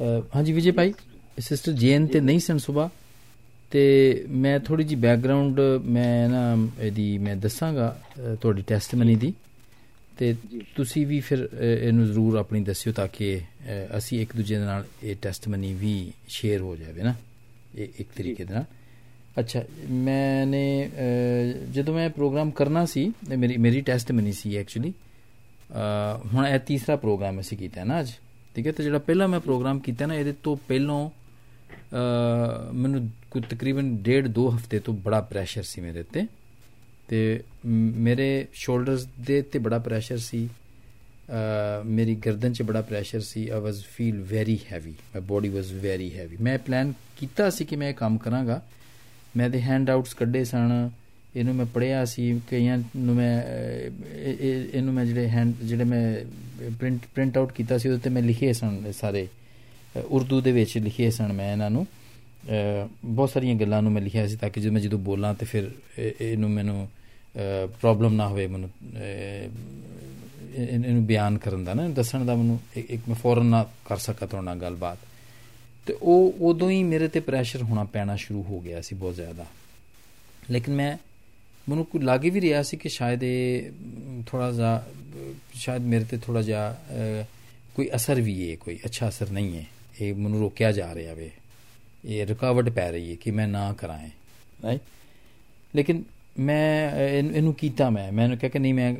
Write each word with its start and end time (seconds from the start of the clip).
ਹਾਂਜੀ 0.00 0.52
ਵਿਜੇ 0.52 0.70
ਭਾਈ 0.70 0.92
ਸਿਸਟਰ 1.38 1.72
ਜੇਨ 1.72 2.06
ਤੇ 2.06 2.20
ਨਹੀਂ 2.20 2.40
ਸਨ 2.40 2.58
ਸਵੇਰ 2.58 2.88
ਤੇ 3.70 3.82
ਮੈਂ 4.28 4.58
ਥੋੜੀ 4.60 4.84
ਜੀ 4.84 4.94
ਬੈਕਗ੍ਰਾਉਂਡ 4.94 5.60
ਮੈਂ 5.84 6.28
ਨਾ 6.28 6.42
ਇਹਦੀ 6.80 7.06
ਮੈਂ 7.18 7.36
ਦੱਸਾਂਗਾ 7.36 7.96
ਤੁਹਾਡੀ 8.40 8.62
ਟੈਸਟਮਨੀ 8.66 9.14
ਦੀ। 9.16 9.32
ਤੇ 10.18 10.34
ਤੁਸੀਂ 10.76 11.06
ਵੀ 11.06 11.18
ਫਿਰ 11.20 11.48
ਇਹਨੂੰ 11.80 12.06
ਜ਼ਰੂਰ 12.06 12.36
ਆਪਣੀ 12.36 12.60
ਦੱਸਿਓ 12.64 12.92
ਤਾਂ 12.92 13.06
ਕਿ 13.08 13.40
ਅਸੀਂ 13.98 14.20
ਇੱਕ 14.20 14.34
ਦੂਜੇ 14.36 14.58
ਨਾਲ 14.58 14.84
ਇਹ 15.02 15.16
ਟੈਸਟਮਨੀ 15.22 15.72
ਵੀ 15.74 16.12
ਸ਼ੇਅਰ 16.28 16.60
ਹੋ 16.60 16.76
ਜਾਵੇ 16.76 17.02
ਨਾ 17.02 17.14
ਇਹ 17.74 17.88
ਇੱਕ 17.98 18.08
ਤਰੀਕੇ 18.16 18.44
ਨਾਲ। 18.44 18.64
ਅੱਛਾ 19.38 19.62
ਮੈਨੇ 19.90 20.90
ਜਦੋਂ 21.72 21.94
ਮੈਂ 21.94 22.08
ਪ੍ਰੋਗਰਾਮ 22.10 22.50
ਕਰਨਾ 22.50 22.84
ਸੀ 22.86 23.12
ਮੇਰੀ 23.38 23.56
ਮੇਰੀ 23.56 23.80
ਟੈਸਟਮਨੀ 23.80 24.32
ਸੀ 24.32 24.56
ਐਕਚੁਅਲੀ 24.56 24.92
ਹੁਣ 26.34 26.46
ਇਹ 26.46 26.58
ਤੀਸਰਾ 26.58 26.96
ਪ੍ਰੋਗਰਾਮ 26.96 27.40
ਅਸੀਂ 27.40 27.58
ਕੀਤਾ 27.58 27.84
ਨਾ 27.84 28.00
ਅੱਜ। 28.00 28.12
ਠੀਕ 28.58 28.66
ਹੈ, 28.66 28.72
ਤੇ 28.72 28.82
ਜਿਹੜਾ 28.82 28.98
ਪਹਿਲਾ 28.98 29.26
ਮੈਂ 29.26 29.38
ਪ੍ਰੋਗਰਾਮ 29.40 29.78
ਕੀਤਾ 29.80 30.06
ਨਾ, 30.06 30.14
ਇਹਦੇ 30.14 30.32
ਤੋਂ 30.42 30.56
ਪਹਿਲਾਂ 30.68 31.08
ਮੈਨੂੰ 32.74 33.08
ਕੋਈ 33.30 33.42
ਤਕਰੀਬਨ 33.50 33.96
ਡੇਢ 34.02 34.26
ਦੋ 34.28 34.48
ਹਫ਼ਤੇ 34.54 34.78
ਤੋਂ 34.78 34.94
ਬੜਾ 35.04 35.20
ਪ੍ਰੈਸ਼ਰ 35.30 35.62
ਸੀ 35.62 35.80
ਮੇਰੇ 35.80 36.02
ਤੇ। 36.12 36.26
ਤੇ 37.08 37.18
ਮੇਰੇ 37.64 38.46
ਸ਼ੋਲਡਰਸ 38.52 39.06
ਦੇ 39.26 39.40
ਤੇ 39.42 39.58
ਬੜਾ 39.58 39.78
ਪ੍ਰੈਸ਼ਰ 39.78 40.18
ਸੀ 40.18 40.48
ਮੇਰੀ 41.86 42.14
ਗਰਦਨ 42.26 42.52
'ਚ 42.52 42.62
ਬੜਾ 42.62 42.80
pressure 42.82 43.20
C 43.20 43.48
I 43.48 43.60
was 43.60 43.84
feel 43.86 44.20
very 44.30 44.58
heavy 44.72 44.94
my 45.14 45.22
body 45.26 45.48
was 45.48 45.72
very 45.82 46.10
heavy 46.18 46.36
ਮੈਂ 46.40 46.58
ਪਲਾਨ 46.58 46.92
ਕੀਤਾ 47.18 47.48
ਸੀ 47.50 47.64
ਕਿ 47.64 47.76
ਮੈਂ 47.76 47.88
ਇਹ 47.88 47.94
ਕੰਮ 47.94 48.18
ਕਰਾਂਗਾ। 48.18 48.60
ਮੈਂ 49.36 49.48
ਦੇ 49.50 49.60
ਹੈਂਡ 49.62 49.90
ਆਊਟਸ 49.90 50.14
ਕੱਢੇ 50.14 50.44
ਸਨ 50.44 50.90
ਇਹਨੂੰ 51.36 51.54
ਮੈਂ 51.54 51.66
ਪੜਿਆ 51.66 52.04
ਸੀ, 52.04 52.40
ਕਈਆਂ 52.50 52.78
ਨੂੰ 52.96 53.14
ਮੈਂ 53.14 53.42
ਇਹਨੂੰ 54.74 54.94
ਮੈਂ 54.94 55.04
ਜਿਹੜੇ 55.04 55.28
ਹੈਂਡ 55.28 55.54
ਜਿਹੜੇ 55.62 55.84
ਮੈਂ 55.84 56.14
ਪ੍ਰਿੰਟ 56.78 57.02
ਪ੍ਰਿੰਟ 57.14 57.38
ਆਊਟ 57.38 57.52
ਕੀਤਾ 57.52 57.78
ਸੀ, 57.78 57.88
ਉਹਦੇ 57.88 58.00
ਤੇ 58.00 58.10
ਮੈਂ 58.10 58.22
ਲਿਖੇ 58.22 58.52
ਸਨ 58.52 58.92
ਸਾਰੇ। 58.92 59.26
ਉਰਦੂ 59.98 60.40
ਦੇ 60.40 60.52
ਵਿੱਚ 60.52 60.76
ਲਿਖੇ 60.78 61.10
ਸਨ 61.10 61.32
ਮੈਂ 61.32 61.52
ਇਹਨਾਂ 61.52 61.70
ਨੂੰ। 61.70 61.86
ਬਹੁਤ 63.04 63.30
ਸਾਰੀਆਂ 63.30 63.54
ਗੱਲਾਂ 63.54 63.82
ਨੂੰ 63.82 63.92
ਮੈਂ 63.92 64.02
ਲਿਖਿਆ 64.02 64.26
ਸੀ 64.28 64.36
ਤਾਂ 64.36 64.50
ਕਿ 64.50 64.60
ਜਦੋਂ 64.60 64.72
ਮੈਂ 64.72 64.80
ਜਦੋਂ 64.80 64.98
ਬੋਲਾਂ 64.98 65.34
ਤੇ 65.34 65.46
ਫਿਰ 65.46 65.70
ਇਹਨੂੰ 66.20 66.50
ਮੈਨੂੰ 66.50 66.88
ਪ੍ਰੋਬਲਮ 67.80 68.14
ਨਾ 68.14 68.28
ਹੋਵੇ 68.28 68.46
ਮੈਨੂੰ 68.46 68.70
ਇਹਨੂੰ 70.54 71.04
ਬਿਆਨ 71.06 71.38
ਕਰਨ 71.38 71.64
ਦਾ 71.64 71.74
ਨਾ, 71.74 71.88
ਦੱਸਣ 71.88 72.24
ਦਾ 72.24 72.34
ਮੈਨੂੰ 72.34 72.58
ਇੱਕ 72.76 73.02
ਮੈਂ 73.08 73.16
ਫੌਰਨ 73.16 73.46
ਨਾ 73.46 73.62
ਕਰ 73.84 73.96
ਸਕਾਂ 73.96 74.28
ਤੁਹਾਡੇ 74.28 74.44
ਨਾਲ 74.44 74.58
ਗੱਲਬਾਤ। 74.58 74.98
ਤੇ 75.86 75.96
ਉਹ, 76.02 76.34
ਉਦੋਂ 76.40 76.70
ਹੀ 76.70 76.82
ਮੇਰੇ 76.82 77.08
ਤੇ 77.08 77.20
ਪ੍ਰੈਸ਼ਰ 77.20 77.62
ਹੋਣਾ 77.62 77.84
ਪੈਣਾ 77.84 78.16
ਸ਼ੁਰੂ 78.16 78.42
ਹੋ 78.42 78.60
ਗਿਆ 78.60 78.80
ਸੀ 78.80 78.96
ਬਹੁਤ 78.96 79.14
ਜ਼ਿਆਦਾ। 79.14 79.46
ਲੇਕਿਨ 80.50 80.74
ਮੈਂ 80.74 80.96
ਮੈਨੂੰ 81.69 81.85
ਕੋਈ 81.85 82.01
ਲੱਗ 82.01 82.19
ਵੀ 82.19 82.41
ਰਿਹਾ 82.41 82.63
ਸੀ 82.63 82.77
ਕਿ 82.77 82.89
ਸ਼ਾਇਦ 82.89 83.23
ਇਹ 83.23 83.71
ਥੋੜਾ 84.27 84.51
ਜਿਹਾ 84.51 84.85
ਸ਼ਾਇਦ 85.55 85.81
ਮੇਰੇ 85.81 86.03
ਤੇ 86.03 86.17
ਥੋੜਾ 86.17 86.41
ਜਿਹਾ 86.41 86.77
ਕੋਈ 87.75 87.89
ਅਸਰ 87.95 88.21
ਵੀ 88.21 88.51
ਹੈ 88.51 88.55
ਕੋਈ 88.55 88.79
ਅੱਛਾ 88.85 89.09
ਅਸਰ 89.09 89.29
ਨਹੀਂ 89.29 89.57
ਹੈ 89.57 89.65
ਇਹ 90.01 90.15
ਮੈਨੂੰ 90.15 90.39
ਰੋਕਿਆ 90.39 90.71
ਜਾ 90.71 90.95
ਰਿਹਾ 90.95 91.13
ਵੇ 91.13 91.31
ਇਹ 92.05 92.27
ਰੁਕਾਵਟ 92.27 92.69
ਪੈ 92.69 92.91
ਰਹੀ 92.91 93.11
ਹੈ 93.11 93.15
ਕਿ 93.15 93.31
ਮੈਂ 93.31 93.47
ਨਾ 93.47 93.73
ਕਰਾਂ 93.73 93.99
ਰਾਈਟ 94.63 94.81
ਲੇਕਿਨ 95.75 96.03
ਮੈਂ 96.39 96.91
ਇਹਨੂੰ 97.07 97.53
ਕੀਤਾ 97.53 97.89
ਮੈਂ 97.89 98.11
ਮੈਨੂੰ 98.11 98.37
ਕਿਹਾ 98.37 98.49
ਕਿ 98.49 98.59
ਨਹੀਂ 98.59 98.73
ਮੈਂ 98.73 98.95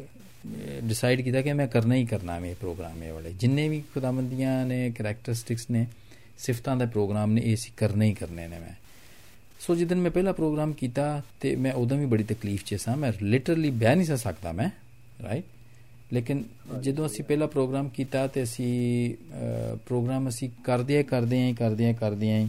ਡਿਸਾਈਡ 0.84 1.22
ਕੀਤਾ 1.22 1.42
ਕਿ 1.42 1.54
ਮੈਂ 1.54 1.68
ਕਰਨਾ 1.68 1.96
ਹੀ 1.96 2.06
ਕਰਨਾ 2.06 2.40
ਹੈ 2.40 2.46
ਇਹ 2.46 2.56
ਪ੍ਰੋਗਰਾਮ 2.56 3.04
ਇਹ 3.04 3.14
ਵਾਲੇ 3.14 3.34
ਜਿੰਨੇ 3.34 3.70
ਵੀ 3.70 3.84
ਖੁਦਾਮੰਦੀਆਂ 3.94 4.66
ਨੇ 4.66 4.92
ਕੈਰੈਕਟਰਿਸਟਿਕਸ 4.92 5.70
ਨੇ 5.70 5.86
ਸਿਫਤਾਂ 6.38 6.76
ਦੇ 6.76 6.86
ਪ੍ਰੋਗਰਾਮ 6.86 7.32
ਨੇ 7.32 7.42
ਇਹ 7.46 7.56
ਸੀ 7.56 7.72
ਕਰਨੇ 7.78 8.06
ਹੀ 8.06 8.14
ਕਰਨੇ 8.14 8.48
ਨੇ 8.48 8.60
ਮੈਂ 8.60 8.74
سو 9.67 9.75
جن 9.75 9.99
میں 9.99 10.11
سا 12.79 12.95
میں 12.95 13.11
لٹرلی 13.23 13.71
بہ 13.71 13.95
نہیں 13.95 14.05
سا 14.05 14.17
سکتا 14.17 14.53
میں 14.53 14.69
جدی 16.83 17.23
پہ 17.23 17.37
پروگرام 17.53 17.89
کیا 17.89 18.27
پروگرام 19.85 20.27
اگر 20.27 20.63
کردے 20.63 21.03
کردے 21.03 21.53
کردے 21.59 21.93
کردے 22.01 22.45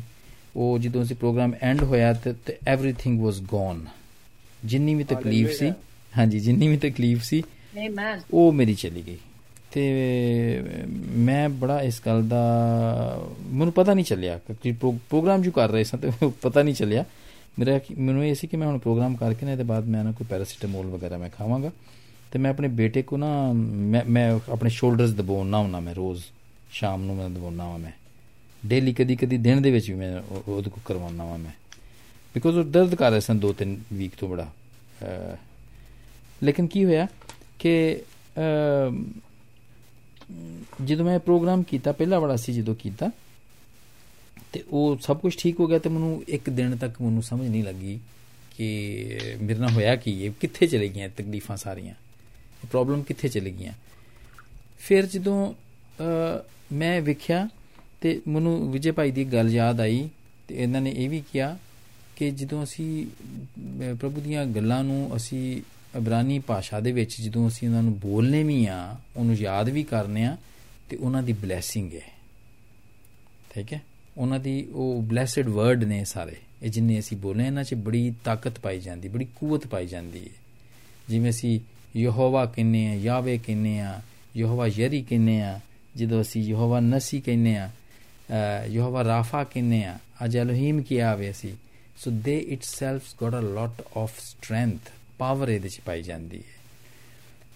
جدو 0.79 1.03
پروگرام 1.19 1.51
اینڈ 1.61 1.81
ہوا 1.81 1.97
ایوری 2.65 2.91
تھنگ 2.91 3.19
واز 3.19 3.41
گون 3.51 3.83
جن 4.63 4.95
بھی 4.95 5.03
تکلیف 5.03 5.53
سی 5.59 5.69
ہاں 6.17 6.25
جن 6.25 6.59
بھی 6.59 6.77
تکلیف 6.77 7.23
سی 7.23 7.41
وہ 8.31 8.51
میری 8.51 8.75
چلی 8.75 9.01
گئی۔ 9.05 9.17
ਤੇ 9.71 10.61
ਮੈਂ 11.17 11.49
ਬੜਾ 11.49 11.81
ਇਸ 11.81 12.01
ਗੱਲ 12.05 12.23
ਦਾ, 12.27 12.41
ਮੈਨੂੰ 13.51 13.73
ਪਤਾ 13.73 13.93
ਨਹੀਂ 13.93 14.05
ਚੱਲਿਆ 14.05 14.39
ਕਿ 14.63 14.71
ਪ੍ਰੋਗਰਾਮ 14.71 15.41
ਜੋ 15.41 15.51
ਕਰ 15.51 15.69
ਰਹੇ 15.69 15.83
ਸਾਂ 15.83 15.99
ਤੇ 15.99 16.11
ਪਤਾ 16.41 16.63
ਨਹੀਂ 16.63 16.75
ਚੱਲਿਆ। 16.75 17.03
ਮੇਰਾ 17.59 17.79
ਮੈਨੂੰ 17.97 18.25
ਇਹ 18.25 18.35
ਸੀ 18.35 18.47
ਕਿ 18.47 18.57
ਮੈਂ 18.57 18.67
ਹੁਣ 18.67 18.77
ਪ੍ਰੋਗਰਾਮ 18.77 19.15
ਕਰਕੇ 19.15 19.45
ਨਾ 19.45 19.51
ਇਹਦੇ 19.51 19.63
ਬਾਅਦ 19.63 19.87
ਮੈਂ 19.87 20.03
ਨਾ 20.03 20.11
ਕੋਈ 20.11 20.27
ਪੈਰਾਸੀਟਾਮੋਲ 20.29 20.87
ਵਗੈਰਾ 20.87 21.17
ਮੈਂ 21.17 21.29
ਖਾਵਾਂਗਾ। 21.29 21.71
ਤੇ 22.31 22.39
ਮੈਂ 22.39 22.51
ਆਪਣੇ 22.51 22.67
ਬੇਟੇ 22.67 23.01
ਕੋ 23.01 23.17
ਨਾ, 23.17 23.51
ਮੈਂ 23.53 24.03
ਮੈਂ 24.05 24.39
ਆਪਣੇ 24.49 24.69
ਸ਼ੋਲਡਰਸ 24.69 25.11
ਦਬਾਉਣਾ 25.11 25.57
ਹੁੰਦਾ 25.57 25.79
ਮੈਂ 25.79 25.95
ਰੋਜ਼, 25.95 26.23
ਸ਼ਾਮ 26.71 27.03
ਨੂੰ 27.03 27.15
ਮੈਂ 27.15 27.29
ਦਬਾਉਣਾ 27.29 27.63
ਹਾਂ 27.63 27.79
ਮੈਂ। 27.79 27.91
ਡੇਲੀ 28.65 28.93
ਕਦੀ 28.93 29.15
ਕਦੀ 29.15 29.37
ਦਿਨ 29.37 29.61
ਦੇ 29.61 29.71
ਵਿੱਚ 29.71 29.89
ਵੀ 29.91 29.95
ਮੈਂ 29.95 30.21
ਉਹਦੇ 30.47 30.69
ਕੋ 30.69 30.81
ਕਰਵਾਉਣਾ 30.85 31.25
ਹਾਂ 31.25 31.37
ਮੈਂ। 31.37 31.51
ਬਿਕੋਜ਼ 32.33 32.57
ਉਹ 32.57 32.63
ਦਰਦ 32.63 32.95
ਕਰ 32.95 33.09
ਰਿਹਾ 33.09 33.19
ਸਨ 33.19 33.39
ਦੋ 33.39 33.53
ਤਿੰਨ 33.53 33.77
ਵੀਕ 33.93 34.11
ਤੋਂ 34.19 34.29
ਬੜਾ। 34.29 34.47
ਲੇਕਿਨ 36.43 36.67
ਕੀ 36.67 36.85
ਹੋਇਆ 36.85 37.07
ਕਿ 37.59 38.01
ਜਦੋਂ 40.85 41.05
ਮੈਂ 41.05 41.19
ਪ੍ਰੋਗਰਾਮ 41.19 41.63
ਕੀਤਾ, 41.63 41.91
ਪਹਿਲਾ 41.91 42.19
ਵਾਲਾ 42.19 42.35
ਸੀ 42.35 42.53
ਜਦੋਂ 42.53 42.75
ਕੀਤਾ, 42.75 43.09
ਤੇ 44.53 44.63
ਉਹ 44.69 44.97
ਸਭ 45.01 45.17
ਕੁਝ 45.19 45.35
ਠੀਕ 45.37 45.59
ਹੋ 45.59 45.67
ਗਿਆ 45.67 45.79
ਤੇ 45.79 45.89
ਮੈਨੂੰ 45.89 46.23
ਇੱਕ 46.27 46.49
ਦਿਨ 46.49 46.75
ਤੱਕ 46.77 47.01
ਮੈਨੂੰ 47.01 47.23
ਸਮਝ 47.23 47.47
ਨਹੀਂ 47.47 47.63
ਲੱਗੀ 47.63 47.99
ਕਿ 48.57 49.37
ਮੇਰੇ 49.41 49.59
ਨਾਲ 49.59 49.71
ਹੋਇਆ 49.71 49.95
ਕੀ, 49.95 50.11
ਇਹ 50.23 50.31
ਕਿੱਥੇ 50.39 50.67
ਚਲੇ 50.67 50.87
ਗਈਆਂ 50.89 51.09
ਤਕਲੀਫਾਂ 51.09 51.57
ਸਾਰੀਆਂ 51.57 51.93
ਪ੍ਰੋਬਲਮ 52.71 53.03
ਕਿੱਥੇ 53.03 53.27
ਚਲੇ 53.27 53.51
ਗਈਆਂ। 53.51 53.73
ਫਿਰ 54.79 55.05
ਜਦੋਂ 55.05 55.53
ਮੈਂ 56.73 57.01
ਵੇਖਿਆ 57.01 57.47
ਤੇ 58.01 58.19
ਮੈਨੂੰ 58.27 58.71
ਵਿਜੇ 58.71 58.91
ਭਾਈ 58.91 59.11
ਦੀ 59.11 59.25
ਗੱਲ 59.25 59.49
ਯਾਦ 59.49 59.79
ਆਈ 59.81 60.07
ਤੇ 60.47 60.55
ਇਹਨਾਂ 60.55 60.81
ਨੇ 60.81 60.91
ਇਹ 60.91 61.09
ਵੀ 61.09 61.21
ਕਿਹਾ 61.31 61.57
ਕਿ 62.15 62.29
ਜਦੋਂ 62.31 62.63
ਅਸੀਂ 62.63 63.05
ਪ੍ਰਭੂ 63.95 64.21
ਦੀਆਂ 64.21 64.45
ਗੱਲਾਂ 64.45 64.83
ਨੂੰ 64.83 65.15
ਅਸੀਂ 65.15 65.61
ਇਬਰਾਨੀ 65.97 66.39
ਭਾਸ਼ਾ 66.39 66.79
ਦੇ 66.79 66.91
ਵਿੱਚ 66.91 67.21
ਜਦੋਂ 67.21 67.47
ਅਸੀਂ 67.47 67.67
ਉਹਨਾਂ 67.67 67.83
ਨੂੰ 67.83 67.99
ਬੋਲਨੇ 67.99 68.43
ਵੀ 68.43 68.65
ਆ, 68.65 68.95
ਉਹਨੂੰ 69.17 69.35
ਯਾਦ 69.35 69.69
ਵੀ 69.69 69.83
ਕਰਨੇ 69.83 70.25
ਆ, 70.25 70.37
ਤੇ 70.89 70.97
ਉਹਨਾਂ 70.97 71.23
ਦੀ 71.23 71.33
ਬਲੇਸਿੰਗ 71.33 71.93
ਹੈ। 71.93 72.11
ਠੀਕ 73.53 73.73
ਹੈ? 73.73 73.81
ਉਹਨਾਂ 74.17 74.39
ਦੀ 74.39 74.67
ਉਹ 74.73 75.01
ਬਲੇਸਡ 75.01 75.47
ਵਰਡ 75.47 75.83
ਨੇ 75.83 76.05
ਸਾਰੇ। 76.05 76.35
ਇਹ 76.63 76.69
ਜਿੰਨੇ 76.69 76.99
ਅਸੀਂ 76.99 77.17
ਬੋਲੇ, 77.17 77.45
ਇਹਨਾਂ 77.45 77.63
'ਚ 77.63 77.73
ਬੜੀ 77.73 78.13
ਤਾਕਤ 78.23 78.59
ਪਾਈ 78.59 78.79
ਜਾਂਦੀ, 78.79 79.07
ਬੜੀ 79.07 79.27
ਕੂਵਤ 79.35 79.67
ਪਾਈ 79.67 79.87
ਜਾਂਦੀ 79.87 80.19
ਹੈ। 80.19 80.39
ਜਿਵੇਂ 81.09 81.29
ਅਸੀਂ 81.29 81.59
ਯਹੋਵਾ 81.95 82.45
ਕਹਿੰਨੇ 82.45 82.87
ਆ 82.87 82.93
ਯਾਵੇ 82.93 83.37
ਕਹਿੰਨੇ 83.37 83.79
ਆ 83.79 84.01
ਯਹੋਵਾ 84.37 84.67
ਯਰੀ 84.67 85.01
ਕਹਿੰਨੇ 85.01 85.41
ਆ 85.41 85.59
ਜਦੋਂ 85.95 86.21
ਅਸੀਂ 86.21 86.41
ਯਹੋਵਾ 86.41 86.79
ਨਸੀ 86.79 87.21
ਕਹਿੰਨੇ 87.21 87.57
ਆ 87.57 87.69
ਯਹੋਵਾ 88.67 89.03
ਰਾਫਾ 89.03 89.43
ਕਹਿੰਨੇ 89.43 89.83
ਆ 89.83 89.97
ਅਜ 90.25 90.37
ਅਲੋਹੀਮ 90.37 90.81
ਕੀ 90.81 90.97
ਆਵੇ 90.97 91.31
ਅਸੀਂ? 91.31 91.53
So 91.97 92.11
the 92.11 92.37
itself's 92.37 93.15
got 93.19 93.35
a 93.35 93.41
lot 93.41 93.81
of 93.97 94.19
strength 94.19 94.91
power 95.19 95.49
ਇਹਦੇ 95.49 95.69
ਚ 95.69 95.79
ਪਾਈ 95.85 96.01
ਜਾਂਦੀ 96.01 96.37
ਹੈ। 96.37 96.57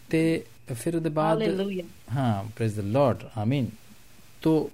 ਤੇ 0.10 0.44
ਫਿਰ 0.74 0.96
ਉਹਦੇ 0.96 1.10
ਬਾਅਦ 1.10 1.42
ਹਾਂ 2.16 2.44
ਪ੍ਰੇਜ਼ 2.56 2.76
ਦ 2.76 2.80
ਲਾਰਡ 2.80 3.24
ਆਮੀਨ 3.38 3.68
ਤੋ 4.42 4.72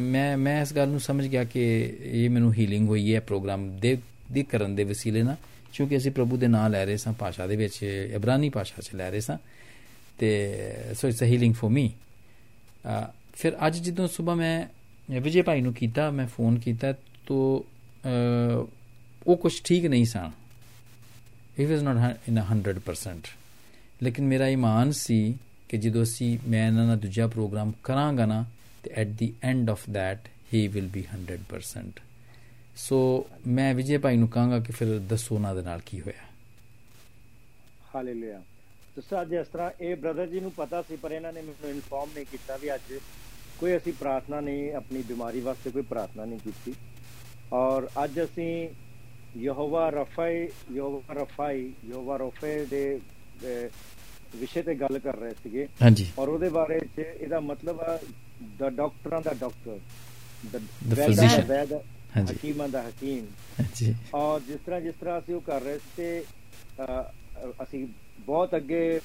ਮੈਂ 0.00 0.36
ਮੈਂ 0.38 0.60
ਇਸ 0.62 0.72
ਗੱਲ 0.72 0.88
ਨੂੰ 0.88 1.00
ਸਮਝ 1.00 1.26
ਗਿਆ 1.26 1.44
ਕਿ 1.44 1.62
ਇਹ 2.02 2.30
ਮੈਨੂੰ 2.30 2.52
ਹੀਲਿੰਗ 2.54 2.88
ਹੋਈ 2.88 3.14
ਹੈ 3.14 3.20
ਪ੍ਰੋਗਰਾਮ 3.20 3.78
ਦੇ 3.78 3.96
ਦੀ 4.32 4.42
ਕਰਨ 4.42 4.74
ਦੇ 4.74 4.84
ਵਸੀਲੇ 4.84 5.22
ਨਾਲ 5.22 5.36
ਕਿਉਂਕਿ 5.72 5.96
ਅਸੀਂ 5.96 6.10
ਪ੍ਰਭੂ 6.12 6.36
ਦੇ 6.36 6.48
ਨਾਮ 6.48 6.70
ਲੈ 6.72 6.84
ਰਹੇ 6.84 6.96
ਸਾਂ 6.96 7.12
ਭਾਸ਼ਾ 7.12 7.46
ਦੇ 7.46 7.56
ਵਿੱਚ 7.56 7.82
ਇਬਰਾਨੀ 8.14 8.48
ਭਾਸ਼ਾ 8.48 8.82
'ਚ 8.82 8.94
ਲੈ 8.94 9.10
ਰਹੇ 9.10 9.20
ਸਾਂ। 9.20 9.38
ਤੇ 10.18 10.30
so 11.00 11.08
it's 11.08 11.22
a 11.22 11.24
healing 11.24 11.54
for 11.54 11.70
me 11.70 11.90
ਫਿਰ 13.34 13.52
ਅੱਜ 13.66 13.76
ਜਦੋਂ 13.78 14.08
ਸਵੇਰ 14.08 14.34
ਮੈਂ 14.36 15.20
ਵਿਜੇ 15.20 15.42
ਭਾਈ 15.42 15.60
ਨੂੰ 15.60 15.72
ਕੀਤਾ 15.74 16.10
ਮੈਂ 16.10 16.26
ਫੋਨ 16.26 16.58
ਕੀਤਾ 16.58 16.92
ਤੋ 17.26 17.66
ਉਹ 19.26 19.36
ਕੁਝ 19.36 19.52
ਠੀਕ 19.64 19.86
ਨਹੀਂ 19.86 20.04
ਸਾਂ। 20.04 20.30
ਹੀ 21.60 21.66
ਵਾਸ 21.66 21.82
ਨਾਟ 21.82 22.28
ਇਨ 22.28 22.38
100% 22.38 23.30
ਲੇਕਿਨ 24.02 24.24
ਮੇਰਾ 24.24 24.46
ਇਮਾਨ 24.48 24.92
ਸੀ 24.92 25.36
ਕਿ 25.68 25.78
ਜਦੋਂ 25.78 26.02
ਅਸੀਂ 26.02 26.38
ਮੈਂ 26.48 26.66
ਇਹਨਾਂ 26.66 26.86
ਦਾ 26.86 26.94
ਦੂਜਾ 26.96 27.26
ਪ੍ਰੋਗਰਾਮ 27.26 27.72
ਕਰਾਂਗਾ 27.84 28.26
ਨਾ 28.26 28.44
ਤੇ 28.82 28.90
at 28.90 29.08
the 29.08 29.32
end 29.42 29.70
of 29.70 29.84
that 29.94 30.28
he 30.54 30.66
will 30.68 30.88
be 30.88 31.04
100% 31.16 32.00
so 32.76 33.00
ਮੈਂ 33.46 33.74
ਵਿਜੇ 33.74 33.98
ਭਾਈ 33.98 34.16
ਨੂੰ 34.16 34.28
ਕਹਾਂਗਾ 34.28 34.60
ਕਿ 34.60 34.72
ਫਿਰ 34.72 34.98
ਦੱਸੋ 34.98 35.34
ਉਹਨਾਂ 35.34 35.54
ਦੇ 35.54 35.62
ਨਾਲ 35.62 35.80
ਕੀ 35.86 36.00
ਹੋਇਆ 36.00 36.28
ਹਾਲੇਲੂਇਆ 37.94 38.42
ਤੁਸੀਂ 38.94 39.20
ਅੱਜ 39.20 39.32
ਇਸ 39.32 39.46
ਤਰ੍ਹਾਂ 39.46 39.70
ਇਹ 39.80 39.96
ਬ੍ਰਦਰ 39.96 40.26
ਜੀ 40.26 40.40
ਨੂੰ 40.40 40.52
ਪਤਾ 40.52 40.82
ਸੀ 40.82 40.96
ਪਰ 40.96 41.12
ਇਹਨਾਂ 41.12 41.32
ਨੇ 41.32 41.42
ਮੈਨੂੰ 41.42 41.70
ਇਨਫੋਰਮ 41.70 42.10
ਨਹੀਂ 42.14 42.26
ਕੀਤਾ 42.26 42.56
ਵੀ 42.56 42.74
ਅੱਜ 42.74 42.98
ਕੋਈ 43.58 43.76
ਅਸੀਂ 43.76 43.92
ਪ੍ਰਾਰਥਨਾ 43.92 44.40
ਨਹੀਂ 44.40 44.72
ਆਪਣੀ 44.74 45.02
ਬਿਮਾਰੀ 45.02 45.40
ਵਾਸਤੇ 45.40 45.70
ਕੋਈ 45.70 45.82
ਪ੍ਰਾਰਥਨਾ 45.82 46.24
ਨਹੀਂ 46.24 46.38
ਕੀਤੀ 46.38 46.74
ਔਰ 47.52 47.88
ਅੱਜ 48.04 48.20
ਅਸੀਂ 48.24 48.68
ਯਹੋਵਾ 49.38 49.88
ਰਫਾਈ 49.90 50.48
ਯਹੋਵਾ 50.74 51.14
ਰਫਾਈ 51.14 51.72
ਯਹੋਵਾ 51.88 52.16
ਰਫੇ 52.16 52.64
ਦੇ 52.70 53.00
ਵਿਸ਼ੇ 54.36 54.62
ਤੇ 54.62 54.74
ਗੱਲ 54.74 54.98
ਕਰ 54.98 55.16
ਰਹੇ 55.16 55.34
ਸੀਗੇ। 55.42 55.66
ਹਾਂਜੀ। 55.82 56.06
ਔਰ 56.18 56.28
ਉਹਦੇ 56.28 56.48
ਬਾਰੇ 56.48 56.78
ਚ 56.96 56.98
ਇਹਦਾ 56.98 57.40
ਮਤਲਬ 57.40 57.80
ਆ 57.80 57.98
ਦਾ 58.58 58.68
ਡਾਕਟਰਾਂ 58.70 59.20
ਦਾ 59.20 59.32
ਡਾਕਟਰ 59.40 59.78
ਦ 60.52 60.56
ਫਿਜ਼ੀਸ਼ੀਅਨ 60.94 61.78
ਹਾਂਜੀ। 62.16 62.34
ਹਕੀਮਾਂ 62.34 62.68
ਦਾ 62.68 62.82
ਹਕੀਮ। 62.82 63.26
ਹਾਂਜੀ। 63.60 63.94
ਔਰ 64.14 64.40
ਜਿਸ 64.40 64.60
ਤਰ੍ਹਾਂ 64.66 64.80
ਜਿਸ 64.80 64.94
ਤਰ੍ਹਾਂ 65.00 65.18
ਅਸੀਂ 65.20 65.34
ਉਹ 65.34 65.40
ਕਰ 65.40 65.60
ਰਹੇ 65.62 65.78
ਸੀ 65.78 65.90
ਤੇ 65.96 66.22
ਅਸੀਂ 67.62 67.86
ਬਹੁਤ 68.26 68.56
ਅੱਗੇ 68.56 69.00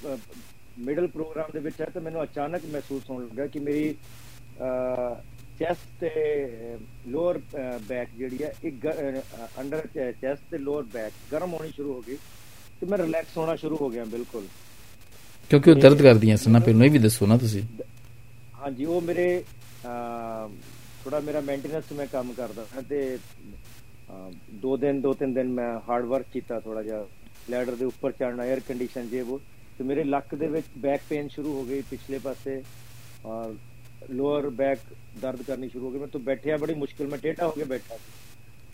ਮਿਡਲ 0.79 1.07
ਪ੍ਰੋਗਰਾਮ 1.07 1.51
ਦੇ 1.53 1.59
ਵਿੱਚ 1.59 1.81
ਹੈ 1.81 1.85
ਤਾਂ 1.85 2.01
ਮੈਨੂੰ 2.01 2.23
ਅਚਾਨਕ 2.23 2.65
ਮਹਿਸੂਸ 2.65 3.09
ਹੋਣ 3.09 3.23
ਲੱਗਾ 3.23 3.47
ਕਿ 3.47 3.59
ਮੇਰੀ 3.59 3.95
ਚੈਸਟ 5.59 5.99
ਤੇ 5.99 6.09
ਲੋਅਰ 7.07 7.39
ਬੈਕ 7.87 8.09
ਜਿਹੜੀ 8.17 8.43
ਹੈ 8.43 8.53
ਇੱਕ 8.63 8.87
ਅੰਡਰ 9.59 9.87
ਚੈਸਟ 9.95 10.41
ਤੇ 10.51 10.57
ਲੋਅਰ 10.57 10.83
ਬੈਕ 10.93 11.13
ਗਰਮ 11.31 11.53
ਹੋਣੀ 11.53 11.71
ਸ਼ੁਰੂ 11.75 11.93
ਹੋ 11.93 12.01
ਗਈ 12.07 12.17
ਤੇ 12.81 12.85
ਮੈਂ 12.85 12.97
ਰਿਲੈਕਸ 12.97 13.37
ਹੋਣਾ 13.37 13.55
ਸ਼ੁਰੂ 13.55 13.77
ਹੋ 13.81 13.89
ਗਿਆ 13.89 14.05
ਬਿਲਕੁਲ। 14.05 14.47
ਕਿਉਂਕਿ 15.51 15.71
ਉਹ 15.71 15.75
ਦਰਦ 15.75 16.01
ਕਰਦੀਆਂ 16.01 16.37
ਸਨ 16.37 16.51
ਨਾ 16.51 16.59
ਪਹਿਲਾਂ 16.59 16.85
ਇਹ 16.85 16.91
ਵੀ 16.91 16.99
ਦੱਸੋ 16.99 17.25
ਨਾ 17.25 17.37
ਤੁਸੀਂ। 17.37 17.61
ਹਾਂਜੀ 18.61 18.85
ਉਹ 18.85 19.01
ਮੇਰੇ 19.01 19.27
ਥੋੜਾ 21.03 21.19
ਮੇਰਾ 21.19 21.39
ਮੇਨਟੇਨੈਂਸ 21.41 21.91
ਮੈਂ 21.93 22.05
ਕੰਮ 22.07 22.33
ਕਰਦਾ 22.33 22.65
ਹਾਂ 22.75 22.81
ਤੇ 22.81 23.17
ਦੋ 24.61 24.75
ਦਿਨ 24.77 25.01
ਦੋ 25.01 25.13
ਤਿੰਨ 25.13 25.33
ਦਿਨ 25.33 25.47
ਮੈਂ 25.53 25.73
ਹਾਰਡ 25.89 26.05
ਵਰਕ 26.05 26.25
ਕੀਤਾ 26.33 26.59
ਥੋੜਾ 26.59 26.81
ਜਿਹਾ 26.83 27.05
ਲੈਡਰ 27.49 27.75
ਦੇ 27.75 27.85
ਉੱਪਰ 27.85 28.11
ਚੜਨਾ 28.11 28.43
에ਅਰ 28.45 28.59
ਕੰਡੀਸ਼ਨ 28.67 29.07
ਜੇ 29.09 29.21
ਉਹ 29.21 29.39
ਤੇ 29.79 29.83
ਮੇਰੇ 29.83 30.03
ਲੱਕ 30.03 30.35
ਦੇ 30.35 30.47
ਵਿੱਚ 30.47 30.65
ਬੈਕ 30.79 31.01
ਪੇਨ 31.09 31.27
ਸ਼ੁਰੂ 31.27 31.53
ਹੋ 31.53 31.63
ਗਈ 31.63 31.81
ਪਿਛਲੇ 31.89 32.19
ਪਾਸੇ 32.19 32.61
ਔਰ 33.25 33.53
ਲੋਅਰ 34.11 34.49
ਬੈਕ 34.51 34.79
ਦਰਦ 35.21 35.41
ਕਰਨੀ 35.41 35.69
ਸ਼ੁਰੂ 35.69 35.85
ਹੋ 35.85 35.91
ਗਈ। 35.91 35.99
ਮੈਂ 35.99 36.07
ਤਾਂ 36.07 36.19
ਬੈਠਿਆ, 36.21 36.57
ਬੜੀ 36.57 36.73
ਮੁਸ਼ਕਿਲ 36.73 37.07
ਮੈਂ 37.07 37.17
ਟੇਢਾ 37.17 37.45
ਹੋ 37.47 37.51
ਕੇ 37.51 37.63
ਬੈਠਾ 37.63 37.97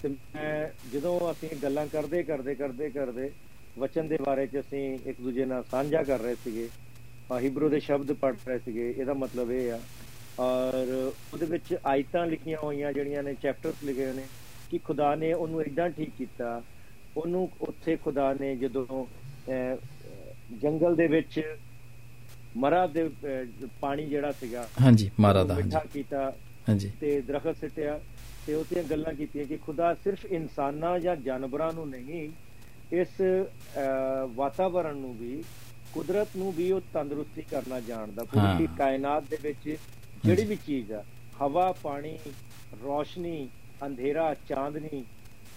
ਤੇ 0.04 0.10
ਮੈਂ 0.10 0.70
ਜਦੋਂ 0.94 1.20
ਅਸੀਂ 1.32 1.50
ਗੱਲਾਂ 1.64 1.86
ਕਰਦੇ 1.88 2.24
ਕਰਦੇ 2.24 2.56
ਕਰਦੇ 2.56 2.90
ਕਰਦੇ, 2.90 3.30
ਵਚਨ 3.80 4.08
ਦੇ 4.08 4.18
ਬਾਰੇ 4.26 4.46
ਚ 4.48 4.60
ਅਸੀਂ 4.60 4.84
ਇੱਕ 5.06 5.22
ਦੂਜੇ 5.22 5.46
ਨਾਲ 5.46 5.64
ਸਾਂਝਾ 5.72 6.04
ਕਰ 6.04 6.20
ਰਹੇ 6.20 6.36
ਸੀਗੇ 6.44 6.68
ਹਿਬਰੂ 7.44 7.70
ਦੇ 7.70 7.80
ਸ਼ਬਦ 7.80 8.12
ਪੜ੍ਹ 8.14 8.38
ਰਹੇ 8.48 8.60
ਸੀਗੇ, 8.60 8.90
ਇਹਦਾ 8.90 9.14
ਮਤਲਬ 9.14 9.52
ਇਹ 9.52 9.72
ਆ। 9.72 9.80
ਔਰ 10.40 11.12
ਉਹਦੇ 11.34 11.46
ਵਿੱਚ 11.46 11.76
ਆਇਤਾਂ 11.86 12.26
ਲਿਖੀਆਂ 12.28 12.58
ਹੋਈਆਂ 12.64 12.92
ਜਿਹੜੀਆਂ 12.94 13.24
ਨੇ 13.24 13.34
ਚੈਪਟਰਸ 13.42 13.84
ਲਿਖੇ 13.84 14.06
ਹੋਏ 14.06 14.14
ਨੇ, 14.14 14.26
ਕਿ 14.72 14.78
ਖੁਦਾ 14.78 15.14
ਨੇ 15.16 15.32
ਉਹਨੂੰ 15.34 15.62
ਇਦਾਂ 15.64 15.90
ਠੀਕ 15.90 16.10
ਕੀਤਾ, 16.18 16.62
ਉਹਨੂੰ 17.18 17.50
ਉੱਥੇ 17.62 17.96
ਖੁਦਾ 17.96 18.34
ਨੇ 18.42 18.56
ਜਦੋਂ 18.56 19.06
ਜੰਗਲ 20.62 20.96
ਦੇ 20.96 21.08
ਵਿੱਚ 21.08 21.42
ਮਰਾ 22.58 22.86
ਦੇ 22.88 23.10
ਪਾਣੀ 23.82 24.06
ਜਿਹੜਾ 24.06 24.32
ਸੀਗਾ 24.32 24.68
ਹਾਂਜੀ 24.82 25.10
ਮਾਰਾ 25.20 25.44
ਦਾ 25.44 25.54
ਮਿੱਠਾ 25.56 25.80
ਕੀਤਾ 25.94 26.32
ਹਾਂਜੀ। 26.70 26.92
ਤੇ 27.02 27.20
ਦਰਖਤ 27.22 27.58
ਸਿੱਟਿਆ 27.58 28.00
ਤੇ 28.48 28.54
ਉਹਦੀਆਂ 28.54 28.84
ਗੱਲਾਂ 28.84 29.14
ਕੀਤੀਆਂ 29.14 29.46
ਕਿ 29.46 29.58
ਖੁਦਾ 29.58 29.94
ਸਿਰਫ 29.94 30.26
ਇਨਸਾਨਾਂ 30.26 30.98
ਜਾਂ 31.00 31.16
ਜਾਨਵਰਾਂ 31.16 31.72
ਨੂੰ 31.74 31.88
ਨਹੀਂ 31.90 32.30
ਇਸ 32.92 33.22
ਵਾਤਾਵਰਣ 34.36 34.96
ਨੂੰ 34.96 35.14
ਵੀ 35.18 35.42
ਕੁਦਰਤ 35.94 36.36
ਨੂੰ 36.38 36.52
ਵੀ 36.54 36.72
ਉਹ 36.72 36.82
ਤੰਦਰੁਸਤੀ 36.94 37.42
ਕਰਨਾ 37.42 37.80
ਜਾਣਦਾ। 37.80 38.24
ਪੂਰੀ 38.24 38.68
ਕਾਇਨਾਤ 38.78 39.24
ਦੇ 39.30 39.38
ਵਿੱਚ 39.44 39.68
ਜਿਹੜੀ 40.26 40.46
ਵੀ 40.46 40.56
ਚੀਜ਼ 40.56 40.92
ਆ 40.92 41.04
ਹਵਾ 41.42 41.72
ਪਾਣੀ 41.84 42.18
ਰੋਸ਼ਨੀ 42.84 43.48
ਅੰਧੇਰਾ 43.86 44.34
ਚਾਂਦਨੀ 44.50 45.04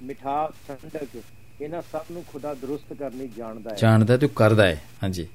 ਮਿਠਾਸ 0.03 0.55
ਠੰਡਕ 0.69 1.17
ਇਹਨਾਂ 1.61 1.83
ਸਭ 1.83 2.11
ਨੂੰ 2.13 2.25
ਖੁਦਾ 2.33 2.55
ਦਰੁਸਤ 2.55 2.93
ਕਰਨੀ 2.93 3.29
ਜਾਣਦਾ 3.37 3.71
ਹੈ। 3.71 3.77
ਜਾਣਦਾ 3.77 4.17
ਤੇ 4.17 4.29
ਕਰਦਾ 4.37 4.67
ਹੈ 4.67 4.81
ਹਾਂਜੀ। 5.03 5.27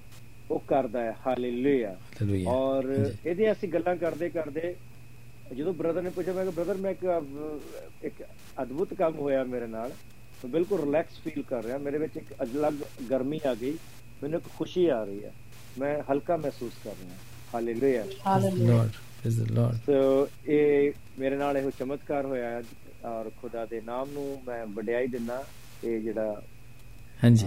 ਉਹ 0.49 0.59
ਕਰਦਾ 0.67 1.01
ਹੈ। 1.01 1.15
ਹਾਲੇਲੂਇਆ 1.25 1.95
ਔਰ 2.49 2.85
ਇਹਦੇ 3.25 3.51
ਅਸੀਂ 3.51 3.69
ਗੱਲਾਂ 3.69 3.95
ਕਰਦੇ 3.95 4.29
ਕਰਦੇ 4.29 4.75
ਜਦੋਂ 5.55 5.73
ਬ੍ਰਦਰ 5.73 6.01
ਨੇ 6.01 6.09
ਪੁੱਛਿਆ 6.09 6.33
ਮੈਂ 6.33 6.45
ਕਿ 6.45 6.51
ਬ੍ਰਦਰ 6.51 6.77
ਮੈਂ 6.77 6.91
ਇੱਕ 6.91 7.05
ਇੱਕ 8.05 8.21
ਅਦਭੁਤ 8.63 8.93
ਕੰਮ 8.93 9.19
ਹੋਇਆ 9.19 9.43
ਮੇਰੇ 9.43 9.67
ਨਾਲ। 9.67 9.89
ਮੈਂ 10.43 10.49
ਬਿਲਕੁਲ 10.51 10.81
ਰਿਲੈਕਸ 10.81 11.19
ਫੀਲ 11.23 11.41
ਕਰ 11.49 11.63
ਰਿਹਾ। 11.63 11.77
ਮੇਰੇ 11.77 11.97
ਵਿੱਚ 11.97 12.17
ਇੱਕ 12.17 12.33
ਅਲੱਗ 12.43 12.73
ਗਰਮੀ 13.09 13.39
ਆ 13.47 13.53
ਗਈ। 13.61 13.77
ਮੈਨੂੰ 14.23 14.39
ਇੱਕ 14.39 14.47
ਖੁਸ਼ੀ 14.57 14.85
ਆ 14.89 15.03
ਰਹੀ 15.03 15.23
ਹੈ। 15.23 15.31
ਮੈਂ 15.79 15.97
ਹਲਕਾ 16.11 16.37
ਮਹਿਸੂਸ 16.37 16.73
ਕਰ 16.83 16.95
ਰਿਹਾ 16.99 17.15
hallelujah 17.53 18.03
Lord 18.57 19.27
is 19.27 19.39
the 19.41 19.49
Lord 19.51 19.75
so 19.85 20.27
ਇਹ 20.47 20.91
ਮੇਰੇ 21.19 21.35
ਨਾਲ 21.37 21.57
ਇਹ 21.57 21.69
ਚਮਤਕਾਰ 21.79 22.25
ਹੋਇਆ 22.25 22.61
ਔਰ 23.05 23.29
ਖੁਦਾ 23.41 23.65
ਦੇ 23.65 23.81
ਨਾਮ 23.85 24.09
ਨੂੰ 24.11 24.25
ਮੈਂ 24.47 24.65
ਵਡਿਆਈ 24.75 25.07
ਦਿੰਦਾ। 25.07 25.43
ਇਹ 25.83 25.99
ਜਿਹੜਾ 26.01 26.41
ਹਾਂਜੀ। 27.19 27.45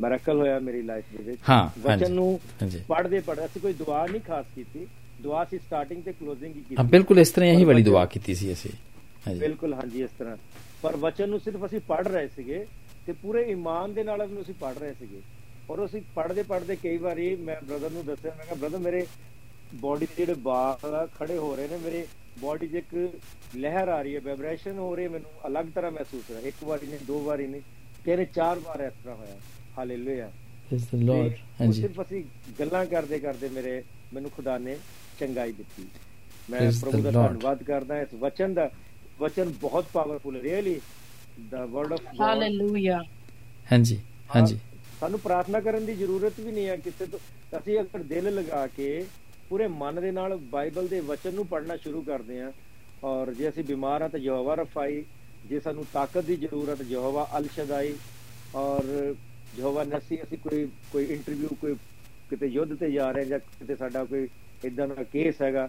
ਮੈਰਕਲ 0.00 0.38
ਹੋਇਆ 0.40 0.58
ਮੇਰੀ 0.58 0.82
ਲਾਈਫ 0.82 1.04
ਦੇ 1.16 1.22
ਵਿੱਚ। 1.22 1.40
ਹਾਂ 1.48 1.68
ਵਚਨ 1.80 2.12
ਨੂੰ 2.12 2.28
ਹਾਂਜੀ। 2.62 2.82
ਪੜ੍ਹਦੇ 2.88 3.20
ਪੜ੍ਹਦੇ 3.20 3.46
ਅਸੀਂ 3.46 3.60
ਕੋਈ 3.60 3.72
ਦੁਆ 3.72 4.06
ਨਹੀਂ 4.06 4.20
ਖਾਸ 4.20 4.46
ਕੀਤੀ। 4.54 4.86
ਦੁਆ 5.22 5.44
ਸੀ 5.44 5.58
ਸਟਾਰਟਿੰਗ 5.58 6.02
ਤੇ 6.02 6.12
ਕਲੋਜ਼ਿੰਗ 6.12 6.54
ਹੀ 6.56 6.60
ਕੀਤੀ। 6.60 6.76
ਹਾਂ 6.78 6.84
ਬਿਲਕੁਲ 6.84 7.18
ਇਸ 7.18 7.30
ਤਰ੍ਹਾਂ 7.30 7.50
ਇਹੀ 7.50 7.64
ਵਾਲੀ 7.64 7.82
ਦੁਆ 7.82 8.04
ਕੀਤੀ 8.06 8.34
ਸੀ 8.34 8.52
ਅਸੀਂ। 8.52 8.70
ਹਾਂਜੀ। 9.26 9.40
ਬਿਲਕੁਲ 9.40 9.74
ਹਾਂਜੀ 9.74 10.02
ਇਸ 10.02 10.10
ਤਰ੍ਹਾਂ। 10.18 10.36
ਪਰ 10.82 10.96
ਵਚਨ 10.96 11.28
ਨੂੰ 11.28 11.40
ਸਿਰਫ 11.40 11.64
ਅਸੀਂ 11.66 11.80
ਪੜ੍ਹ 11.80 12.08
ਰਹੇ 12.08 12.28
ਸੀਗੇ 12.28 12.64
ਤੇ 13.06 13.12
ਪੂਰੇ 13.12 13.42
ਈਮਾਨ 13.50 13.94
ਦੇ 13.94 14.04
ਨਾਲ 14.04 14.20
ਉਹਨੂੰ 14.22 14.42
ਅਸੀਂ 14.42 14.54
ਪੜ੍ਹ 14.54 14.78
ਰਹੇ 14.78 14.94
ਸੀਗੇ। 14.98 15.20
ਔਰ 15.70 15.84
ਅਸੀਂ 15.84 16.00
ਪੜ੍ਹਦੇ 16.14 16.42
ਪੜ੍ਹਦੇ 16.42 16.76
ਕਈ 16.76 16.96
ਵਾਰੀ 16.96 17.34
ਮੈਂ 17.36 17.56
ਬ੍ਰਦਰ 17.68 17.90
ਨੂੰ 17.90 18.04
ਦੱਸਿਆ 18.04 18.32
ਮੈਂ 18.38 18.44
ਕਿਹਾ 18.44 18.54
ਬ੍ਰਦਰ 18.54 18.78
ਮੇਰੇ 18.78 19.06
ਬਾਡੀ 19.74 20.06
ਦੇ 20.06 20.14
ਜਿਹੜੇ 20.16 20.34
ਬਾਲ 20.40 21.06
ਖੜੇ 21.18 21.36
ਹੋ 21.36 21.54
ਰਹੇ 21.56 21.68
ਨੇ 21.68 21.76
ਮੇਰੇ 21.84 22.04
ਬਾਡੀ 22.42 22.66
'ਚ 22.66 22.74
ਇੱਕ 22.74 22.94
ਲਹਿਰ 23.56 23.88
ਆ 23.88 24.00
ਰਹੀ 24.02 24.14
ਹੈ 24.14 24.20
ਵਾਈਬ੍ਰੇਸ਼ਨ 24.20 24.78
ਹੋ 24.78 24.94
ਰਹੀ 24.94 25.04
ਹੈ 25.04 25.10
ਮੈਨੂੰ 25.10 25.30
ਅਲੱਗ 25.46 25.66
ਤਰ੍ਹਾਂ 25.74 25.90
ਮਹਿਸੂਸ 25.90 26.30
ਹੋ 26.30 26.34
ਰਿਹਾ 26.34 26.48
ਇੱਕ 26.48 26.64
ਵਾਰੀ 26.64 26.86
ਨਹੀਂ 26.86 26.98
ਦੋ 27.06 27.20
ਵਾਰੀ 27.24 27.46
ਨਹੀਂ। 27.46 27.62
ਤੇਰੇ 28.04 28.24
ਚਾਰ 28.34 28.58
ਵਾਰ 28.58 28.80
ਇਸ 28.80 28.92
ਤਰ੍ਹਾਂ 29.02 29.16
ਹੋਇਆ। 29.16 29.36
ਹਾਲੇਲੂਇਆ 29.78 30.30
ਇਸ 30.72 30.82
ਦ 30.84 31.02
ਲਾਰਡ 31.02 31.32
ਹਾਂਜੀ। 31.60 31.80
ਸਿਰਫ 31.80 32.00
ਅਸੀਂ 32.02 32.22
ਗੱਲਾਂ 32.60 32.84
ਕਰਦੇ 32.86 33.18
ਕਰਦੇ 33.18 33.48
ਮੇਰੇ 33.48 33.82
ਮੈਨੂੰ 34.14 34.30
ਖੁਦਾ 34.30 34.56
ਨੇ 34.58 34.76
ਚੰਗਾਈ 35.20 35.52
ਦਿੱਤੀ। 35.52 35.86
ਮੈਂ 36.50 36.60
ਪ੍ਰਭੂ 36.80 37.00
ਦਾ 37.02 37.10
ਧੰਨਵਾਦ 37.10 37.62
ਕਰਦਾ 37.62 38.00
ਇਸ 38.00 38.14
ਵਚਨ 38.20 38.54
ਦਾ 38.54 38.70
ਵਚਨ 39.20 39.52
ਬਹੁਤ 39.60 39.86
ਪਾਵਰਫੁਲ 39.92 40.36
ਹੈ। 40.36 40.42
Really 40.42 40.80
the 41.50 41.64
word 41.66 41.92
of 41.92 42.00
God 42.02 42.20
hallelujah 42.20 43.02
ਹਾਂਜੀ 43.66 43.98
ਹਾਂਜੀ। 44.34 44.58
ਸਾਨੂੰ 45.00 45.18
ਪ੍ਰਾਰਥਨਾ 45.20 45.60
ਕਰਨ 45.60 45.86
ਦੀ 45.86 45.94
ਜ਼ਰੂਰਤ 45.94 46.40
ਵੀ 46.40 46.52
ਨਹੀਂ 46.52 46.66
ਹੈ 46.68 46.76
ਕਿਸੇ 46.76 47.06
ਤੋਂ। 47.06 47.18
ਅਸੀਂ 47.58 47.78
ਅਗਰ 47.80 48.02
ਦਿਲ 48.04 48.34
ਲਗਾ 48.34 48.66
ਕੇ 48.66 49.04
ਪੂਰੇ 49.50 49.66
ਮਨ 49.70 50.00
ਦੇ 50.00 50.10
ਨਾਲ 50.10 50.36
ਬਾਈਬਲ 50.52 50.88
ਦੇ 50.88 51.00
ਵਚਨ 51.08 51.34
ਨੂੰ 51.34 51.46
ਪੜ੍ਹਨਾ 51.46 51.76
ਸ਼ੁਰੂ 51.76 52.02
ਕਰਦੇ 52.02 52.40
ਹਾਂ 52.40 52.50
ਔਰ 53.04 53.32
ਜੇ 53.34 53.48
ਅਸੀਂ 53.48 53.64
ਬਿਮਾਰ 53.64 54.02
ਹਾਂ 54.02 54.08
ਤਾਂ 54.08 54.20
ਯਹੋਵਾ 54.20 54.54
ਰਫਾਈ 54.54 55.02
ਜੇ 55.44 55.60
ਸਾਨੂੰ 55.60 55.84
ਤਾਕਤ 55.92 56.24
ਦੀ 56.24 56.36
ਜ਼ਰੂਰਤ 56.36 56.82
ਯਹੋਵਾ 56.82 57.26
ਅਲ 57.38 57.48
ਸ਼ਦਾਈ 57.54 57.94
ਔਰ 58.54 59.14
ਯਹੋਵਾ 59.58 59.84
ਨਸੀ 59.84 60.22
ਅਸੀਂ 60.22 60.38
ਕੋਈ 60.38 60.66
ਕੋਈ 60.92 61.04
ਇੰਟਰਵਿਊ 61.06 61.48
ਕੋਈ 61.60 61.74
ਕਿਤੇ 62.30 62.46
ਯੁੱਧ 62.46 62.74
ਤੇ 62.74 62.90
ਜਾ 62.90 63.10
ਰਹੇ 63.10 63.24
ਜਾਂ 63.24 63.38
ਕਿਤੇ 63.38 63.74
ਸਾਡਾ 63.76 64.04
ਕੋਈ 64.04 64.28
ਇਦਾਂ 64.64 64.86
ਦਾ 64.88 65.02
ਕੇਸ 65.02 65.40
ਹੈਗਾ 65.42 65.68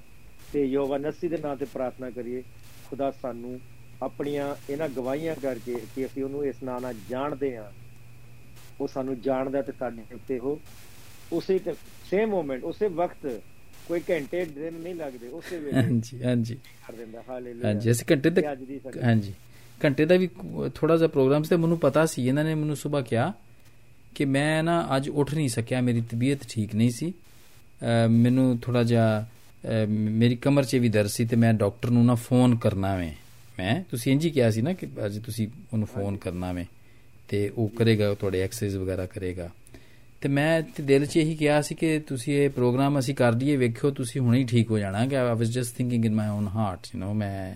ਤੇ 0.53 0.65
ਯਹੋਵਾ 0.65 0.97
ਨਸੀ 0.97 1.27
ਦੇ 1.27 1.37
ਨਾਂ 1.37 1.55
ਤੇ 1.55 1.65
ਪ੍ਰਾਰਥਨਾ 1.65 2.09
ਕਰੀਏ 2.09 2.41
ਖੁਦਾ 2.85 3.09
ਸਾਨੂੰ 3.11 3.59
ਆਪਣੀਆਂ 4.01 4.53
ਇਹਨਾਂ 4.69 4.87
ਗਵਾਹੀਆਂ 4.89 5.35
ਕਰਕੇ 5.35 5.75
ਕਿ 5.95 6.05
ਅਸੀਂ 6.05 6.23
ਉਹਨੂੰ 6.23 6.45
ਇਸ 6.45 6.55
ਨਾਂ 6.63 6.79
ਨਾਲ 6.81 6.93
ਜਾਣਦੇ 7.09 7.55
ਹਾਂ। 7.57 7.71
ਉਹ 8.79 8.87
ਸਾਨੂੰ 8.87 9.19
ਜਾਣਦਾ 9.21 9.61
ਤੇ 9.61 9.71
ਸਾਡੇ 9.71 10.03
ਉੱਤੇ 10.15 10.37
ਉਹ 10.39 10.59
ਉਸੇ 11.31 11.59
ਸੇਮ 12.09 12.29
ਮੋਮੈਂਟ 12.29 12.63
ਉਸੇ 12.63 12.87
ਵਕਤ 12.93 13.27
ਕੋਈ 13.87 14.01
ਘੰਟੇ 14.09 14.43
ਦਿਨ 14.45 14.73
ਨਹੀਂ 14.73 14.95
ਲੱਗਦੇ 14.95 15.27
ਉਸੇ 15.29 15.59
ਵੇਲੇ 15.59 15.81
ਹਾਂਜੀ 15.81 16.21
ਹਾਂਜੀ। 16.23 16.55
ਕਰ 16.87 16.93
ਦਿੰਦਾ। 16.93 17.23
ਹਾਲੇਲੂਇਆ 17.29 17.67
ਹਾਂਜੀ 17.67 17.91
ਅਸੀਂ 17.91 18.05
ਘੰਟੇ 18.11 18.29
ਤੱਕ 18.31 18.97
ਹਾਂਜੀ। 19.03 19.33
ਘੰਟੇ 19.83 20.05
ਦਾ 20.05 20.15
ਵੀ 20.15 20.29
ਥੋੜਾ 20.75 20.97
ਜਿਹਾ 20.97 21.07
ਪ੍ਰੋਗਰਾਮ 21.07 21.43
ਸੀ 21.43 21.49
ਤੇ 21.49 21.55
ਮੈਨੂੰ 21.55 21.77
ਪਤਾ 21.79 22.05
ਸੀ 22.05 22.27
ਇਹਨਾਂ 22.27 22.43
ਨੇ 22.43 22.55
ਮੈਨੂੰ 22.55 22.75
ਸਵੇਰ 22.75 23.03
ਕਿਹਾ 23.03 23.33
ਕਿ 24.15 24.25
ਮੈਂ 24.25 24.63
ਨਾ 24.63 24.87
ਅੱਜ 24.95 25.09
ਉੱਠ 25.09 25.33
ਨਹੀਂ 25.33 25.49
ਸਕਿਆ 25.49 25.81
ਮੇਰੀ 25.81 26.01
ਤਬੀਅਤ 26.01 26.39
ਠੀਕ 26.49 26.75
ਨਹੀਂ 26.75 26.89
ਸੀ। 26.89 27.13
ਮੈਨੂੰ 28.09 28.57
ਥੋੜਾ 28.61 28.83
ਜਿਹਾ 28.83 29.25
ਮੇਰੀ 29.87 30.35
ਕਮਰ 30.35 30.63
'ਚ 30.63 30.75
ਵੀ 30.75 30.89
ਦਰਦ 30.89 31.07
ਸੀ 31.07 31.25
ਤੇ 31.25 31.35
ਮੈਂ 31.35 31.53
ਡਾਕਟਰ 31.53 31.89
ਨੂੰ 31.89 32.05
ਨਾ 32.05 32.15
ਫੋਨ 32.15 32.55
ਕਰਨਾ 32.55 32.95
ਵੇ। 32.95 33.11
ਮੈਂ 33.57 33.83
ਤੁਸੀਂ 33.91 34.11
ਇੰਜ 34.11 34.25
ਹੀ 34.25 34.29
ਕਿਹਾ 34.29 34.49
ਸੀ 34.51 34.61
ਨਾ 34.61 34.73
ਕਿ 34.73 34.87
ਅੱਜ 35.05 35.19
ਤੁਸੀਂ 35.19 35.47
ਉਹਨੂੰ 35.73 35.87
ਫੋਨ 35.87 36.17
ਕਰਨਾ 36.17 36.51
ਵੇ 36.51 36.65
ਤੇ 37.27 37.49
ਉਹ 37.57 37.69
ਕਰੇਗਾ 37.69 38.13
ਤੁਹਾਡੇ 38.13 38.41
ਐਕਸਰਸਾਈਜ਼ 38.41 38.77
ਵਗੈਰਾ 38.77 39.05
ਕਰੇਗਾ। 39.05 39.49
ਤੇ 40.21 40.29
ਮੈਂ 40.29 40.61
ਤੇ 40.61 40.83
ਦਿਲ 40.83 41.05
'ਚ 41.05 41.17
ਇਹੀ 41.17 41.35
ਕਿਹਾ 41.35 41.61
ਸੀ 41.61 41.75
ਕਿ 41.75 41.99
ਤੁਸੀਂ 41.99 42.33
ਇਹ 42.33 42.49
ਪ੍ਰੋਗਰਾਮ 42.49 42.99
ਅਸੀਂ 42.99 43.15
ਕਰ 43.15 43.33
ਦਈਏ 43.33 43.55
ਵੇਖਿਓ 43.55 43.91
ਤੁਸੀਂ 43.91 44.21
ਹੁਣੇ 44.21 44.39
ਹੀ 44.39 44.43
ਠੀਕ 44.43 44.71
ਹੋ 44.71 44.79
ਜਾਣਾ 44.79 45.05
ਕਿ 45.05 45.17
I 45.17 45.35
was 45.35 45.47
just 45.47 45.75
thinking 45.75 46.05
in 46.05 46.15
my 46.15 46.29
own 46.29 46.47
heart 46.47 46.87
you 46.95 47.01
know 47.01 47.13
ਮੈਂ 47.13 47.55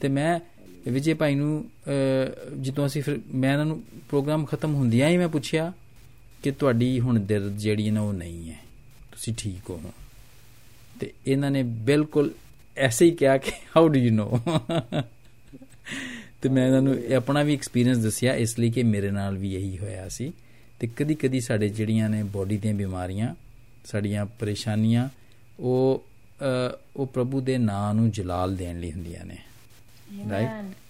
ਤੇ 0.00 0.08
ਮੈਂ 0.08 0.40
ਵਿਜੇ 0.90 1.14
ਭਾਈ 1.14 1.34
ਨੂੰ 1.34 1.64
ਜਦੋਂ 2.60 2.86
ਅਸੀਂ 2.86 3.02
ਫਿਰ 3.02 3.20
ਮੈਂ 3.34 3.52
ਇਹਨਾਂ 3.52 3.66
ਨੂੰ 3.66 3.82
ਪ੍ਰੋਗਰਾਮ 4.08 4.44
ਖਤਮ 4.44 4.74
ਹੁੰਦਿਆਂ 4.74 5.08
ਹੀ 5.08 5.16
ਮੈਂ 5.16 5.28
ਪੁੱਛਿਆ 5.28 5.72
ਕਿ 6.42 6.50
ਤੁਹਾਡੀ 6.50 7.00
ਹੁਣ 7.00 7.20
ਦਰਦ 7.20 7.56
ਜਿਹੜੀ 7.56 7.90
ਨਾ 7.90 8.00
ਉਹ 8.00 8.12
ਨਹੀਂ 8.12 8.50
ਹੈ 8.50 8.58
ਤੁਸੀਂ 9.12 9.34
ਠੀਕ 9.38 9.70
ਹੋ 9.70 9.92
ਤੇ 11.00 11.12
ਇਹਨਾਂ 11.26 11.50
ਨੇ 11.50 11.62
ਬਿਲਕੁਲ 11.62 12.30
ਐਸੇ 12.76 13.04
ਹੀ 13.04 13.10
ਕਿਹਾ 13.10 13.36
ਕਿ 13.36 13.50
ਹਾਊ 13.50 13.88
ਡੂ 13.88 13.98
ਯੂ 13.98 14.12
ਨੋ 14.12 14.40
ਤੇ 16.42 16.48
ਮੈਂ 16.48 16.66
ਇਹਨਾਂ 16.66 16.82
ਨੂੰ 16.82 16.98
ਆਪਣਾ 17.16 17.42
ਵੀ 17.42 17.54
ਐਕਸਪੀਰੀਅੰਸ 17.54 17.98
ਦੱਸਿਆ 17.98 18.34
ਇਸ 18.34 18.58
ਲਈ 18.58 18.70
ਕਿ 18.70 18.82
ਮੇਰੇ 18.82 19.10
ਨਾਲ 19.10 19.36
ਵੀ 19.36 19.54
ਇਹੀ 19.54 19.78
ਹੋਇਆ 19.78 20.08
ਸੀ 20.08 20.32
ਤੇ 20.80 20.88
ਕਦੀ-ਕਦੀ 20.96 21.40
ਸਾਡੇ 21.40 21.68
ਜਿਹੜੀਆਂ 21.68 22.08
ਨੇ 22.10 22.22
ਬੋਡੀ 22.22 22.56
ਦੀਆਂ 22.56 22.74
ਬਿਮਾਰੀਆਂ 22.74 23.34
ਸਾਡੀਆਂ 23.84 24.26
ਪਰੇਸ਼ਾਨੀਆਂ 24.38 25.08
ਉਹ 25.60 26.04
ਉਹ 26.96 27.06
ਪ੍ਰਭੂ 27.06 27.40
ਦੇ 27.40 27.58
ਨਾਮ 27.58 27.96
ਨੂੰ 27.96 28.10
ਜਲਾਲ 28.10 28.56
ਦੇਣ 28.56 28.80
ਲਈ 28.80 28.92
ਹੁੰਦੀਆਂ 28.92 29.24
ਨੇ 29.26 29.38
ਰਾਈਟ 30.30 30.74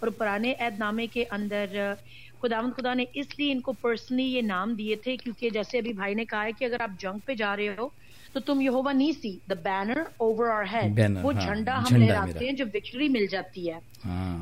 اور 0.00 0.08
پرانے 0.10 0.52
عید 0.58 0.78
نامے 0.78 1.06
کے 1.06 1.24
اندر 1.30 1.76
خداوند 2.42 2.72
خدا 2.76 2.94
نے 2.94 3.04
اس 3.14 3.38
لیے 3.38 3.52
ان 3.52 3.60
کو 3.60 3.72
پرسنلی 3.80 4.24
یہ 4.24 4.42
نام 4.42 4.74
دیے 4.74 4.96
تھے 4.96 5.16
کیونکہ 5.16 5.50
جیسے 5.50 5.78
ابھی 5.78 5.92
بھائی 5.92 6.14
نے 6.14 6.24
کہا 6.24 6.44
ہے 6.44 6.52
کہ 6.52 6.64
اگر 6.64 6.80
آپ 6.80 6.90
جنگ 6.98 7.18
پہ 7.26 7.34
جا 7.34 7.56
رہے 7.56 7.74
ہو 7.78 7.88
تو 8.32 8.40
تم 8.40 8.60
یہ 8.60 8.70
ہوا 8.70 8.92
نہیں 8.92 9.12
see 9.12 9.38
the 9.50 9.54
banner 9.62 10.00
over 10.18 10.48
our 10.48 10.64
head 10.72 10.92
وہ 11.22 11.32
جھنڈا 11.32 11.78
ہم 11.78 11.96
لہراتے 11.96 12.44
ہیں 12.44 12.52
جو 12.52 12.64
وکٹری 12.74 13.08
مل 13.08 13.26
جاتی 13.26 13.70
ہے۔ 13.70 13.78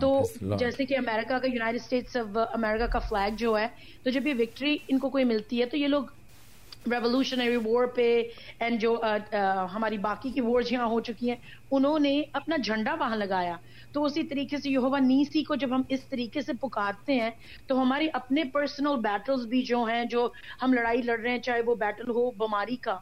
تو 0.01 0.09
جیسے 0.53 0.85
کہ 0.85 0.97
امریکہ 0.99 1.39
کا 1.39 1.47
یونائٹڈ 1.47 1.79
اسٹیٹس 1.81 2.17
آف 2.17 2.37
امریکہ 2.55 2.87
کا 2.87 2.99
فلیگ 3.01 3.37
جو 3.37 3.57
ہے 3.59 3.67
تو 4.05 4.11
جب 4.11 4.27
یہ 4.27 4.35
وکٹری 4.39 4.77
ان 4.89 4.99
کو 4.99 5.11
کوئی 5.11 5.25
ملتی 5.25 5.61
ہے 5.61 5.67
تو 5.67 5.77
یہ 5.77 5.89
لوگ 5.89 6.05
ریولوشنری 6.87 7.57
وار 7.57 7.87
پہ 7.87 8.23
اینڈ 8.61 8.81
جو 8.81 9.01
آ, 9.03 9.17
آ, 9.33 9.65
ہماری 9.75 9.99
باقی 9.99 10.31
کی 10.31 10.41
وارز 10.41 10.73
یہاں 10.73 10.87
ہو 10.87 11.01
چکی 11.01 11.29
ہیں 11.29 11.37
انہوں 11.71 11.99
نے 11.99 12.23
اپنا 12.33 12.57
جھنڈا 12.57 12.95
وہاں 12.95 13.17
لگایا۔ 13.17 13.57
تو 13.93 14.05
اسی 14.05 14.23
طریقے 14.23 14.57
سے 14.57 14.71
یہوا 14.71 14.99
نیسی 14.99 15.45
کو 15.45 15.55
جب 15.55 15.75
ہم 15.75 15.83
اس 15.89 16.09
طریقے 16.09 16.41
سے 16.41 16.53
پکارتے 16.53 17.21
ہیں 17.21 17.31
تو 17.67 17.83
ہماری 17.83 18.09
اپنے 18.13 18.45
پرسنل 18.45 18.97
بیٹلز 19.01 19.47
بھی 19.47 19.63
جو 19.63 19.85
ہیں 19.85 20.05
جو 20.05 20.29
ہم 20.63 20.73
لڑائی 20.73 21.03
لڑ 21.03 21.19
رہے 21.21 21.31
ہیں 21.31 21.39
چاہے 21.39 21.61
وہ 21.67 21.75
بیٹل 21.75 22.11
ہو 22.11 22.31
بماری 22.31 22.77
کا۔ 22.77 22.99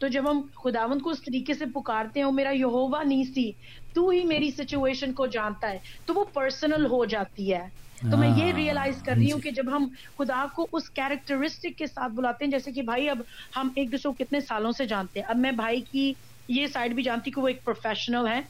تو 0.00 0.08
جب 0.08 0.30
ہم 0.30 0.46
خداوند 0.64 1.02
کو 1.02 1.10
اس 1.10 1.20
طریقے 1.20 1.54
سے 1.54 1.66
پکارتے 1.66 2.20
ہیں 2.20 2.26
وہ 2.26 2.32
میرا 2.32 2.50
یہوا 2.50 3.02
نیسی 3.02 3.50
تو 3.94 4.08
ہی 4.08 4.24
میری 4.24 4.50
سچویشن 4.50 5.12
کو 5.12 5.26
جانتا 5.26 5.70
ہے 5.70 5.78
تو 6.06 6.14
وہ 6.14 6.24
پرسنل 6.24 6.86
ہو 6.86 7.04
جاتی 7.04 7.52
ہے۔ 7.52 7.68
تو 8.02 8.16
میں 8.16 8.28
یہ 8.28 8.44
ہاں، 8.44 8.52
ریئلائز 8.52 9.02
کر 9.02 9.12
ہاں 9.12 9.18
رہی 9.18 9.32
ہوں 9.32 9.38
جی۔ 9.38 9.50
کہ 9.50 9.54
جب 9.54 9.76
ہم 9.76 9.88
خدا 10.18 10.46
کو 10.54 10.66
اس 10.72 10.90
کیریکٹرسٹک 10.90 11.78
کے 11.78 11.86
ساتھ 11.86 12.12
بلاتے 12.12 12.44
ہیں 12.44 12.50
جیسے 12.50 12.72
کہ 12.72 12.82
بھائی 12.82 13.08
اب 13.08 13.18
ہم 13.56 13.68
ایک 13.74 13.92
دوسرے 13.92 14.12
کو 14.12 14.24
کتنے 14.24 14.40
سالوں 14.40 14.72
سے 14.72 14.86
جانتے 14.86 15.20
ہیں۔ 15.20 15.26
اب 15.26 15.36
میں 15.36 15.52
بھائی 15.52 15.80
کی 15.80 16.12
یہ 16.48 16.66
سائڈ 16.66 16.92
بھی 16.92 17.02
جانتی 17.02 17.30
کہ 17.30 17.40
وہ 17.40 17.48
ایک 17.48 17.64
پروفیشنل 17.64 18.28
ہے 18.28 18.40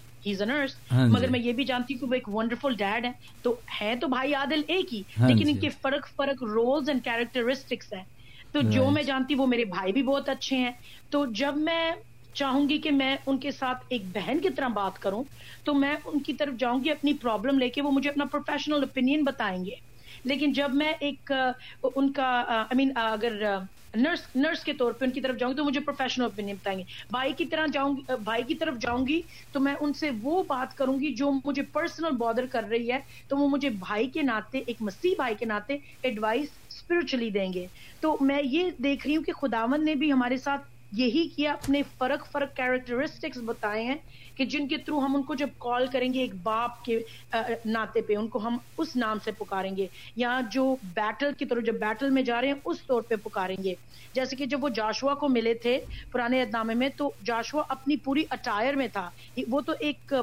نرس 0.41 0.77
ہاں 0.93 1.07
جی۔ 1.07 1.13
مگر 1.13 1.29
میں 1.29 1.41
یہ 1.41 1.53
بھی 1.53 1.65
جانتی 1.65 1.95
ہوں 1.95 2.01
کہ 2.01 2.07
وہ 2.07 2.15
ایک 2.15 2.29
ونڈرفل 2.29 2.75
ڈیڈ 2.75 3.05
ہے۔ 3.05 3.11
تو 3.43 3.61
ہے 3.81 3.95
تو 3.97 4.09
بھائی 4.09 4.35
عادل 4.35 4.61
ایک 4.67 4.95
ہی 4.95 5.03
لیکن 5.19 5.45
جی۔ 5.45 5.51
ان 5.51 5.57
کے 5.57 5.69
فرق 5.69 6.09
فرق 6.17 6.43
رولز 6.43 6.89
اینڈ 6.89 7.05
کیریکٹرسٹکس 7.05 7.93
ہیں۔ 7.93 8.05
تو 8.53 8.61
جو 8.61 8.91
میں 8.91 9.03
جانتی 9.03 9.35
وہ 9.35 9.47
میرے 9.47 9.65
بھائی 9.65 9.93
بھی 9.93 10.03
بہت 10.03 10.29
اچھے 10.29 10.57
ہیں۔ 10.57 10.71
تو 11.11 11.27
جب 11.27 11.57
میں 11.57 11.93
چاہوں 12.39 12.69
گی 12.69 12.79
کہ 12.79 12.91
میں 12.91 13.17
ان 13.27 13.39
کے 13.39 13.51
ساتھ 13.51 13.85
ایک 13.89 14.03
بہن 14.15 14.39
کی 14.39 14.51
طرح 14.51 14.69
بات 14.69 14.99
کروں، 14.99 15.25
تو 15.65 15.75
میں 15.75 15.97
ان 16.05 16.19
کی 16.21 16.33
طرف 16.33 16.55
جاؤں 16.59 16.85
گی، 16.85 16.91
اپنی 16.91 17.13
پرابلم 17.13 17.59
لے 17.59 17.69
کے 17.69 17.83
وہ 17.83 17.91
مجھے 17.91 18.11
اپنا 18.11 18.25
پروفیشنل 18.25 18.75
اوپینین 18.75 19.25
بتائیں 19.25 19.65
گے۔ 19.65 19.75
لیکن 20.25 20.53
جب 20.53 20.75
میں 20.75 20.93
ایک، 21.01 21.33
ان 21.95 22.13
کا 22.13 22.45
آئی 22.47 22.77
مین 22.77 22.93
اگر 22.95 23.57
نرس 23.97 24.37
نرس 24.37 24.65
کے 24.65 24.73
طور 24.73 24.93
پہ 24.93 25.05
ان 25.05 25.11
کی 25.11 25.21
طرف 25.21 25.39
جاؤں 25.39 25.53
گی 25.53 25.57
تو 25.57 25.65
مجھے 25.65 25.81
پروفیشنل 25.81 26.25
اوپینین 26.25 26.55
بتائیں 26.55 26.79
گے۔ 26.79 26.85
بھائی 27.11 27.33
کی 27.33 27.45
طرح 27.45 27.67
جاؤں 27.73 27.97
گی، 27.97 28.01
بھائی 28.25 28.43
کی 28.43 28.55
طرف 28.55 28.75
جاؤں 28.81 29.07
گی 29.07 29.21
تو 29.53 29.61
میں 29.61 29.75
ان 29.81 29.93
سے 29.93 30.11
وہ 30.23 30.43
بات 30.47 30.77
کروں 30.77 31.01
گی 31.01 31.15
جو 31.15 31.33
مجھے 31.45 31.63
پرسنل 31.63 32.17
بادر 32.17 32.47
کر 32.47 32.65
رہی 32.71 32.93
ہے۔ 32.93 32.99
تو 33.29 33.37
وہ 33.37 33.49
مجھے 33.49 33.71
بھائی 33.71 34.07
کے 34.07 34.23
ناطے، 34.23 34.59
ایک 34.67 34.77
مسیح 34.81 35.15
بھائی 35.17 35.35
کے 35.35 35.45
ناطے 35.45 35.77
ایڈوائس 36.03 36.49
اسپرچلی 36.69 37.31
دیں 37.31 37.53
گے۔ 37.53 37.67
تو 38.01 38.17
میں 38.21 38.43
یہ 38.45 38.71
دیکھ 38.83 39.07
رہی 39.07 39.17
ہوں 39.17 39.25
کہ 39.25 39.33
خداون 39.33 39.85
نے 39.85 39.95
بھی 39.95 40.13
ہمارے 40.13 40.37
ساتھ 40.37 40.67
یہی 40.93 41.29
کیا 41.29 41.53
اپنے 41.53 41.83
فرق 41.99 42.33
فرق 42.33 42.57
کیریکٹرسٹکس 42.57 43.39
بتائے 43.45 43.83
ہیں 43.83 43.95
کہ 44.35 44.45
جن 44.45 44.69
کے 44.69 44.77
تھرو 44.77 44.99
ہم 44.99 45.17
ان 45.17 45.23
کو 45.23 45.35
جب 45.35 45.49
کال 45.59 45.87
کریں 45.87 46.13
گے 46.15 46.21
ایک 46.21 46.35
باپ 46.43 46.85
کے 46.85 46.99
ناطے 47.65 48.01
پہ 48.01 48.17
ان 48.17 48.29
کو 48.29 48.39
ہم 48.39 48.57
اس 48.79 48.97
نام 48.97 49.19
سے 49.25 49.31
پکاریں 49.33 49.77
گے 49.77 49.87
یا 50.17 50.41
جو 50.53 50.77
بیٹل 50.95 51.33
کی 51.39 51.45
طرف 51.45 51.65
جب 51.65 51.75
بیٹل 51.75 52.11
میں 52.11 52.23
جا 52.23 52.41
رہے 52.41 52.49
ہیں 52.49 52.55
اس 52.65 52.77
طور 52.87 53.03
پہ 53.03 53.15
پکاریں 53.23 53.63
گے۔ 53.65 53.75
جیسے 54.13 54.37
کہ 54.37 54.47
جب 54.47 54.65
وہ 54.65 54.69
جاشوا 54.69 55.15
کو 55.15 55.29
ملے 55.29 55.55
تھے 55.55 55.81
پرانے 56.13 56.45
نامے 56.53 56.75
میں 56.75 56.89
تو 56.97 57.11
جاشوا 57.25 57.63
اپنی 57.69 57.97
پوری 57.97 58.25
اٹائر 58.31 58.75
میں 58.75 58.89
تھا۔ 58.89 59.11
وہ 59.49 59.61
تو 59.61 59.73
ایک 59.81 60.15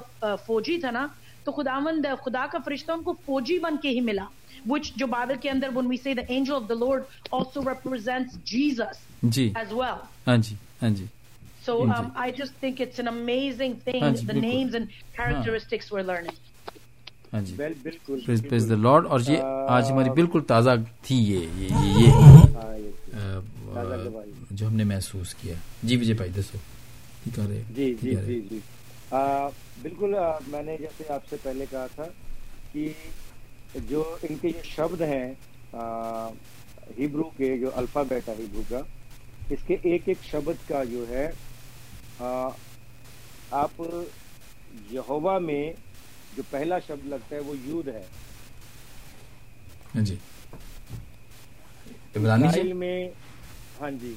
فوجی 0.45 0.77
تھا 0.77 0.91
نا۔ 0.91 1.07
تو 1.43 1.51
خدا 1.51 1.79
مند 1.79 2.05
خدا 2.25 2.45
کا 2.51 2.57
فرشتہ 2.65 2.91
ان 2.91 3.03
کو 3.03 3.13
فوجی 3.25 3.60
بن 3.60 3.77
کے 3.77 3.89
ہی 3.89 4.01
ملا۔ 4.01 4.25
وچ 4.69 4.91
جو 4.95 5.07
بائبل 5.07 5.36
کے 5.36 5.50
اندر 5.50 5.69
when 5.69 5.88
we 5.88 5.98
say 5.98 6.13
the 6.13 6.27
angel 6.29 6.55
of 6.55 6.67
the 6.67 6.77
Lord 6.81 7.03
also 7.31 7.63
represents 7.63 8.38
Jesus 8.53 9.01
G. 9.22 9.51
as 9.55 9.74
well. 9.74 9.98
ہاں 10.27 10.38
جی 10.38 10.55
ہاں 10.82 10.89
جی۔, 10.89 11.05
ہاں 14.01 14.12
جی۔, 14.12 14.27
ہاں 17.34 17.41
جی، 17.41 17.55
لارڈ 18.75 19.03
جی۔ 19.03 19.10
اور 19.10 19.20
یہ 19.27 19.41
آج 19.70 19.91
ہماری 19.91 20.10
بالکل 20.12 20.41
تازہ 20.48 20.70
تھی 21.01 21.15
یہ 21.24 22.10
جو 24.51 24.67
ہم 24.67 24.75
نے 24.75 24.84
محسوس 24.84 25.34
کیا۔ 25.34 25.55
جی 25.84 25.98
وجے 25.98 26.13
بھائی 26.13 26.32
دسو۔ 26.32 26.58
جی 27.75 27.94
جی 28.01 28.15
جی 28.50 28.60
بالکل 29.82 30.13
میں 30.48 30.63
نے 30.63 30.77
جیسے 30.77 31.13
آپ 31.13 31.27
سے 31.29 31.36
پہلے 31.44 31.65
کہا 31.72 31.86
تھا 31.96 32.03
کہ 32.74 32.91
جو 33.88 34.03
ان 34.24 34.36
کے 34.41 34.50
جو 34.50 34.62
شبد 34.65 35.01
ہیں 35.01 35.27
ہیبرو 37.00 37.29
کے 37.38 37.58
جو 37.58 37.70
الفابیٹ 37.75 38.29
ہے 38.29 38.34
ہیبرو 38.39 38.62
کا 38.70 38.82
اس 39.49 39.59
کے 39.67 39.73
ایک 39.73 40.01
ایک 40.05 40.17
شبد 40.23 40.69
کا 40.69 40.83
جو 40.83 41.05
ہے 41.09 41.31
آپ 43.51 43.81
یہوا 44.91 45.39
میں 45.39 45.73
جو 46.37 46.43
پہلا 46.49 46.79
شبد 46.79 47.05
لگتا 47.05 47.35
ہے 47.35 47.41
وہ 47.41 47.55
یود 47.57 47.87
ہے۔ 47.87 48.03
جی۔ 49.93 50.15
اسرائیل 52.15 52.73
میں 52.73 53.09
ہاں 53.81 53.91
جی۔ 53.91 54.13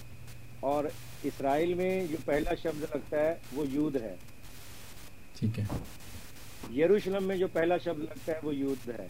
اور 0.61 0.85
اسرائیل 1.23 1.75
میں 1.75 2.06
جو 2.06 2.16
پہلا 2.25 2.50
شبد 2.62 2.80
لگتا 2.80 3.16
ہے 3.16 3.35
وہ 3.52 3.66
یود 3.68 3.97
ہے۔ 3.97 4.16
ٹھیک 5.38 5.58
ہے۔ 5.58 5.64
یروشلم 6.76 7.25
میں 7.25 7.37
جو 7.37 7.49
پہلا 7.49 7.78
شبد 7.78 7.99
لگتا 7.99 8.32
ہے 8.32 8.38
وہ 8.42 8.54
یود 8.54 8.88
ہے۔ 8.88 9.06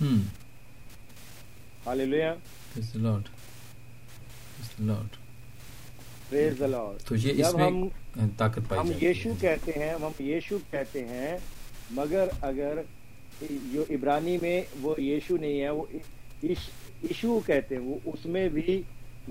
ہاں 0.00 1.94
تو 7.04 7.14
یہ 7.16 7.44
اس 7.44 7.54
میں 7.54 7.70
طاقت 8.36 8.68
پائی 8.68 8.80
ہم 8.80 8.90
یشو 9.02 9.32
کہتے 9.40 9.72
ہیں 9.76 9.92
ہم 9.94 10.22
یشو 10.22 10.58
کہتے 10.70 11.04
ہیں 11.04 11.36
مگر 11.90 12.28
اگر 12.40 12.78
جو 13.72 13.84
عبرانی 13.90 14.36
میں 14.42 14.60
وہ 14.80 14.94
یشو 15.00 15.36
نہیں 15.36 15.60
ہے 15.60 15.70
وہ 15.70 15.84
ایشو 16.42 17.40
کہتے 17.46 17.74
ہیں 17.74 17.82
وہ 17.82 17.98
اس 18.04 18.26
میں 18.26 18.48
بھی 18.48 18.80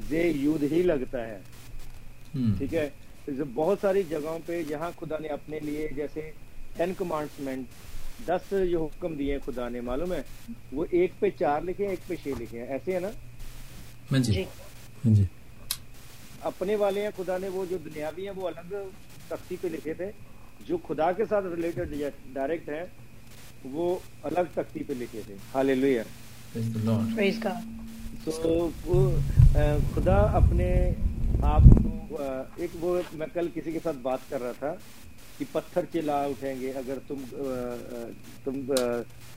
زے 0.10 0.22
یود 0.28 0.64
ہی 0.72 0.82
لگتا 0.84 1.28
ہے۔ 1.28 1.40
ٹھیک 2.58 2.74
ہے؟ 2.74 2.90
بہت 3.54 3.78
ساری 3.82 4.04
جگہوں 4.04 4.38
پہ 4.46 4.62
جہاں 4.70 4.90
خدا 5.00 5.18
نے 5.22 5.28
اپنے 5.28 5.60
لیے 5.60 5.88
جیسے 5.96 6.30
ٹین 6.78 6.94
کمانڈسمنٹ 6.98 7.80
دس 8.28 8.54
جو 8.72 8.84
حکم 8.86 9.16
دیے 9.16 9.38
خدا 9.46 9.68
نے 9.70 9.82
معلوم 9.82 10.14
ہے؟ 10.14 10.22
وہ 10.72 10.86
ایک 10.90 11.20
پہ 11.20 11.30
چار 11.40 11.62
لکھے 11.62 11.88
ایک 11.88 12.08
پہ 12.08 12.16
چھ 12.24 12.42
لکھے 12.42 12.64
ایسے 12.64 12.94
ہے 12.96 13.00
نا؟ 13.00 13.10
ہاں 14.12 14.20
جی۔, 14.20 14.32
جی۔, 14.34 14.44
ہاں 15.06 15.14
جی۔ 15.16 15.24
اپنے 16.42 16.76
والے 16.76 17.02
ہیں 17.02 17.10
خدا 17.18 17.38
نے 17.38 17.48
وہ 17.48 17.66
جو 17.70 17.78
دنیاوی 17.86 18.28
ہیں 18.28 18.34
وہ 18.36 18.48
الگ 18.48 18.76
تختی 19.28 19.56
پہ 19.62 19.68
لکھے 19.68 19.94
تھے۔ 19.94 20.12
جو 20.68 20.78
خدا 20.88 21.12
کے 21.12 21.26
ساتھ 21.26 21.46
ریلیٹڈ 21.46 21.94
ڈائریکٹ 22.34 22.70
ہیں 22.70 22.84
وہ 23.64 23.96
الگ 24.24 24.54
تختی 24.54 24.84
پہ 24.84 24.94
لکھے 24.98 25.22
تھے۔ 25.26 25.36
حال 25.54 25.70
تو 28.24 29.10
خدا 29.96 30.16
اپنے 30.16 30.70
آپ 31.42 31.62
کو 31.84 32.18
ایک 32.58 32.70
وہ 32.80 33.02
میں 33.14 33.28
کل 33.34 33.48
کسی 33.54 33.72
کے 33.72 33.80
ساتھ 33.84 33.98
بات 34.02 34.30
کر 34.30 34.42
رہا 34.42 34.52
تھا 34.60 34.74
کہ 35.38 35.46
پتھر 35.52 35.86
چلا 35.94 36.22
اٹھیں 36.24 36.60
گے۔ 36.62 36.72
اگر 36.72 36.98
تم 37.08 37.24
تم 38.44 38.62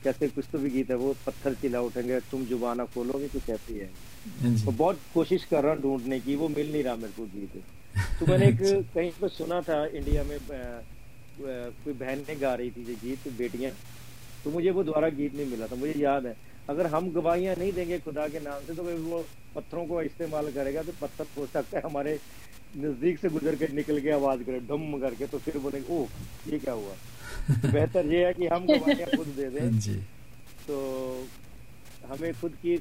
کیسے 0.03 0.27
کچھ 0.35 0.45
تو 0.51 0.57
بھی 0.57 0.73
گیت 0.73 0.89
ہے 0.89 0.95
وہ 0.95 1.13
پتھر 1.23 1.53
چلا 1.61 1.79
اٹھیں 1.79 2.07
گے۔ 2.07 2.19
تم 2.29 2.43
زبانہ 2.49 2.81
کھولو 2.93 3.17
گے 3.19 3.27
تو 3.31 3.39
کیسے 3.45 3.73
آئیں 3.73 3.89
گے 3.89 4.13
ہاں 4.25 4.49
جی۔ 4.49 4.63
تو 4.65 4.71
بہت 4.73 4.95
کوشش 5.13 5.45
کر 5.45 5.63
رہا 5.63 5.71
ہوں 5.71 5.81
ڈھونڈنے 5.81 6.19
کی 6.19 6.35
وہ 6.35 6.47
مل 6.49 6.69
نہیں 6.71 6.83
رہا 6.83 6.95
میرے 6.95 7.11
کو 7.15 7.25
جی 7.33 7.45
گیت 7.53 8.19
تو 8.19 8.25
میں 8.27 8.37
نے 8.37 8.45
ایک 8.47 8.59
کہیں 8.93 9.09
پہ 9.19 9.27
سنا 9.37 9.59
تھا 9.65 9.81
انڈیا 9.91 10.23
میں 10.27 10.37
کوئی 11.37 11.93
بہن 11.97 12.21
نے 12.27 12.33
گا 12.41 12.55
رہی 12.57 12.69
تھی 12.69 12.83
جی، 12.83 12.91
یہ 12.93 12.97
گیت 13.03 13.27
بیٹیاں۔ 13.37 13.71
تو 14.43 14.49
مجھے 14.49 14.71
وہ 14.71 14.83
دوبارہ 14.83 15.09
گیت 15.17 15.33
نہیں 15.35 15.49
ملا 15.51 15.65
تھا 15.65 15.75
مجھے 15.75 15.93
یاد 15.97 16.25
ہے۔ 16.25 16.33
اگر 16.67 16.85
ہم 16.85 17.09
گواہیاں 17.15 17.55
نہیں 17.57 17.71
دیں 17.71 17.85
گے 17.87 17.97
خدا 18.05 18.27
کے 18.27 18.39
نام 18.39 18.61
سے 18.67 18.73
تو 18.73 18.83
وہ 18.83 19.21
پتھروں 19.53 19.85
کو 19.85 19.99
استعمال 19.99 20.49
کرے 20.53 20.73
گا 20.73 20.81
تو 20.85 20.91
پتھر 20.99 21.23
ہو 21.37 21.45
سکتا 21.45 21.77
ہے 21.77 21.81
ہمارے 21.83 22.15
نزدیک 22.75 23.17
سے 23.21 23.27
گزر 23.33 23.55
کے 23.55 23.67
نکل 23.73 23.99
کے 23.99 24.11
آواز 24.11 24.39
کرے 24.45 24.59
ڈم 24.67 24.99
کر 24.99 25.13
کے 25.17 25.25
تو 25.31 25.37
پھر 25.43 25.57
بولیں 25.61 25.79
گے 25.79 25.93
او 25.93 26.05
یہ 26.45 26.57
کیا 26.63 26.73
ہوا؟ 26.73 26.93
بہتر 27.63 28.05
یہ 28.05 28.25
ہے 28.25 28.33
کہ 28.33 28.47
ہم 28.51 28.65
گواہیاں 28.65 29.15
خود 29.15 29.35
دے 29.37 29.49
دیں۔ 29.49 29.61
ہاں 29.61 29.99
تو 30.65 30.75
ہمیں 32.09 32.31
خود 32.41 32.51
کی 32.61 32.77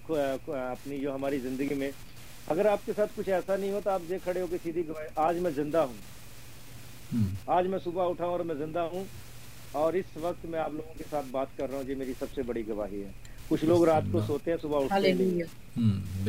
اپنی 0.47 0.99
جو 0.99 1.15
ہماری 1.15 1.39
زندگی 1.39 1.75
میں 1.75 1.91
اگر 2.47 2.67
آپ 2.67 2.79
کے 2.85 2.93
ساتھ 2.97 3.13
کچھ 3.15 3.29
ایسا 3.29 3.57
نہیں 3.57 3.73
ہو 3.73 3.81
تو 3.85 3.91
آپ 3.91 4.03
دیکھ 4.09 4.25
کھڑے 4.25 4.41
ہو 4.41 4.47
کے 4.51 4.57
سیدھی 4.63 4.83
آج 5.17 5.37
میں 5.39 5.51
زندہ 5.51 5.79
ہوں۔ 5.79 5.95
آج 7.47 7.67
میں 7.67 7.79
صبح 7.85 8.09
اٹھا 8.11 8.25
ہوں 8.25 8.33
اور 8.33 8.41
میں 8.41 8.55
زندہ 8.55 8.79
ہوں۔ 8.79 9.05
اور 9.73 9.93
اس 9.93 10.05
وقت 10.17 10.45
میں 10.47 10.59
آپ 10.59 10.73
لوگوں 10.73 10.95
کے 10.99 11.05
ساتھ 11.11 11.27
بات 11.31 11.47
کر 11.57 11.71
رہا 11.71 11.79
ہوں 11.79 11.91
یہ 11.91 11.95
میری 11.95 12.13
سب 12.19 12.27
سے 12.35 12.43
بڑی 12.43 12.69
گواہی 12.69 13.03
ہے۔ 13.05 13.11
کچھ 13.49 13.65
لوگ 13.65 13.85
رات 13.85 14.03
کو 14.13 14.21
سوتے 14.27 14.51
ہیں 14.51 14.59
صبح 14.63 14.85
اٹھتے 14.85 15.13
ہیں۔ 15.13 15.43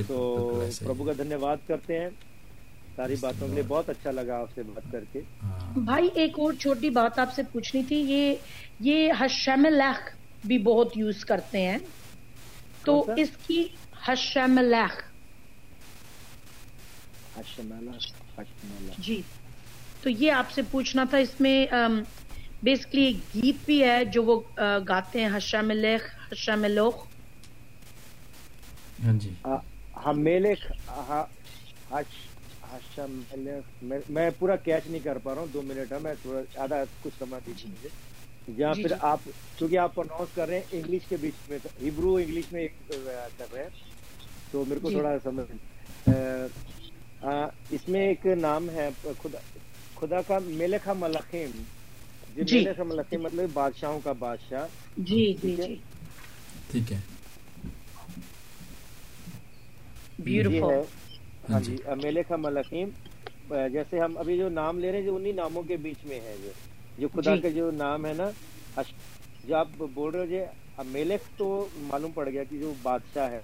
تو 0.07 0.47
پربھو 0.87 1.03
کا 1.03 1.11
دھنیہ 1.17 1.35
واد 1.35 1.57
کرتے 1.67 1.99
ہیں۔ 1.99 2.09
ساری 2.95 3.15
باتوں 3.19 3.47
کے 3.47 3.53
لیے 3.53 3.63
بہت 3.67 3.89
اچھا 3.89 4.11
لگا 4.11 4.39
آپ 4.39 4.47
سے 4.55 4.63
بات 4.63 4.91
کر 4.91 5.03
کے۔ 5.11 5.19
بھائی 5.79 6.09
ایک 6.13 6.39
اور 6.39 6.53
چھوٹی 6.53 6.89
بات 6.89 7.19
آپ 7.19 7.33
سے 7.33 7.41
پوچھنی 7.51 7.83
تھی۔ 7.83 7.95
یہ 7.95 8.35
یہ 8.79 9.11
بھی 10.45 10.57
بہت 10.57 10.97
یوز 10.97 11.25
کرتے 11.25 11.61
ہیں۔ 11.61 11.77
تو؟ 12.85 12.93
اس 13.15 13.29
کی 13.39 13.61
حشملہ 14.05 14.85
جی۔ 18.99 19.21
تو 20.01 20.09
یہ 20.11 20.31
آپ 20.33 20.51
سے 20.51 20.61
پوچھنا 20.71 21.03
تھا 21.09 21.17
اس 21.17 21.39
میں 21.39 21.57
بیسکلی 22.63 23.03
ایک 23.03 23.17
گیت 23.33 23.65
بھی 23.65 23.81
ہے 23.83 24.03
جو 24.07 24.23
وہ 24.23 24.39
گاتے 24.87 25.21
ہیں 25.21 25.29
حشملخ 25.33 26.01
حشملوخ۔ 26.31 27.05
ہاں 28.99 29.13
جی۔ 29.15 29.31
میں 34.09 34.29
پورا 34.31 34.55
کیچ 34.57 34.87
نہیں 34.87 35.01
کر 35.01 35.17
پا 35.17 35.33
رہا 35.33 35.41
ہوں 35.41 35.47
دو 35.47 35.61
منٹ 35.61 35.91
ہے 35.91 35.99
میں 35.99 36.13
تھوڑا 36.21 36.41
آدھا 36.55 36.83
کچھ 36.99 37.13
سمجھ 37.17 37.41
دیجیے 37.45 37.71
مجھے۔ 37.71 37.89
جہاں 38.47 38.73
جی، 38.73 38.81
پھر 38.81 38.89
جی۔ 38.89 38.95
آپ 39.01 39.19
چونکہ 39.57 39.77
آپ 39.77 39.95
پروناؤنس 39.95 40.35
کر 40.35 40.47
رہے 40.47 40.55
ہیں 40.55 40.77
انگلش 40.77 41.07
کے 41.09 41.17
بیچ 41.21 41.49
میں 41.49 41.57
ہبرو 41.81 42.15
انگلش 42.15 42.51
میں 42.51 42.61
ایک 42.61 42.73
کر 42.89 43.05
رہے 43.51 43.63
ہیں 43.63 43.69
تو 44.51 44.63
میرے 44.67 44.79
کو 44.79 44.89
جی۔ 44.89 44.95
تھوڑا 44.95 45.15
سمجھ 45.23 45.51
اس 47.69 47.87
میں 47.87 48.07
ایک 48.07 48.25
نام 48.37 48.69
ہے 48.69 48.89
خدا 49.21 49.39
خدا 49.95 50.21
کا 50.21 50.37
میلکھا 50.43 50.93
ملخیم 50.95 51.51
جی۔ 52.37 52.55
میلکھا 52.55 52.83
ملخیم 52.83 53.21
مطلب 53.21 53.49
بادشاہوں 53.53 53.99
کا 54.03 54.11
بادشاہ 54.19 54.67
جی 54.99 55.23
جی 55.41 55.55
ٹھیک 56.71 56.91
ہے۔ 56.91 56.99
یہ 60.25 60.61
ہے 60.63 60.81
ہاں 61.49 61.59
جی۔ 61.59 61.75
میلکھا 61.97 62.35
ملخیم 62.37 62.89
جیسے 63.73 63.99
ہم 63.99 64.17
ابھی 64.17 64.37
جو 64.37 64.49
نام 64.51 64.79
لے 64.79 64.91
رہے 64.91 64.99
ہیں 64.99 65.05
جو 65.05 65.15
انہی 65.15 65.31
ناموں 65.33 65.63
کے 65.63 65.77
بیچ 65.77 66.05
میں 66.05 66.19
ہے 66.19 66.35
جو 66.43 66.51
جو 66.97 67.07
خدا 67.09 67.35
جی۔ 67.35 67.41
کا 67.41 67.49
جو 67.49 67.69
نام 67.73 68.05
ہے 68.05 68.13
نا 68.13 68.29
جو 69.43 69.55
آپ 69.55 69.67
بول 69.93 70.11
رہے 70.11 70.19
ہو 70.19 70.45
جو 70.77 70.83
میلک 70.85 71.37
تو 71.37 71.47
معلوم 71.83 72.11
پڑ 72.11 72.29
گیا 72.29 72.43
کہ 72.43 72.57
جو 72.59 72.73
بادشاہ 72.81 73.31
ہے 73.31 73.39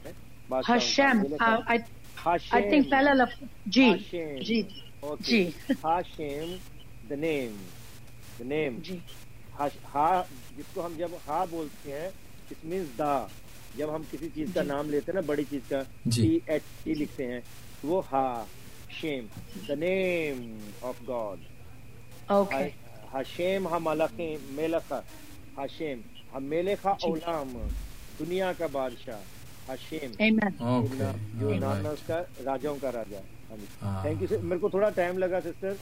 بادشاہوں 0.50 0.80
کا، 0.80 0.86
حشم 0.86 1.22
میلکھا- 1.22 1.62
آئی 1.66 1.80
ہاشم 2.26 2.70
تھنک 2.70 2.90
پہلا 2.92 3.14
لفظ 3.14 3.44
جی 3.68 3.84
ہاشم 3.84 4.42
جی 4.42 4.62
اوکے 5.02 5.24
جی۔ 5.24 5.74
ہاشم 5.84 6.56
دا 7.10 7.16
نیم 7.18 7.56
دا 8.40 8.44
نیم 8.46 8.80
جی۔ 8.80 8.98
ہا 9.94 10.22
جس 10.58 10.66
کو 10.74 10.86
ہم 10.86 10.94
جب 10.98 11.12
ہا 11.28 11.44
بولتے 11.50 11.92
ہیں 11.92 12.08
اٹ 12.52 12.66
مینس 12.66 12.98
دا۔ 12.98 13.14
جب 13.76 13.96
ہم 13.96 14.02
کسی 14.12 14.28
چیز 14.34 14.50
کا 14.54 14.62
جی۔ 14.62 14.68
نام 14.68 14.90
لیتے 14.90 15.12
ہیں 15.12 15.16
نا 15.16 15.26
بڑی 15.26 15.44
چیز 15.50 15.62
کا 15.70 15.82
جی۔ 16.06 16.22
ٹی 16.22 16.40
ایچ 16.46 16.64
ٹی 16.84 16.94
لکھتے 16.94 17.28
ہیں 17.28 17.40
وہ 17.84 18.02
Hashem 18.92 19.26
the 19.68 19.76
name 19.76 20.38
of 20.82 20.96
God 21.08 21.40
okay 22.30 22.68
Hashem 23.14 23.68
ہم 23.68 23.84
ملخیم 23.86 24.54
میلخا 24.56 25.00
میلخا 26.42 26.94
جی۔ 26.94 27.08
اولام 27.08 27.58
دنیا 28.20 28.52
کا 28.58 28.68
بادشاہ 28.72 29.20
اوکے 30.60 31.12
جو 31.34 31.50
اس 31.88 32.00
کا 32.08 32.22
راجاؤں 32.46 32.78
کا 32.82 32.92
راجا 32.92 33.20
ہاں۔ 33.82 34.02
تھینک 34.02 34.22
یو 34.22 34.38
میرے 34.42 34.60
کو 34.60 34.70
تھوڑا 34.70 34.90
ٹائم 34.96 35.18
لگا 35.18 35.40
سسٹر 35.42 35.74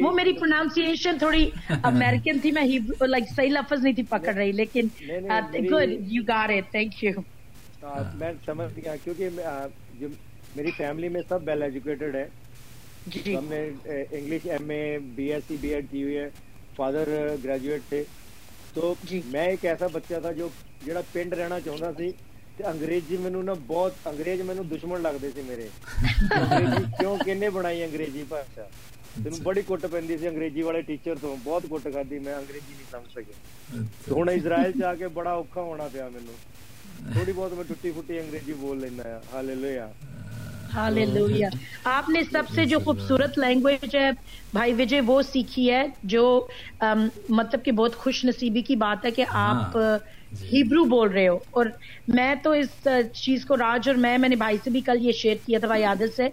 وہ 0.00 0.10
میری 0.12 0.32
پروناؤنسیشن 0.32 1.18
تھوڑی 1.18 1.48
امریکن 1.84 2.38
تھی 2.38 2.52
میں 2.52 2.62
لائک 3.02 3.24
صحیح 3.36 3.50
لفظ 3.50 3.82
نہیں 3.82 3.94
تھی 3.94 4.02
پکڑ 4.08 4.34
رہی 4.34 4.52
لیکن 4.52 4.88
good 5.66 5.94
you 6.08 6.22
got 6.28 6.48
it 6.48 6.70
thank 6.70 7.02
you 7.04 7.20
میں 8.14 8.32
سمجھ 8.46 8.72
گیا 8.76 8.94
کیونکہ 9.04 9.28
میری 10.56 10.70
فیملی 10.76 11.08
میں 11.08 11.20
سب 11.28 11.46
ویل 11.46 11.62
ایجوکیٹڈ 11.62 12.14
ہے۔ 12.14 12.26
جی۔ 13.06 13.34
ہم 13.36 13.44
نے 13.48 13.60
English 13.88 14.46
M 14.46 14.70
A 14.70 14.82
B 15.14 15.32
S 15.32 15.42
C 15.48 15.56
B 15.60 15.74
Ed 15.74 15.86
کی 15.90 16.02
ہوئی 16.02 16.16
ہے۔ 16.16 16.28
ਫਾਦਰ 16.78 17.36
ਗ੍ਰੈਜੂਏਟ 17.44 17.82
ਥੇ 17.90 18.04
ਤੋ 18.74 18.96
ਮੈਂ 19.32 19.48
ਇੱਕ 19.50 19.64
ਐਸਾ 19.66 19.88
ਬੱਚਾ 19.88 20.20
ਥਾ 20.20 20.32
ਜੋ 20.32 20.50
ਜਿਹੜਾ 20.84 21.02
ਪਿੰਡ 21.14 21.34
ਰਹਿਣਾ 21.34 21.58
ਚਾਹੁੰਦਾ 21.60 21.92
ਸੀ 21.92 22.12
ਤੇ 22.58 22.64
ਅੰਗਰੇਜ਼ੀ 22.68 23.16
ਮੈਨੂੰ 23.16 23.44
ਨਾ 23.44 23.54
ਬਹੁਤ 23.66 23.94
ਅੰਗਰੇਜ਼ 24.06 24.42
ਮੈਨੂੰ 24.42 24.66
ਦੁਸ਼ਮਣ 24.68 25.02
ਲੱਗਦੇ 25.02 25.30
ਸੀ 25.30 25.42
ਮੇਰੇ 25.42 25.68
ਕਿਉਂ 26.98 27.16
ਕਿੰਨੇ 27.18 27.48
ਬਣਾਈ 27.48 27.84
ਅੰਗਰੇਜ਼ੀ 27.84 28.22
ਭਾਸ਼ਾ 28.22 28.68
ਤੈਨੂੰ 29.14 29.38
ਬੜੀ 29.42 29.62
ਕੁੱਟ 29.62 29.86
ਪੈਂਦੀ 29.86 30.18
ਸੀ 30.18 30.28
ਅੰਗਰੇਜ਼ੀ 30.28 30.62
ਵਾਲੇ 30.62 30.82
ਟੀਚਰ 30.82 31.16
ਤੋਂ 31.16 31.36
ਬਹੁਤ 31.36 31.66
ਕੁੱਟ 31.66 31.92
ਖਾਦੀ 31.92 32.18
ਮੈਂ 32.18 32.36
ਅੰਗਰੇਜ਼ੀ 32.38 32.74
ਨਹੀਂ 32.74 32.86
ਸਮਝ 32.92 33.12
ਸਕਿਆ 33.14 33.84
ਹੁਣ 34.10 34.30
ਇਜ਼ਰਾਈਲ 34.30 34.72
ਜਾ 34.72 34.94
ਕੇ 34.94 35.08
ਬੜਾ 35.16 35.34
ਔਖਾ 35.34 35.62
ਹੋਣਾ 35.62 35.88
ਪਿਆ 35.88 36.08
ਮੈਨੂੰ 36.08 36.34
ਥੋੜੀ 37.14 37.32
ਬਹੁਤ 37.32 37.52
ਮੈਂ 37.52 37.64
ਟੁੱਟੀ 37.64 37.90
ਫੁੱਟੀ 37.90 38.20
ਅੰਗਰੇਜ਼ੀ 38.20 38.52
ਬੋਲ 38.54 38.80
ਲੈਂਦਾ 38.80 39.16
ਆ 39.16 39.20
ਹਾਲੇਲੂਇਆ 39.34 39.90
آپ 40.76 42.08
نے 42.08 42.22
سب 42.32 42.48
سے 42.54 42.64
جو 42.64 42.78
خوبصورت 42.78 43.38
لینگویج 43.38 43.96
ہے 43.96 44.10
بھائی 44.52 44.74
وجے 44.74 45.00
وہ 45.00 45.22
سیکھی 45.22 45.70
ہے 45.70 45.86
جو 46.02 46.46
مطلب 47.28 47.64
کہ 47.64 47.72
بہت 47.72 47.96
خوش 47.96 48.24
نصیبی 48.24 48.62
کی 48.62 48.76
بات 48.76 49.04
ہے 49.04 49.10
کہ 49.10 49.24
آپ 49.28 49.76
ہیبرو 50.52 50.84
بول 50.84 51.08
رہے 51.08 51.28
ہو 51.28 51.38
اور 51.50 51.66
میں 52.08 52.34
تو 52.34 52.50
اس 52.50 52.88
چیز 53.14 53.44
کو 53.44 53.56
راج 53.56 53.88
اور 53.88 53.96
میں 53.96 54.18
میں 54.18 54.28
نے 54.28 54.36
بھائی 54.36 54.56
سے 54.64 54.70
بھی 54.70 54.80
کل 54.80 54.98
یہ 55.00 55.12
شیئر 55.12 55.36
کیا 55.46 55.58
تھا 55.58 55.66
بھائی 55.66 55.84
عادل 55.84 56.10
سے 56.10 56.28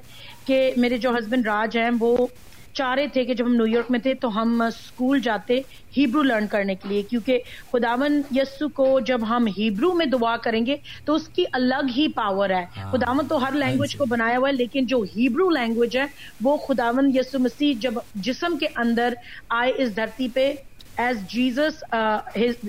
کہ 0.45 0.71
میرے 0.77 0.97
جو 0.97 1.11
ہسبینڈ 1.11 1.47
راج 1.47 1.77
ہیں 1.77 1.89
وہ 1.99 2.27
چاہ 2.75 2.93
رہے 2.95 3.07
تھے 3.09 3.23
کہ 3.25 3.33
جب 3.33 3.45
ہم 3.45 3.55
نیو 3.55 3.65
یارک 3.67 3.91
میں 3.91 3.99
تھے 3.99 4.13
تو 4.21 4.29
ہم 4.35 4.61
اسکول 4.61 5.19
جاتے 5.21 5.59
ہیبرو 5.97 6.23
لرن 6.23 6.47
کرنے 6.47 6.75
کے 6.75 6.89
لیے 6.89 7.01
کیونکہ 7.03 7.39
خداون 7.71 8.21
یسو 8.31 8.67
کو 8.75 8.87
جب 9.07 9.21
ہم 9.29 9.47
ہیبرو 9.57 9.93
میں 9.95 10.05
دعا 10.07 10.35
کریں 10.39 10.65
گے 10.65 10.75
تو 11.05 11.15
اس 11.15 11.27
کی 11.29 11.43
الگ 11.53 11.91
ہی 11.95 12.07
پاور 12.15 12.49
ہے۔ 12.49 12.63
ہاں۔ 12.75 12.91
خداون 12.91 13.27
تو 13.27 13.41
ہر 13.41 13.53
ہاں 13.55 13.55
لینگویج 13.55 13.89
جی۔ 13.89 13.97
کو 13.97 14.05
بنایا 14.07 14.37
ہوا 14.37 14.47
ہے 14.47 14.53
لیکن 14.53 14.85
جو 14.87 15.01
ہیبرو 15.15 15.49
لینگویج 15.51 15.97
ہے 15.97 16.05
وہ 16.41 16.55
خداون 16.59 17.09
یسو 17.15 17.39
مسیح 17.39 17.73
جب 17.79 17.93
جسم 18.23 18.57
کے 18.57 18.67
اندر 18.75 19.13
آئے 19.51 19.71
اس 19.75 19.95
دھرتی 19.95 20.27
پہ 20.33 20.51
as 20.97 21.17
Jesus 21.29 21.83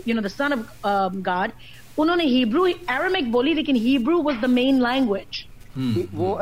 you 0.07 0.15
know 0.15 0.21
the 0.23 0.29
son 0.31 0.53
of 0.85 1.13
God 1.27 1.51
انہوں 1.99 2.17
نے 2.17 2.25
ہیبرو 2.27 2.63
ایرمک 2.65 3.29
بولی 3.31 3.53
لیکن 3.55 3.77
Hebrew 3.79 4.23
was 4.23 4.37
the 4.37 4.47
main 4.51 4.83
language 4.83 5.45
وہ 6.15 6.37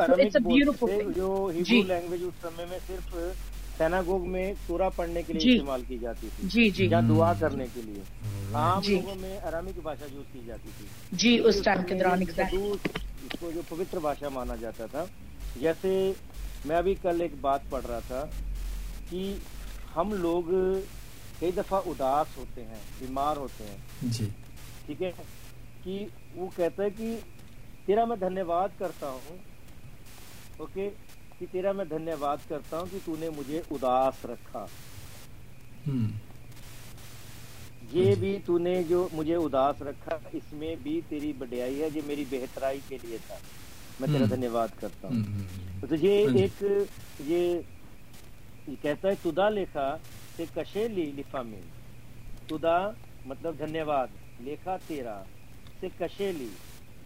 جو 1.09 1.29
ہیبرو 1.49 1.61
جی۔ 1.63 1.81
لینگویج 1.83 2.23
اس 2.23 2.41
سمے 2.41 2.65
میں 2.65 2.79
صرف 2.87 3.15
سیناگوگ 3.77 4.27
میں 4.27 4.53
سورا 4.67 4.89
پڑھنے 4.89 5.21
کے 5.21 5.33
لیے 5.33 5.39
جی۔ 5.39 5.51
استعمال 5.51 5.83
کی 5.87 5.97
جاتی 5.97 6.27
تھی۔ 6.35 6.47
جی 6.47 6.69
جی۔ 6.69 6.85
یا 6.85 6.99
دعا 7.09 7.33
کرنے 7.39 7.65
کے 7.73 7.81
لیے۔ 7.81 8.03
عام 8.53 8.81
جی۔ 8.81 8.95
لوگوں 8.95 9.15
میں 9.15 9.39
آرامی 9.39 9.71
کی 9.75 9.79
بھاشا 9.83 10.05
یوز 10.11 10.25
کی 10.33 10.39
جاتی 10.45 10.69
تھی۔ 10.77 10.85
جی 11.11 11.39
اس 11.39 11.61
ٹائم 11.63 11.83
کے 11.83 11.95
دوران 11.95 12.21
اس 12.21 13.39
کو 13.39 13.51
جو 13.51 13.61
پوتر 13.69 13.99
بھاشا 13.99 14.29
مانا 14.29 14.55
جاتا 14.55 14.85
تھا۔ 14.85 15.05
جیسے 15.55 16.11
میں 16.65 16.75
ابھی 16.75 16.95
کل 17.01 17.21
ایک 17.21 17.31
بات 17.41 17.59
پڑھ 17.69 17.85
رہا 17.85 17.99
تھا 18.07 18.25
کہ 19.09 19.35
ہم 19.95 20.13
لوگ 20.13 20.43
کئی 21.39 21.51
دفعہ 21.51 21.81
اداس 21.85 22.37
ہوتے 22.37 22.63
ہیں 22.63 22.79
بیمار 22.99 23.37
ہوتے 23.37 23.63
ہیں۔ 23.63 23.77
جی۔ 24.01 24.29
ٹھیک 24.85 25.01
ہے؟ 25.01 25.11
کہ 25.83 26.05
وہ 26.35 26.47
کہتا 26.55 26.83
ہے 26.83 26.89
کہ 26.89 27.15
تیرا 27.85 28.05
میں 28.05 28.15
دھنیہ 28.15 28.43
واد 28.43 28.69
کرتا 28.77 29.09
ہوں 29.09 29.37
اوکے? 30.57 30.89
کہ 31.39 31.45
تیرا 31.51 31.71
میں 31.71 31.85
دھنیہ 31.85 32.13
واد 32.19 32.37
کرتا 32.47 32.79
ہوں 32.79 32.85
کہ 32.91 33.15
نے 33.19 33.29
مجھے 33.29 33.61
اداس 33.71 34.25
رکھا۔ 34.25 34.65
یہ 37.91 38.15
بھی 38.15 38.37
تو 38.45 38.57
نے 38.57 38.83
جو 38.83 39.09
مجھے 39.11 39.35
اداس 39.35 39.81
رکھا 39.81 40.17
اس 40.33 40.53
میں 40.53 40.75
بھی 40.75 41.01
تیری 41.09 41.33
بڑیائی 41.33 41.81
ہے 41.81 41.87
یہ 41.93 42.01
میری 42.05 42.25
بہترائی 42.29 42.79
کے 42.87 42.97
لیے 43.01 43.17
تھا۔ 43.27 43.35
میں 43.99 44.07
تیرا 44.11 44.25
دھنیہ 44.29 44.49
کرتا 44.75 45.07
ہوں۔ 45.07 45.19
تو 45.81 45.95
یہ 45.95 46.27
ایک 46.33 46.63
یہ 47.19 47.61
کہتا 48.81 49.09
ہے 49.09 49.15
تدا 49.15 49.49
لکھا 49.49 49.87
سے 50.37 50.45
کشے 50.53 50.87
لی 50.87 51.11
لفا 51.11 51.41
میں۔ 51.41 51.61
تدا 52.49 52.77
مطلب 53.25 53.57
دھنیہ 53.59 53.83
واد 53.83 54.07
لکھا 54.39 54.77
تیرا 54.87 55.23
سے 55.81 55.87
کشے 55.99 56.31
لی۔ 56.31 56.55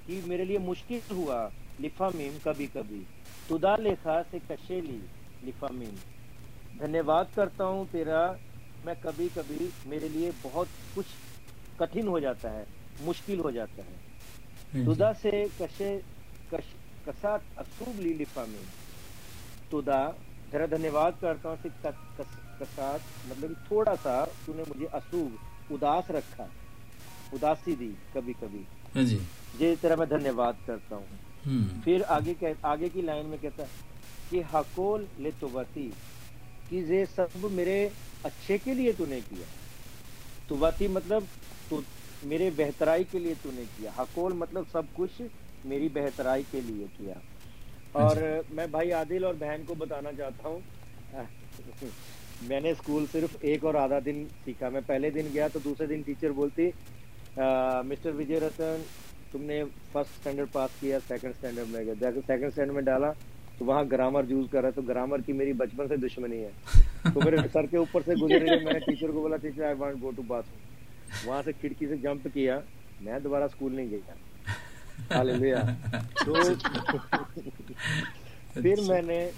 کہ 0.07 0.21
میرے 0.25 0.45
لیے 0.45 0.57
مشکل 0.57 0.99
ہوا 1.11 1.47
لفا 1.79 2.09
میم 2.13 2.37
کبھی 2.43 2.67
کبھی۔ 2.67 3.03
خدا 3.49 3.73
لکھا 3.77 4.15
سے 4.23 4.39
کشے 4.41 4.79
لی 4.81 4.99
لفامین۔ 5.41 5.95
دھنیہ 6.73 7.01
واد 7.05 7.25
کرتا 7.33 7.65
ہوں 7.65 7.85
تیرا 7.85 8.21
میں 8.83 8.93
کبھی 8.99 9.27
کبھی 9.29 9.59
میرے 9.85 10.07
لیے 10.07 10.31
بہت 10.41 10.67
کچھ 10.93 11.17
کٹھن 11.79 12.07
ہو 12.07 12.19
جاتا 12.19 12.53
ہے 12.53 12.63
مشکل 12.99 13.39
ہو 13.39 13.51
جاتا 13.51 13.85
ہے۔ 13.85 13.97
ہاں 14.73 14.85
جی۔ 14.87 14.95
تدا 14.95 15.11
سے 15.13 15.29
کشے 15.55 15.91
کش 16.51 16.67
کسات 17.05 17.41
اصوب 17.55 17.99
لی 17.99 18.13
لفامین۔ 18.15 18.67
تدا 19.71 20.01
ذرا 20.51 20.65
دھنیہ 20.71 20.91
کرتا 21.19 21.49
ہوں 21.49 21.57
سے 21.61 21.69
کسات 22.59 23.01
مطلب 23.23 23.51
تھوڑا 23.63 23.95
سا 24.03 24.15
تو 24.43 24.53
نے 24.53 24.63
مجھے 24.67 24.87
اصوب 24.93 25.31
اداس 25.69 26.09
رکھا۔ 26.11 26.47
اداسی 27.31 27.75
دی 27.75 27.91
کبھی 28.09 28.33
کبھی۔ 28.33 28.63
ہاں 28.95 29.03
جی۔, 29.03 29.19
جی 29.53 29.75
تیرا 29.75 29.95
میں 29.95 30.05
دھنیہ 30.05 30.31
واد 30.35 30.53
کرتا 30.65 30.95
ہوں۔ 30.95 31.07
پھر 31.83 32.01
آگے 32.07 32.33
آگے 32.61 32.89
کی 32.93 33.01
لائن 33.01 33.25
میں 33.25 33.37
کہتا 33.41 33.63
ہے 33.63 33.67
کہ 34.29 34.41
حقول 34.53 35.05
لتوبتی 35.19 35.89
کہ 36.69 36.81
یہ 36.87 37.05
سب 37.15 37.45
میرے 37.51 37.87
اچھے 38.23 38.57
کے 38.57 38.73
لیے 38.73 38.91
تو 38.91 39.05
نے 39.07 39.19
کیا۔ 39.29 39.45
تو 40.47 40.55
توبتی 40.55 40.87
مطلب 40.87 41.23
تو 41.69 41.79
میرے 42.23 42.49
بہترائی 42.55 43.03
کے 43.11 43.19
لیے 43.19 43.33
تو 43.41 43.49
نے 43.53 43.63
کیا۔ 43.77 43.91
حقول 43.97 44.33
مطلب 44.33 44.63
سب 44.71 44.81
کچھ 44.93 45.21
میری 45.65 45.87
بہترائی 45.93 46.43
کے 46.51 46.61
لیے 46.61 46.85
کیا۔ 46.97 47.13
ہاں 47.95 48.03
اور 48.03 48.15
جی۔ 48.15 48.25
میں 48.49 48.67
بھائی 48.67 48.91
عادل 48.91 49.23
اور 49.23 49.33
بہن 49.39 49.63
کو 49.65 49.73
بتانا 49.75 50.11
چاہتا 50.17 50.49
ہوں۔ 50.49 50.59
میں 52.41 52.59
نے 52.59 52.71
اسکول 52.71 53.05
صرف 53.11 53.35
ایک 53.41 53.63
اور 53.65 53.75
آدھا 53.75 53.99
دن 54.05 54.23
سیکھا۔ 54.45 54.69
میں 54.69 54.81
پہلے 54.87 55.09
دن 55.09 55.27
گیا 55.33 55.47
تو 55.47 55.59
دوسرے 55.63 55.85
دن 55.87 56.01
ٹیچر 56.01 56.31
بولتی 56.31 56.69
مسٹر 57.85 58.11
وجے 58.11 58.39
رتن 58.39 58.81
تم 59.31 59.41
نے 59.41 59.63
فرسٹ 59.91 60.17
اسٹینڈرڈ 60.17 60.47
پاس 60.51 60.69
کیا 60.79 60.97
سیکنڈ 61.07 61.33
اسٹینڈرڈ 61.35 61.69
میں 61.69 61.85
گیا 61.85 61.93
جیسے 61.99 62.19
سیکنڈ 62.27 62.43
اسٹینڈرڈ 62.43 62.75
میں 62.75 62.81
ڈالا 62.81 63.11
تو 63.57 63.65
وہاں 63.65 63.83
گرامر 63.91 64.23
یوز 64.29 64.45
کر 64.51 64.61
رہا 64.61 64.69
تو 64.69 64.81
گرامر 64.81 65.19
کی 65.25 65.33
میری 65.33 65.53
بچپن 65.53 65.87
سے 65.87 65.97
دشمنی 65.97 66.43
ہے۔ 66.43 66.49
تو 67.13 67.19
میرے 67.25 67.37
سر 67.53 67.65
کے 67.65 67.77
اوپر 67.77 68.01
سے 68.05 68.11
گزر 68.21 68.41
رہی 68.41 68.63
میں 68.63 68.73
نے 68.73 68.79
ٹیچر 68.79 69.07
کو 69.07 69.21
بولا 69.21 69.37
teacher 69.37 69.63
I 69.63 69.75
want 69.77 70.01
go 70.01 70.11
to 70.11 70.21
bathroom 70.51 71.29
وہاں 71.29 71.41
سے 71.45 71.51
کھڑکی 71.51 71.87
سے 71.87 71.95
جمپ 71.95 72.27
کیا۔ 72.33 72.59
میں 73.01 73.19
دوبارہ 73.19 73.43
اسکول 73.43 73.75
نہیں 73.75 73.89
گیا۔ 73.89 74.13
تو 76.25 76.33
پھر 78.53 78.73
میں 78.87 79.01
نے 79.01 79.29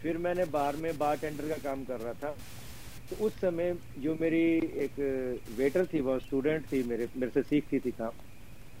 پھر 0.00 0.16
میں 0.16 0.34
نے 0.34 0.44
بار 0.50 0.74
میں 0.74 0.92
بار 0.98 1.16
ٹینڈر 1.20 1.44
کا 1.48 1.54
کام 1.62 1.84
کر 1.84 2.02
رہا 2.02 2.12
تھا۔ 2.12 2.32
تو 3.08 3.16
اس 3.18 3.32
سمے 3.40 3.72
جو 3.96 4.14
میری 4.20 4.60
ایک 4.72 5.00
ویٹر 5.56 5.84
تھی 5.84 6.00
وہ 6.00 6.14
اسٹوڈنٹ 6.14 6.68
تھی 6.68 6.82
میرے 6.86 7.06
میرے 7.14 7.30
سے 7.34 7.40
سیکھتی 7.48 7.78
تھی 7.78 7.90
کام۔ 7.96 8.23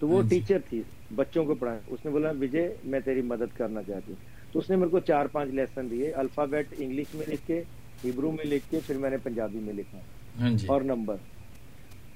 تو 0.04 0.08
وہ 0.08 0.20
ٹیچر 0.22 0.58
تھی 0.60 0.82
بچوں 1.10 1.44
کو 1.44 1.54
پڑھائے 1.54 1.80
اس 1.86 2.04
نے 2.04 2.10
بولا 2.10 2.30
وجے 2.38 2.62
میں 2.84 3.00
تیری 3.00 3.22
مدد 3.24 3.52
کرنا 3.52 3.82
چاہتی 3.82 4.12
ہوں۔ 4.12 4.18
تو 4.52 4.58
اس 4.58 4.70
نے 4.70 4.76
میرے 4.76 4.90
کو 4.90 5.00
چار 5.02 5.26
پانچ 5.28 5.50
لیسن 5.50 5.90
دیے 5.90 6.10
الفابیٹ 6.14 6.74
انگلش 6.76 7.14
میں 7.14 7.26
لکھ 7.26 7.46
کے 7.46 7.62
ہبرو 8.04 8.32
میں 8.32 8.44
لکھ 8.44 8.70
کے 8.70 8.80
پھر 8.86 8.96
میں 8.96 9.10
نے 9.10 9.16
پنجابی 9.18 9.60
میں 9.60 9.72
لکھا۔ 9.74 10.00
ہاں 10.34 10.50
جی۔ 10.52 10.68
اور 10.68 10.80
نمبر 10.82 11.16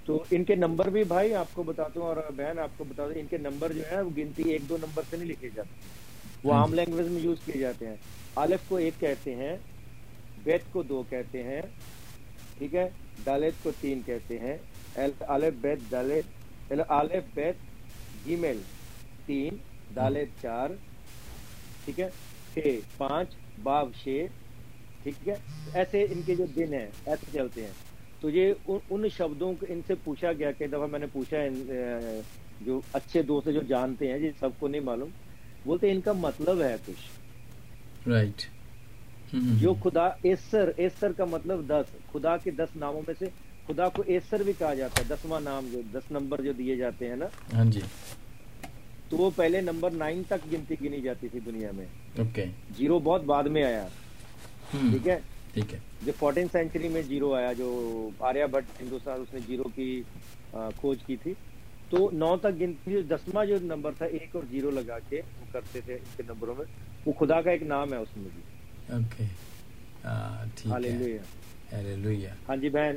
تو 0.07 0.24
ان 0.31 0.44
کے 0.44 0.55
نمبر 0.57 0.88
بھی 0.90 1.05
بھائی 1.07 1.35
آپ 1.35 1.53
کو 1.53 1.62
بتاتا 1.62 2.01
ہوں 2.01 2.07
اور 2.09 2.33
بہن 2.33 2.59
آپ 2.59 2.77
کو 2.77 2.85
بتا 2.85 3.07
دوں 3.07 3.14
ان 3.14 3.27
کے 3.27 3.38
نمبر 3.38 3.72
جو 3.72 3.90
ہے 3.90 4.01
وہ 4.01 4.11
گنتی 4.16 4.51
ایک 4.51 4.68
دو 4.68 4.77
نمبر 4.79 5.03
سے 5.03 5.16
نہیں 5.16 5.29
لکھے 5.29 5.48
جاتے۔ 5.51 5.77
وہ 6.44 6.53
عام 6.53 6.74
لینگویج 6.74 7.09
میں 7.09 7.20
یوز 7.20 7.40
کیے 7.42 7.59
جاتے 7.59 7.87
ہیں۔ 7.87 7.96
الف 8.37 8.64
کو 8.64 8.77
ایک 8.79 8.98
کہتے 8.98 9.35
ہیں 9.35 9.57
بیت 10.38 10.68
کو 10.68 10.83
دو 10.85 11.03
کہتے 11.05 11.42
ہیں 11.42 11.61
ٹھیک 12.61 12.74
ہے؟ 12.74 12.88
دالت 13.27 13.62
کو 13.62 13.70
تین 13.81 14.03
کہتے 14.03 14.38
ہیں۔ 14.38 14.57
الف 15.29 15.55
بیت 15.57 15.90
دالت 15.90 16.37
الف 16.90 17.24
بیت 17.35 17.57
جی 18.28 18.36
میل 18.36 18.60
تین 19.26 19.56
دالت 19.96 20.42
چار 20.42 20.70
ٹھیک 21.84 22.00
ہے 22.00 22.08
چھ 22.54 22.78
پانچ 22.96 23.34
باغ 23.62 23.90
چھ 24.02 24.26
ٹھیک 25.02 25.28
ہے 25.28 25.34
ایسے 25.72 26.02
ان 26.02 26.20
کے 26.26 26.34
جو 26.34 26.44
دن 26.56 26.74
ہیں 26.74 26.86
ایسے 27.06 27.26
چلتے 27.32 27.64
ہیں 27.64 27.72
تو 28.20 28.30
یہ 28.30 28.52
ان 28.90 29.08
شبدوں 29.16 29.52
کو 29.60 29.66
ان 29.68 29.80
سے 29.86 29.94
پوچھا 30.04 30.32
گیا 30.32 30.50
کئی 30.52 30.68
دفعہ 30.68 30.86
میں 30.86 30.98
نے 30.98 31.06
پوچھا 31.12 31.36
جو 32.60 32.80
اچھے 32.92 33.22
دوست 33.22 33.48
جو 33.48 33.60
جانتے 33.68 34.12
ہیں 34.12 34.18
جن 34.18 34.30
سب 34.40 34.58
کو 34.58 34.68
نہیں 34.68 34.80
معلوم۔ 34.80 35.08
بولتے 35.64 35.90
ان 35.90 36.00
کا 36.00 36.12
مطلب 36.12 36.62
ہے 36.62 36.76
کچھ۔ 36.86 38.08
رائٹ 38.08 38.42
جو 39.60 39.74
خدا 39.74 40.06
ایسر 40.22 40.70
ایسر 40.76 41.12
کا 41.12 41.24
مطلب 41.24 41.68
دس۔ 41.68 42.12
خدا 42.12 42.36
کے 42.36 42.50
دس 42.50 42.76
ناموں 42.76 43.02
میں 43.06 43.14
سے 43.18 43.24
خدا 43.66 43.88
کو 43.88 44.02
ایسر 44.06 44.42
بھی 44.42 44.52
کہا 44.58 44.74
جاتا 44.74 45.02
ہے۔ 45.02 45.06
دسواں 45.08 45.40
نام 45.40 45.68
جو 45.72 45.80
دس 45.92 46.10
نمبر 46.10 46.42
جو 46.42 46.52
دیے 46.52 46.76
جاتے 46.76 47.08
ہیں 47.08 47.16
نا۔ 47.16 47.26
ہاں 47.54 47.64
جی۔ 47.64 47.80
تو 49.08 49.16
وہ 49.16 49.30
پہلے 49.36 49.60
نمبر 49.60 49.90
نائن 49.90 50.22
تک 50.28 50.52
گنتی 50.52 50.74
گنی 50.84 51.00
جاتی 51.00 51.28
تھی 51.28 51.40
دنیا 51.46 51.70
میں۔ 51.74 51.86
جیرو 52.76 52.98
بہت 52.98 53.22
بعد 53.24 53.44
میں 53.44 53.64
آیا۔ 53.64 53.88
ٹھیک 54.70 55.08
ہے؟ 55.08 55.18
ٹھیک 55.52 55.74
ہے۔ 55.74 55.78
جو 56.02 56.12
فورٹین 56.18 56.46
سینچری 56.52 56.88
میں 56.88 57.02
جیرو 57.02 57.34
آیا 57.34 57.52
جو 57.52 57.68
آریہ 58.18 58.44
بٹ 58.50 58.64
ہندوستان 58.80 59.20
اس 59.20 59.34
نے 59.34 59.40
جیرو 59.46 59.62
کی 59.74 60.02
کھوج 60.52 60.98
کی 61.06 61.16
تھی 61.16 61.34
تو 61.90 62.10
نو 62.12 62.36
تک 62.36 62.60
گنتی 62.60 63.02
دسواں 63.02 63.44
جو 63.44 63.56
نمبر 63.62 63.92
تھا 63.98 64.06
ایک 64.06 64.36
اور 64.36 64.42
جیرو 64.50 64.70
لگا 64.70 64.98
کے 65.08 65.16
وہ 65.40 65.44
کرتے 65.52 65.80
تھے 65.84 65.94
ان 65.94 66.04
کے 66.16 66.22
نمبروں 66.28 66.54
میں۔ 66.58 66.64
وہ 67.06 67.12
خدا 67.12 67.40
کا 67.40 67.50
ایک 67.50 67.62
نام 67.62 67.92
ہے 67.92 67.98
اس 67.98 68.16
میں 68.16 68.28
بھی۔ 68.34 68.42
ہاں 72.48 72.56
جی 72.56 72.68
بہن۔ 72.68 72.96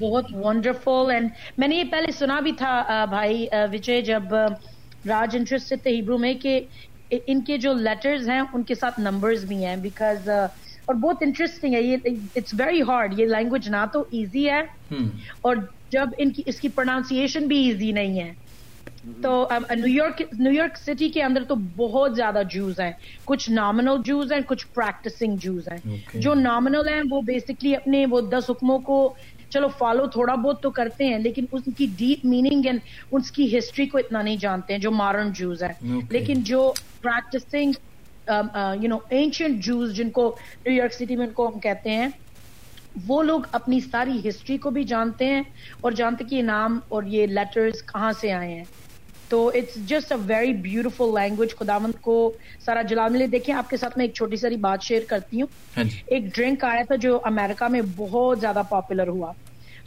بہت 0.00 0.24
ونڈرفل 0.34 1.10
اینڈ 1.10 1.28
میں 1.58 1.68
نے 1.68 1.76
یہ 1.76 1.84
پہلے 1.90 2.12
سنا 2.12 2.40
بھی 2.40 2.52
تھا 2.52 3.04
بھائی 3.10 3.46
وجے 3.72 4.00
جب 4.02 4.34
راج 5.04 5.36
انٹرسٹ 5.36 5.72
تھے 5.82 5.90
ہیبرو 5.90 6.18
میں 6.18 6.34
کہ 6.34 6.60
ان 7.26 7.44
کے 7.44 7.56
جو 7.56 7.72
لیٹرز 7.72 8.28
ہیں 8.28 8.40
ان 8.40 8.64
کے 8.64 8.74
ساتھ 8.74 9.00
نمبرز 9.00 9.44
بھی 9.44 9.64
ہیں 9.64 9.76
بیکاز 9.76 10.28
اور 10.28 10.94
بہت 10.94 11.16
انٹرسٹنگ 11.20 11.74
ہے 11.74 11.80
یہ 11.82 11.96
اٹس 12.36 12.54
ویری 12.58 12.82
ہارڈ 12.82 13.18
یہ 13.18 13.26
لینگویج 13.26 13.68
نہ 13.68 13.84
تو 13.92 14.00
ایزی 14.00 14.48
ہے 14.50 14.60
اور 15.40 15.56
جب 15.90 16.08
ان 16.18 16.32
کی 16.32 16.42
اس 16.46 16.60
کی 16.60 16.68
پروناؤنسیشن 16.68 17.46
بھی 17.48 17.64
ایزی 17.66 17.92
نہیں 17.92 18.20
ہے۔ 18.20 18.32
تو 19.22 19.32
New 19.70 19.88
York 19.88 20.20
New 20.38 20.52
York 20.52 20.76
City 20.78 21.08
کے 21.10 21.22
اندر 21.22 21.44
تو 21.44 21.54
بہت 21.76 22.16
زیادہ 22.16 22.42
جوز 22.50 22.80
ہیں۔ 22.80 22.90
کچھ 23.26 23.50
نامنل 23.50 24.02
جوز 24.04 24.32
ہیں 24.32 24.40
کچھ 24.46 24.66
پریکٹسنگ 24.74 25.36
جوز 25.40 25.68
ہیں۔ 25.68 25.80
جو 26.16 26.34
نامنل 26.36 26.88
ہیں 26.88 27.00
وہ 27.10 27.20
بیسکلی 27.22 27.74
اپنے 27.76 28.04
وہ 28.06 28.20
دس 28.30 28.50
حکموں 28.50 28.78
کو 28.80 28.96
چلو 29.50 29.68
فالو 29.68 30.06
تھوڑا 30.06 30.34
بہت 30.34 30.62
تو 30.62 30.70
کرتے 30.70 31.04
ہیں 31.04 31.18
لیکن 31.18 31.44
ان 31.52 31.72
کی 31.72 31.86
ڈیپ 31.98 32.24
میننگ 32.24 32.66
اینڈ 32.66 32.80
اس 33.12 33.30
کی 33.32 33.58
ہسٹری 33.58 33.86
کو 33.86 33.98
اتنا 33.98 34.22
نہیں 34.22 34.36
جانتے 34.36 34.72
ہیں 34.72 34.80
جو 34.80 34.90
مارن 34.92 35.32
جوز 35.32 35.62
ہیں۔ 35.62 35.72
لیکن 36.10 36.42
جو 36.42 36.70
practising 37.02 37.72
you 38.74 38.88
know 38.88 38.98
ancient 39.10 39.62
Jews 39.64 39.94
جن 39.94 40.10
کو 40.10 40.28
نیو 40.66 40.74
یارک 40.74 40.92
سٹی 40.92 41.16
میں 41.16 41.26
ان 41.26 41.32
کو 41.32 41.46
ہم 41.48 41.58
کہتے 41.60 41.90
ہیں 41.90 42.08
وہ 43.08 43.22
لوگ 43.22 43.40
اپنی 43.52 43.80
ساری 43.82 44.28
ہسٹری 44.28 44.56
کو 44.58 44.70
بھی 44.70 44.84
جانتے 44.84 45.24
ہیں 45.26 45.42
اور 45.80 45.92
جانتے 45.92 46.24
کہ 46.24 46.34
یہ 46.34 46.42
نام 46.44 46.78
اور 46.88 47.02
یہ 47.06 47.26
لیٹرز 47.28 47.82
کہاں 47.84 48.12
سے 48.12 48.32
آئے 48.32 48.54
ہیں۔ 48.54 48.64
تو 49.30 49.46
it's 49.48 49.74
just 49.88 50.12
a 50.12 50.18
very 50.26 50.52
beautiful 50.62 51.14
language 51.14 51.54
خداوند 51.56 52.00
کو 52.02 52.14
سارا 52.64 52.82
جلال 52.82 53.12
ملے. 53.12 53.26
دیکھیں 53.26 53.54
آپ 53.54 53.70
کے 53.70 53.76
ساتھ 53.76 53.98
میں 53.98 54.04
ایک 54.06 54.14
چھوٹی 54.14 54.36
ساری 54.36 54.56
بات 54.66 54.82
شیئر 54.82 55.02
کرتی 55.08 55.40
ہوں. 55.40 55.48
ہاں 55.76 55.84
جی۔ 55.84 56.00
ایک 56.06 56.24
ڈرنک 56.36 56.64
آیا 56.64 56.82
تھا 56.88 56.96
جو 56.96 57.18
امریکہ 57.24 57.68
میں 57.70 57.80
بہت 57.96 58.40
زیادہ 58.40 58.62
پاپولر 58.68 59.08
ہوا. 59.08 59.32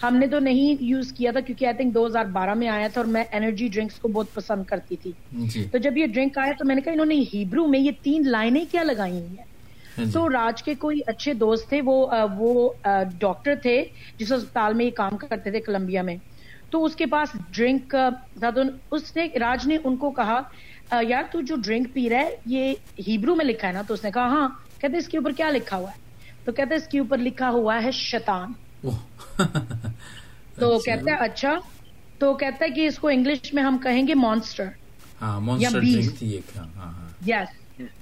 ہم 0.03 0.15
نے 0.17 0.27
تو 0.27 0.39
نہیں 0.39 0.83
یوز 0.83 1.11
کیا 1.13 1.31
تھا 1.31 1.39
کیونکہ 1.39 1.65
آئی 1.65 1.75
تھنک 1.77 1.93
دو 1.93 2.05
ہزار 2.07 2.25
بارہ 2.31 2.53
میں 2.53 2.67
آیا 2.67 2.87
تھا 2.93 3.01
اور 3.01 3.07
میں 3.07 3.23
انرجی 3.31 3.67
ڈرنکس 3.73 3.99
کو 3.99 4.07
بہت 4.07 4.33
پسند 4.33 4.63
کرتی 4.63 4.95
تھی. 4.95 5.11
جی۔ 5.53 5.63
تو 5.71 5.77
جب 5.77 5.97
یہ 5.97 6.05
ڈرنک 6.05 6.37
آیا 6.37 6.51
تو 6.59 6.65
میں 6.65 6.75
نے 6.75 6.81
کہا 6.81 6.91
انہوں 6.91 7.05
نے 7.05 7.15
ہیبرو 7.33 7.67
میں 7.67 7.79
یہ 7.79 7.91
تین 8.03 8.27
لائنیں 8.27 8.63
کیا 8.71 8.83
لگائی 8.83 9.13
ہیں؟ 9.13 9.43
ہاں 9.97 10.05
جی۔ 10.05 10.11
تو 10.11 10.29
راج 10.29 10.63
کے 10.63 10.73
کوئی 10.75 11.01
اچھے 11.07 11.33
دوست 11.33 11.69
تھے 11.69 11.81
وہ 11.81 12.69
ڈاکٹر 13.19 13.55
تھے 13.61 13.83
جس 14.17 14.31
اسپتال 14.31 14.73
میں 14.73 14.85
یہ 14.85 14.91
کام 14.91 15.17
کرتے 15.17 15.51
تھے 15.51 15.59
کولمبیا 15.59 16.01
میں۔ 16.01 16.15
تو 16.73 16.83
اس 16.85 16.95
کے 16.95 17.05
پاس 17.05 17.29
ڈرنک 17.51 17.95
تو 18.39 18.61
اس 18.91 19.15
نے 19.15 19.27
راج 19.39 19.67
نے 19.67 19.77
ان 19.83 19.95
کو 19.95 20.11
کہا 20.11 20.41
یار 21.01 21.23
تو 21.31 21.41
جو 21.41 21.55
ڈرنک 21.55 21.93
پی 21.93 22.09
رہا 22.09 22.19
ہے 22.19 22.35
یہ 22.45 22.73
ہیبرو 23.07 23.35
میں 23.35 23.45
لکھا 23.45 23.67
ہے 23.67 23.73
نا 23.73 23.81
تو 23.81 23.93
اس 23.93 24.03
نے 24.03 24.11
کہا 24.11 24.27
ہاں 24.27 24.47
کہتے 24.79 24.97
اس 24.97 25.07
کے 25.07 25.17
اوپر 25.17 25.31
کیا 25.31 25.49
لکھا 25.49 25.77
ہوا 25.77 25.89
ہے؟ 25.89 26.01
تو 26.45 26.51
کہتے 26.51 26.75
اس 26.75 26.87
کے 26.87 26.99
اوپر 26.99 27.17
لکھا 27.17 27.49
ہوا 27.49 27.83
ہے 27.83 27.91
شیطان۔ 27.91 28.51
تو 30.59 30.77
کہتا 30.79 31.11
ہے 31.11 31.17
اچھا۔ 31.25 31.53
تو 32.17 32.33
کہتا 32.33 32.65
ہے 32.65 32.69
کہ 32.69 32.87
اس 32.87 32.99
کو 32.99 33.07
انگلش 33.07 33.53
میں 33.53 33.63
ہم 33.63 33.77
کہیں 33.77 34.07
گے 34.07 34.13
مانسٹر 34.15 34.67
یا 35.57 35.69
بیسٹ 35.73 36.23
یس 37.21 37.49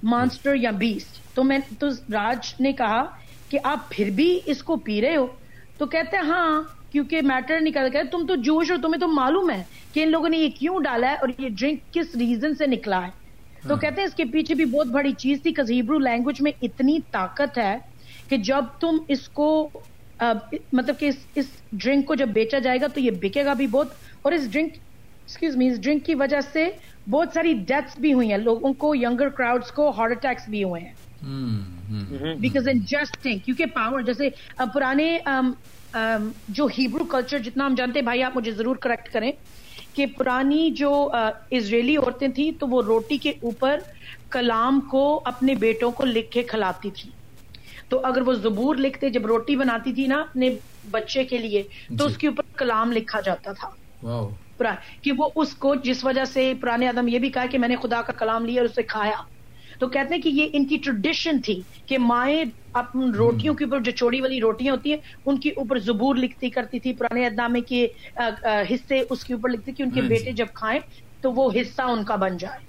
مانسٹر 0.03 0.55
یا 0.55 0.71
بیسٹ 0.71 1.19
تو 1.35 1.43
میں 1.43 1.59
تو 1.79 1.87
راج 2.13 2.53
نے 2.59 2.71
کہا 2.73 3.03
کہ 3.49 3.59
آپ 3.63 3.89
پھر 3.89 4.09
بھی 4.09 4.39
اس 4.45 4.63
کو 4.63 4.75
پی 4.75 5.01
رہے 5.01 5.15
ہو؟ 5.15 5.27
تو 5.77 5.85
کہتے 5.85 6.17
ہیں 6.17 6.23
ہاں 6.23 6.61
کیونکہ 6.91 7.21
میٹر 7.23 7.59
نہیں 7.61 7.73
کرتا 7.73 7.99
تم 8.11 8.25
تو 8.27 8.35
جوش 8.41 8.71
ہو 8.71 8.77
تمہیں 8.81 8.99
تو 8.99 9.07
معلوم 9.07 9.49
ہے 9.49 9.61
کہ 9.93 10.03
ان 10.03 10.11
لوگوں 10.11 10.29
نے 10.29 10.37
یہ 10.37 10.49
کیوں 10.49 10.79
ڈالا 10.83 11.09
ہے 11.09 11.15
اور 11.15 11.29
یہ 11.37 11.49
ڈرنک 11.51 11.93
کس 11.93 12.15
ریزن 12.15 12.55
سے 12.55 12.67
نکلا 12.67 13.05
ہے۔ 13.05 13.09
تو 13.63 13.75
ہاں۔ 13.75 13.77
کہتے 13.77 14.01
ہیں 14.01 14.07
اس 14.07 14.13
کے 14.13 14.23
پیچھے 14.25 14.55
بھی 14.55 14.65
بہت 14.67 14.87
بڑی 14.87 15.11
چیز 15.15 15.41
تھی 15.43 15.51
ہیبرو 15.69 15.97
لینگویج 15.99 16.41
میں 16.41 16.51
اتنی 16.61 16.99
طاقت 17.11 17.57
ہے 17.57 17.75
کہ 18.29 18.37
جب 18.43 18.65
تم 18.79 18.97
اس 19.07 19.27
کو 19.29 19.47
مطلب 20.19 20.99
کہ 20.99 21.09
اس 21.35 21.45
ڈرنک 21.73 22.05
کو 22.05 22.15
جب 22.15 22.29
بیچا 22.29 22.59
جائے 22.59 22.81
گا 22.81 22.87
تو 22.87 22.99
یہ 22.99 23.11
بکے 23.21 23.45
گا 23.45 23.53
بھی 23.53 23.67
بہت۔ 23.67 23.93
اور 24.21 24.31
اس 24.31 24.51
ڈرنک 24.51 24.73
ایکسکیوز 24.73 25.55
می 25.55 25.67
اس 25.67 25.81
ڈرنک 25.81 26.05
کی 26.05 26.15
وجہ 26.15 26.39
سے 26.43 26.69
بہت 27.07 27.29
ساری 27.33 27.53
ڈیتھس 27.67 27.99
بھی 27.99 28.13
ہوئی 28.13 28.31
ہیں۔ 28.31 28.37
لوگوں 28.39 28.73
کو 28.75 28.93
ینگر 28.95 29.29
کراؤڈس 29.29 29.71
کو 29.71 29.89
ہارٹ 29.89 30.11
اٹیکس 30.11 30.49
بھی 30.49 30.63
ہوئے 30.63 30.81
ہیں۔ 30.81 30.93
بیکاز 32.37 32.67
ان 32.67 32.79
جسٹ 32.83 33.21
تھنک 33.21 33.43
کیونکہ 33.45 33.65
پاور 33.73 34.01
جیسے 34.01 34.29
پرانے 34.73 35.17
جو 36.47 36.65
ہیبرو 36.65 37.03
کلچر 37.03 37.39
جتنا 37.39 37.65
ہم 37.65 37.75
جانتے 37.75 37.99
ہیں 37.99 38.05
بھائی 38.05 38.23
آپ 38.23 38.37
مجھے 38.37 38.51
ضرور 38.51 38.75
کریکٹ 38.75 39.13
کریں 39.13 39.31
کہ 39.93 40.05
پرانی 40.05 40.71
جو 40.71 41.09
اسرائیلی 41.49 41.97
عورتیں 41.97 42.27
تھیں 42.27 42.51
تو 42.51 42.67
وہ 42.67 42.81
روٹی 42.81 43.17
کے 43.17 43.29
اوپر 43.29 43.79
کلام 44.29 44.79
کو 44.79 45.21
اپنے 45.25 45.55
بیٹوں 45.55 45.91
کو 45.91 46.05
لکھ 46.05 46.31
کے 46.31 46.43
کھلاتی 46.43 46.91
تھی 46.91 47.09
تو 47.89 47.99
اگر 48.03 48.21
وہ 48.21 48.33
زبور 48.33 48.75
لکھتے 48.75 49.09
جب 49.09 49.25
روٹی 49.25 49.55
بناتی 49.55 49.93
تھی 49.93 50.07
نا 50.07 50.21
اپنے 50.21 50.49
بچے 50.91 51.23
کے 51.23 51.37
لیے 51.37 51.63
تو 51.97 52.05
اس 52.05 52.11
جی۔ 52.11 52.17
کے 52.19 52.27
اوپر 52.27 52.43
کلام 52.57 52.91
لکھا 52.91 53.19
جاتا 53.19 53.51
تھا۔ 53.51 53.69
کہ 55.01 55.11
وہ 55.17 55.29
اس 55.35 55.53
کو 55.53 55.75
جس 55.75 56.05
وجہ 56.05 56.25
سے 56.25 56.53
پرانے 56.61 56.87
آدم 56.87 57.07
یہ 57.07 57.19
بھی 57.19 57.29
کہا 57.29 57.45
کہ 57.45 57.57
میں 57.57 57.67
نے 57.67 57.75
خدا 57.75 58.01
کا 58.01 58.13
کلام 58.13 58.45
لیا 58.45 58.61
اور 58.61 58.69
اسے 58.69 58.83
کھایا۔ 58.83 59.21
تو 59.81 59.87
کہتے 59.89 60.13
ہیں 60.15 60.21
کہ 60.21 60.29
یہ 60.29 60.49
ان 60.53 60.65
کی 60.65 60.77
ٹریڈیشن 60.77 61.39
تھی 61.41 61.59
کہ 61.87 61.97
مائیں 61.99 62.43
اپن 62.73 63.13
روٹیوں 63.13 63.53
کے 63.53 63.63
اوپر 63.63 63.79
جو 63.79 63.91
چوڑی 63.93 64.19
والی 64.21 64.39
روٹیاں 64.41 64.73
ہوتی 64.73 64.91
ہیں 64.91 64.97
ان 65.25 65.39
کے 65.39 65.49
اوپر 65.55 65.79
زبور 65.81 66.15
لکھتی 66.15 66.49
کرتی 66.49 66.79
تھی 66.79 66.93
پرانے 66.93 67.25
ادامے 67.25 67.61
کے 67.63 67.85
حصے 68.69 68.99
اس 69.09 69.23
کے 69.23 69.33
اوپر 69.33 69.49
لکھتی 69.49 69.71
کہ 69.71 69.83
ان 69.83 69.89
کے 69.89 69.99
ہاں 69.99 70.07
جی۔ 70.07 70.13
بیٹے 70.13 70.31
جب 70.33 70.53
کھائیں 70.53 70.79
تو 71.21 71.31
وہ 71.31 71.49
حصہ 71.55 71.81
ان 71.89 72.03
کا 72.03 72.15
بن 72.17 72.37
جائے 72.37 72.59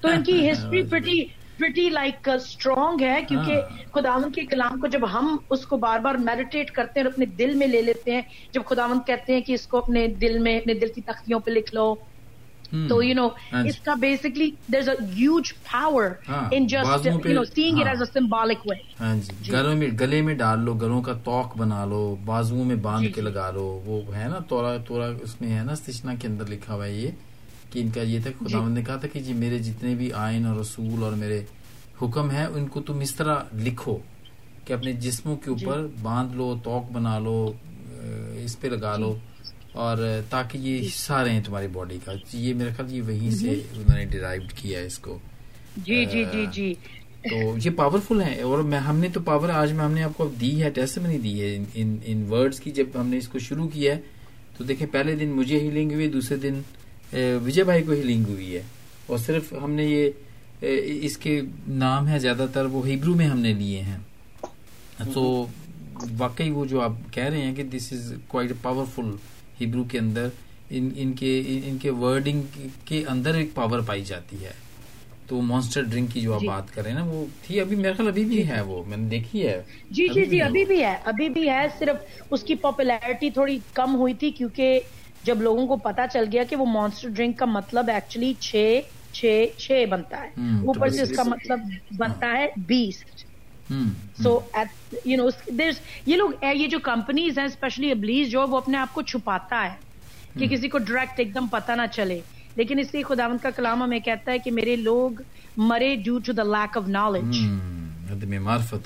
تو 0.00 0.08
ان 0.08 0.22
کی 0.24 0.50
history 0.50 0.82
pretty 0.84 1.24
pretty 1.58 1.88
like 1.90 2.28
strong 2.28 3.02
ہے 3.02 3.20
کیونکہ 3.28 3.60
خداون 3.92 4.30
کے 4.32 4.44
کلام 4.46 4.78
کو 4.80 4.86
جب 4.88 5.10
ہم 5.12 5.36
اس 5.50 5.66
کو 5.66 5.76
بار 5.78 5.98
بار 6.00 6.14
میڈیٹیٹ 6.20 6.70
کرتے 6.72 7.00
ہیں 7.00 7.04
اور 7.04 7.12
اپنے 7.12 7.26
دل 7.38 7.54
میں 7.54 7.66
لے 7.68 7.82
لیتے 7.82 8.14
ہیں 8.14 8.22
جب 8.52 8.64
خداون 8.66 9.00
کہتے 9.06 9.34
ہیں 9.34 9.40
کہ 9.40 9.52
اس 9.52 9.66
کو 9.66 9.78
اپنے 9.78 10.06
دل 10.20 10.38
میں 10.38 10.56
اپنے 10.58 10.74
دل 10.76 10.92
کی 10.92 11.00
تختیوں 11.06 11.40
پہ 11.40 11.50
لکھ 11.50 11.74
لو 11.74 11.94
تو 12.88 13.02
یو 13.02 13.14
نو 13.14 13.28
اس 13.64 13.78
کا 13.80 13.94
basically 14.00 14.50
there 14.72 14.78
is 14.80 14.88
a 14.88 14.94
huge 15.14 15.52
power 15.70 16.10
in 16.28 16.66
just 16.66 17.06
you 17.06 17.32
know 17.32 17.44
saying 17.44 17.80
it 17.80 17.86
as 17.86 18.02
a 18.02 18.10
symbolic 18.12 18.66
way 18.66 18.76
ہاں 19.00 19.14
جی 19.16 19.52
گلوں 19.52 19.74
میں 19.76 19.88
گلے 20.00 20.20
میں 20.22 20.34
ڈال 20.34 20.60
لو 20.64 20.74
گلوں 20.74 21.00
کا 21.02 21.12
توق 21.24 21.56
بنا 21.56 21.84
لو 21.84 22.04
بازوؤں 22.24 22.64
میں 22.64 22.76
باندھ 22.82 23.12
کے 23.14 23.20
لگا 23.20 23.50
لو 23.50 23.64
وہ 23.86 24.00
ہے 24.16 24.28
نا 24.28 24.38
تورا 24.48 24.76
تورا 24.88 25.06
اس 25.22 25.40
میں 25.40 25.56
ہے 25.58 25.62
نا 25.64 25.72
استشنا 25.72 26.14
کے 26.14 26.28
اندر 26.28 26.46
لکھا 26.46 26.74
ہوا 26.74 26.86
ہے 26.86 26.92
یہ 26.92 27.10
کہ 27.70 27.78
ان 27.78 27.90
کا 27.90 28.02
یہ 28.02 28.20
تھا 28.22 28.30
خدا 28.38 28.66
نے 28.68 28.82
کہا 28.82 28.96
تھا 28.96 29.08
کہ 29.08 29.20
جی 29.20 29.32
میرے 29.34 29.58
جتنے 29.58 29.94
بھی 29.94 30.12
آئین 30.18 30.46
اور 30.46 30.56
رسول 30.56 31.02
اور 31.02 31.12
میرے 31.16 31.42
حکم 32.02 32.30
ہے 32.30 32.44
ان 32.44 32.66
کو 32.68 32.80
تم 32.80 33.00
اس 33.00 33.14
طرح 33.14 33.42
لکھو 33.64 33.98
کہ 34.64 34.72
اپنے 34.72 34.92
جسموں 35.00 35.36
کے 35.36 35.50
اوپر 35.50 35.86
باندھ 36.02 36.36
لو 36.36 36.54
توق 36.62 36.90
بنا 36.92 37.18
لو 37.18 37.52
اس 38.44 38.58
پہ 38.60 38.68
لگا 38.68 38.96
لو 38.96 39.14
اور 39.72 39.98
تاکہ 40.30 40.58
یہ 40.58 40.86
حصہ 40.86 41.12
رہے 41.12 41.40
تمہاری 41.46 41.66
باڈی 41.72 41.98
کا۔ 42.04 42.12
یہ 42.32 42.54
میرا 42.54 42.70
خیال 42.76 42.92
یہ 42.92 43.02
وہیں 43.02 43.30
سے 43.30 43.50
انہوں 43.50 43.98
نے 43.98 44.04
ڈیرائیوڈ 44.04 44.52
کیا 44.52 44.80
ہے 44.80 44.86
اس 44.86 44.98
کو۔ 44.98 45.18
جی 45.76 46.04
جی 46.04 46.24
جی 46.32 46.46
جی۔ 46.52 46.74
تو 47.22 47.36
یہ 47.64 47.70
پاورفل 47.70 48.20
ہے 48.20 48.40
اور 48.42 48.58
میں 48.58 48.78
ہم 48.78 48.96
نے 48.96 49.08
تو 49.08 49.20
پاور 49.20 49.48
آج 49.48 49.72
میں 49.72 49.84
ہم 49.84 49.92
نے 49.92 50.02
آپ 50.02 50.10
کو 50.16 50.30
دی 50.40 50.62
ہے 50.62 50.70
ٹیسٹ 50.70 50.98
میں 50.98 51.08
نہیں 51.08 51.18
دی 51.18 51.40
ہے۔ 51.42 51.58
ان 52.04 52.26
ورڈز 52.30 52.60
کی 52.60 52.70
جب 52.70 52.86
ہم 52.94 53.06
نے 53.06 53.18
اس 53.18 53.28
کو 53.28 53.38
شروع 53.38 53.68
کیا 53.68 53.96
ہے 53.96 54.00
تو 54.56 54.64
دیکھیں 54.64 54.86
پہلے 54.92 55.14
دن 55.16 55.28
مجھے 55.28 55.58
ہیلنگ 55.58 55.92
ہوئی 55.92 56.08
دوسرے 56.08 56.36
دن 56.36 56.60
وجے 57.44 57.64
بھائی 57.64 57.82
کو 57.82 57.92
ہیلنگ 57.92 58.24
ہوئی 58.28 58.54
ہے۔ 58.54 58.62
اور 59.06 59.18
صرف 59.18 59.52
ہم 59.62 59.70
نے 59.70 59.84
یہ 59.84 60.10
اس 61.02 61.16
کے 61.16 61.40
نام 61.68 62.08
ہے 62.08 62.18
زیادہ 62.18 62.46
تر 62.52 62.64
وہ 62.64 62.86
ہیبرو 62.86 63.14
میں 63.14 63.26
ہم 63.26 63.40
نے 63.40 63.52
لیے 63.52 63.82
ہیں۔ 63.82 63.98
تو 65.14 65.46
واقعی 66.18 66.50
وہ 66.50 66.64
جو 66.64 66.80
آپ 66.80 66.92
کہہ 67.10 67.24
رہے 67.24 67.40
ہیں 67.40 67.54
کہ 67.54 67.62
this 67.62 67.92
is 67.92 68.12
quite 68.28 68.52
powerful 68.62 69.10
Hebrew 69.60 69.84
کے 69.84 69.98
اندر 69.98 70.28
ان 70.70 70.90
ان 70.96 71.12
کے 71.12 71.30
ان 71.64 71.78
کے 71.78 71.90
ورڈنگ 71.96 72.42
کے 72.84 73.02
اندر 73.08 73.34
ایک 73.34 73.54
پاور 73.54 73.80
پائی 73.80 74.04
جاتی 74.04 74.44
ہے۔ 74.44 74.52
تو 75.28 75.40
مانسٹر 75.42 75.82
ڈرنک 75.82 76.12
کی 76.12 76.20
جو 76.20 76.34
آپ 76.34 76.40
جی. 76.40 76.46
بات 76.46 76.74
کر 76.74 76.82
رہے 76.82 76.90
ہیں 76.90 76.98
نا 76.98 77.04
وہ 77.04 77.24
تھی 77.42 77.60
ابھی 77.60 77.76
میرے 77.76 77.92
خیال 77.94 78.08
ابھی 78.08 78.24
بھی 78.24 78.46
ہے 78.48 78.60
وہ 78.62 78.82
میں 78.86 78.96
نے 78.96 79.08
دیکھی 79.08 79.46
ہے۔ 79.46 79.60
جی 79.90 80.08
جی 80.08 80.24
جی 80.26 80.40
ابھی 80.42 80.64
بھی 80.64 80.82
ہے 80.82 80.94
ابھی 81.04 81.28
بھی 81.28 81.48
ہے 81.48 81.66
صرف 81.78 81.96
اس 82.30 82.42
کی 82.42 82.54
پاپولیرٹی 82.58 83.30
تھوڑی 83.30 83.58
کم 83.74 83.94
ہوئی 83.94 84.14
تھی 84.14 84.30
کیونکہ 84.32 84.80
جب 85.24 85.42
لوگوں 85.42 85.66
کو 85.66 85.76
پتا 85.80 86.06
چل 86.08 86.24
گیا 86.32 86.44
کہ 86.44 86.56
وہ 86.56 86.66
مانسٹر 86.68 87.08
ڈرنک 87.08 87.38
کا 87.38 87.46
مطلب 87.48 87.90
ایکچولی 87.90 88.32
چھ 88.40 88.80
چھ 89.12 89.26
چھ 89.58 89.84
بنتا 89.90 90.20
ہے۔ 90.20 90.28
اوپر 90.64 90.88
سے 90.90 91.02
اس 91.02 91.12
کا 91.12 91.22
مطلب 91.24 91.60
بنتا 91.98 92.32
ہے 92.32 92.46
بیس۔ 92.66 93.04
سو 94.22 94.38
یو 95.04 95.16
نو 95.16 95.28
یہ 96.06 96.16
لوگ 96.16 96.44
یہ 96.44 96.66
جو 96.66 96.78
کمپنیز 96.78 97.38
ہیں 97.38 97.46
اسپیشلی 97.46 97.90
ابلیز 97.90 98.28
جو 98.28 98.46
وہ 98.46 98.56
اپنے 98.56 98.78
آپ 98.78 98.94
کو 98.94 99.02
چھپاتا 99.02 99.64
ہے 99.64 99.74
کہ 100.38 100.46
کسی 100.46 100.68
کو 100.68 100.78
ڈائریکٹ 100.78 101.18
ایک 101.18 101.34
دم 101.34 101.46
پتہ 101.46 101.72
نہ 101.72 101.86
چلے۔ 101.92 102.20
لیکن 102.56 102.78
اس 102.78 102.94
لیے 102.94 103.02
خداوند 103.02 103.38
کا 103.42 103.50
کلام 103.50 103.82
ہمیں 103.82 103.98
کہتا 103.98 104.32
ہے 104.32 104.38
کہ 104.38 104.50
میرے 104.50 104.76
لوگ 104.76 105.20
مرے 105.56 105.94
due 105.96 106.18
to 106.18 106.32
the 106.32 106.42
lack 106.42 106.76
of 106.76 106.88
knowledge 106.88 107.38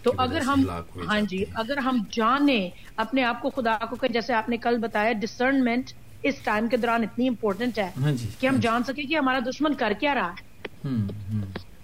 تو 0.03 0.12
اگر 0.18 0.40
ہم 0.40 0.64
ہاں 1.09 1.20
جی 1.20 1.44
اگر 1.55 1.79
ہم 1.79 1.99
جانیں 2.11 2.70
اپنے 2.97 3.25
آپ 3.25 3.42
کو 3.42 3.51
خدا 3.51 3.77
کو 3.90 4.07
جیسے 4.07 4.33
آپ 4.33 4.49
نے 4.49 4.57
کل 4.57 4.79
بتایا 4.79 5.12
ڈسرنمنٹ 5.12 5.92
اس 6.23 6.35
ٹائم 6.44 6.68
کے 6.68 6.77
دوران 6.77 7.03
اتنی 7.03 7.29
امپورٹنٹ 7.29 7.79
ہے 7.79 7.90
ہاں 8.03 8.12
جی، 8.12 8.29
کہ 8.40 8.47
ہم 8.47 8.53
ہاں 8.53 8.61
جی۔ 8.61 8.68
جان 8.68 8.83
سکیں 8.83 9.05
کہ 9.05 9.16
ہمارا 9.16 9.38
دشمن 9.51 9.75
کر 9.75 9.92
کیا 10.01 10.14
رہا۔ 10.14 10.35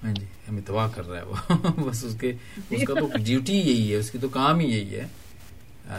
ہے 0.04 0.12
ہمیں 0.50 0.62
تباہ 0.66 0.88
کر 0.94 1.08
رہا 1.08 1.18
ہے 1.18 1.24
وہ۔ 1.24 1.36
بس 1.86 2.04
اس 2.04 2.16
کے 2.20 2.32
اس 2.70 2.82
کا 2.86 2.94
تو 2.94 3.08
ڈیوٹی 3.24 3.58
یہی 3.58 3.90
ہے 3.92 3.96
اس 3.96 4.10
کی 4.10 4.18
تو 4.18 4.28
کام 4.28 4.58
ہی 4.58 4.66
یہی 4.66 4.94
ہے۔ 4.94 5.06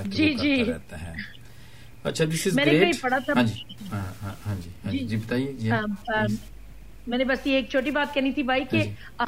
جی 0.05 0.33
جی۔ 0.33 0.63
رہتا 0.65 1.01
ہے۔ 1.01 1.13
اچھا 2.03 2.25
دس 2.25 2.47
از 2.47 2.57
گریٹ 2.57 3.05
ہاں 3.05 3.43
جی۔ 3.43 3.63
ہاں 3.91 4.55
جی 4.55 4.69
ہاں 4.85 4.91
جی۔ 4.91 5.15
بتائیے۔ 5.15 5.71
میں 7.07 7.17
نے 7.17 7.23
بس 7.23 7.47
یہ 7.47 7.55
ایک 7.55 7.69
چھوٹی 7.69 7.91
بات 7.91 8.13
کہنی 8.13 8.31
تھی 8.31 8.43
بھائی 8.43 8.63
کہ 8.69 8.83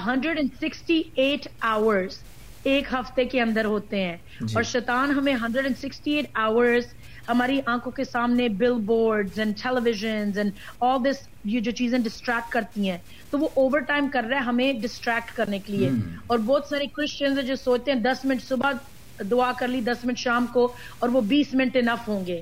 hundred 0.05 0.37
and 0.37 0.49
sixty 0.61 1.01
eight 1.15 1.47
hours 1.59 2.17
ایک 2.63 2.93
ہفتے 2.93 3.25
کے 3.25 3.41
اندر 3.41 3.65
ہوتے 3.65 4.03
ہیں 4.05 4.17
اور 4.53 4.63
شیطان 4.63 5.11
ہمیں 5.11 5.33
hundred 5.33 5.65
and 5.65 5.77
sixty 5.77 6.11
eight 6.11 6.25
hours 6.33 6.85
ہماری 7.27 7.59
آنکھوں 7.65 7.91
کے 7.91 8.03
سامنے 8.03 8.47
billboard 8.85 9.29
and 9.35 9.55
television 9.57 10.07
and 10.35 10.51
all 10.81 10.97
this 11.03 11.21
یہ 11.43 11.59
جو 11.59 11.71
چیزیں 11.71 11.97
ڈسٹریکٹ 11.99 12.51
کرتی 12.51 12.89
ہیں 12.89 12.97
تو 13.29 13.39
وہ 13.39 13.47
اوور 13.55 13.79
ٹائم 13.87 14.09
کر 14.09 14.23
رہا 14.23 14.37
ہے 14.37 14.43
ہمیں 14.43 14.71
ڈسٹریکٹ 14.73 15.31
کرنے 15.31 15.59
کے 15.59 15.73
لیے۔ 15.73 15.89
اور 16.27 16.39
بہت 16.39 16.65
سارے 16.65 16.85
کرسچنز 16.87 17.39
جو 17.47 17.55
سوچتے 17.55 17.91
ہیں 17.91 17.99
دس 17.99 18.25
منٹ 18.25 18.43
صبح 18.43 18.71
دعا 19.19 19.51
کر 19.59 19.67
لی 19.67 19.81
دس 19.81 20.05
منٹ 20.05 20.17
شام 20.17 20.47
کو 20.47 20.65
اور 20.99 21.09
وہ 21.09 21.21
بیس 21.27 21.53
منٹ 21.53 21.75
انف 21.75 22.07
ہوں 22.07 22.25
گے۔ 22.25 22.41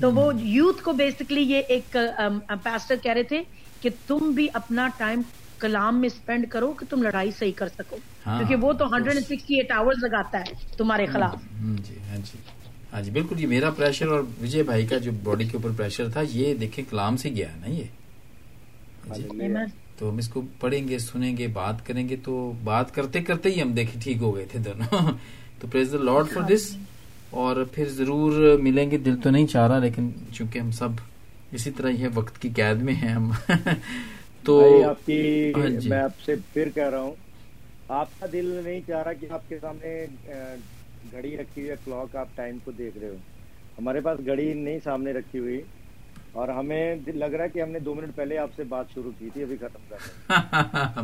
تو 0.00 0.12
وہ 0.12 0.32
یوتھ 0.36 0.82
کو 0.82 0.92
بیسکلی 0.92 1.42
یہ 1.42 1.62
ایک 1.68 1.96
پیسٹر 2.64 2.96
کہہ 3.02 3.12
رہے 3.12 3.22
تھے 3.22 3.42
کہ 3.82 3.90
تم 4.06 4.30
بھی 4.30 4.48
اپنا 4.54 4.88
ٹائم 4.96 5.22
کلام 5.60 6.00
میں 6.00 6.06
اسپینڈ 6.06 6.48
کرو 6.50 6.72
کہ 6.72 6.86
تم 6.86 7.02
لڑائی 7.02 7.30
صحیح 7.30 7.52
کر 7.56 7.68
سکو۔ 7.68 7.96
ہاں، 8.26 8.38
کیونکہ 8.38 8.56
وہ 8.56 8.72
تو 8.72 8.86
hundred 8.86 9.14
and 9.14 9.26
sixty 9.26 9.56
eight 9.56 9.72
hour 9.72 9.92
لگاتا 10.02 10.38
ہے 10.40 10.54
تمہارے 10.76 11.06
خلاف۔ 11.06 11.36
جی۔ 12.24 12.38
ہاں 12.92 13.00
جی 13.00 13.02
ہاں 13.02 13.02
جی 13.02 13.10
بالکل 13.10 13.40
یہ 13.40 13.46
میرا 13.46 13.70
پریشر 13.70 14.06
اور 14.06 14.22
وجے 14.40 14.62
بھائی 14.62 14.86
کا 14.86 14.98
جو 14.98 15.12
باڈی 15.22 15.44
کے 15.44 15.56
اوپر 15.56 15.70
پریشر 15.76 16.08
تھا 16.08 16.22
یہ 16.30 16.54
دیکھیں 16.54 16.84
کلام 16.90 17.16
سے 17.16 17.30
گیا 17.30 17.48
نا 17.56 17.66
یہ 17.68 17.84
جی۔ 19.14 19.28
تو 19.98 20.08
ہم 20.08 20.18
اس 20.18 20.28
کو 20.28 20.42
پڑھیں 20.58 20.86
گے 20.88 20.98
سنیں 20.98 21.36
گے 21.36 21.46
بات 21.52 21.84
کریں 21.86 22.08
گے 22.08 22.16
تو 22.16 22.52
بات 22.64 22.94
کرتے 22.94 23.20
کرتے 23.22 23.50
ہی 23.50 23.62
ہم 23.62 23.72
دیکھیں 23.72 24.00
ٹھیک 24.00 24.22
ہو 24.22 24.34
گئے 24.36 24.44
تھے 24.50 24.58
دونوں 24.58 25.12
تو 25.58 25.66
پریز 25.70 25.92
دا 25.92 25.98
لارڈ 25.98 26.28
فار 26.28 26.42
دس 26.42 26.74
اور 27.32 27.64
پھر 27.72 27.88
ضرور 27.88 28.56
ملیں 28.58 28.90
گے 28.90 28.96
دل 28.98 29.16
تو 29.16 29.30
نہیں 29.30 29.46
چاہ 29.46 29.66
رہا 29.68 29.78
لیکن 29.78 30.10
چونکہ 30.32 30.58
ہم 30.58 30.70
سب 30.70 31.00
اسی 31.52 31.70
طرح 31.70 31.90
ہی 31.90 32.06
وقت 32.14 32.40
کی 32.42 32.48
قید 32.48 32.82
میں 32.82 32.94
ہیں 32.94 33.12
ہم 33.12 33.30
تو 34.44 34.60
ہاں 34.84 35.68
جی۔ 35.68 35.88
میں 35.88 35.98
آپ 35.98 36.20
سے 36.24 36.34
پھر 36.52 36.68
کہہ 36.74 36.88
رہا 36.88 37.00
ہوں 37.00 37.14
آپ 37.90 38.20
کا 38.20 38.26
دل 38.32 38.46
نہیں 38.64 38.80
چاہ 38.86 39.02
رہا 39.02 39.12
کہ 39.12 39.26
آپ 39.30 39.48
کے 39.48 39.58
سامنے 39.60 40.04
گھڑی 41.12 41.36
رکھی 41.36 41.62
ہوئی 41.62 41.70
ہے 41.70 41.76
کلاک 41.84 42.16
آپ 42.16 42.28
ٹائم 42.34 42.58
کو 42.64 42.70
دیکھ 42.70 42.98
رہے 42.98 43.08
ہو۔ 43.08 43.16
ہمارے 43.78 44.00
پاس 44.00 44.18
گھڑی 44.26 44.54
نہیں 44.54 44.78
سامنے 44.84 45.12
رکھی 45.12 45.38
ہوئی۔ 45.38 45.60
اور 46.32 46.48
ہمیں 46.48 46.96
لگ 47.06 47.24
رہا 47.24 47.44
ہے 47.44 47.48
کہ 47.48 47.62
ہم 47.62 47.70
نے 47.70 47.78
دو 47.78 47.94
منٹ 47.94 48.14
پہلے 48.14 48.38
آپ 48.38 48.50
سے 48.56 48.64
بات 48.64 48.84
شروع 48.94 49.10
کی 49.18 49.28
تھی 49.32 49.42
ابھی 49.42 49.56
ختم 49.56 49.80
کر 49.88 50.28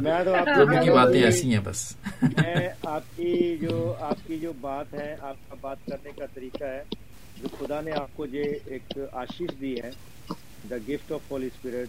میں 0.00 0.24
تو 0.24 0.34
آپ 2.86 3.16
کی 3.16 3.56
جو 3.60 3.94
آپ 4.00 4.26
کی 4.26 4.38
جو 4.38 4.52
بات 4.60 4.94
ہے 4.94 5.16
آپ 5.20 5.36
کا 5.48 5.56
بات 5.60 5.86
کرنے 5.86 6.10
کا 6.16 6.26
طریقہ 6.34 6.64
ہے 6.64 6.82
جو 7.40 7.48
خدا 7.58 7.80
نے 7.80 7.92
آپ 7.92 8.16
کو 8.16 8.26
یہ 8.26 8.42
ایک 8.64 8.98
آشیش 9.12 9.60
دی 9.60 9.74
ہے 9.82 9.90
the 10.70 10.76
gift 10.88 11.12
of 11.12 11.30
Holy 11.30 11.46
Spirit 11.46 11.88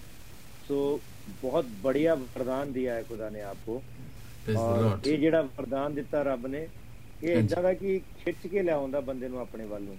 so 0.68 0.98
بہت 1.42 1.66
بڑھیا 1.82 2.14
وردان 2.14 2.76
دیا 2.76 2.96
ہے 2.96 3.02
خدا 3.10 3.30
نے 3.30 3.42
آپ 3.42 3.66
کو۔ 3.66 3.80
اور 4.56 5.08
یہ 5.08 5.18
جڑا 5.18 5.42
وردان 5.58 5.96
دیتا 5.96 6.24
رب 6.24 6.48
نے 6.48 6.66
یہ 7.22 7.36
ادھا 7.36 7.62
دا 7.62 7.74
کہ 7.74 7.98
کھچ 8.24 8.46
کے 8.52 8.62
لیا 8.62 8.78
ہوندا 8.78 9.00
بندے 9.06 9.28
نو 9.28 9.40
اپنے 9.40 9.66
والوں 9.66 9.96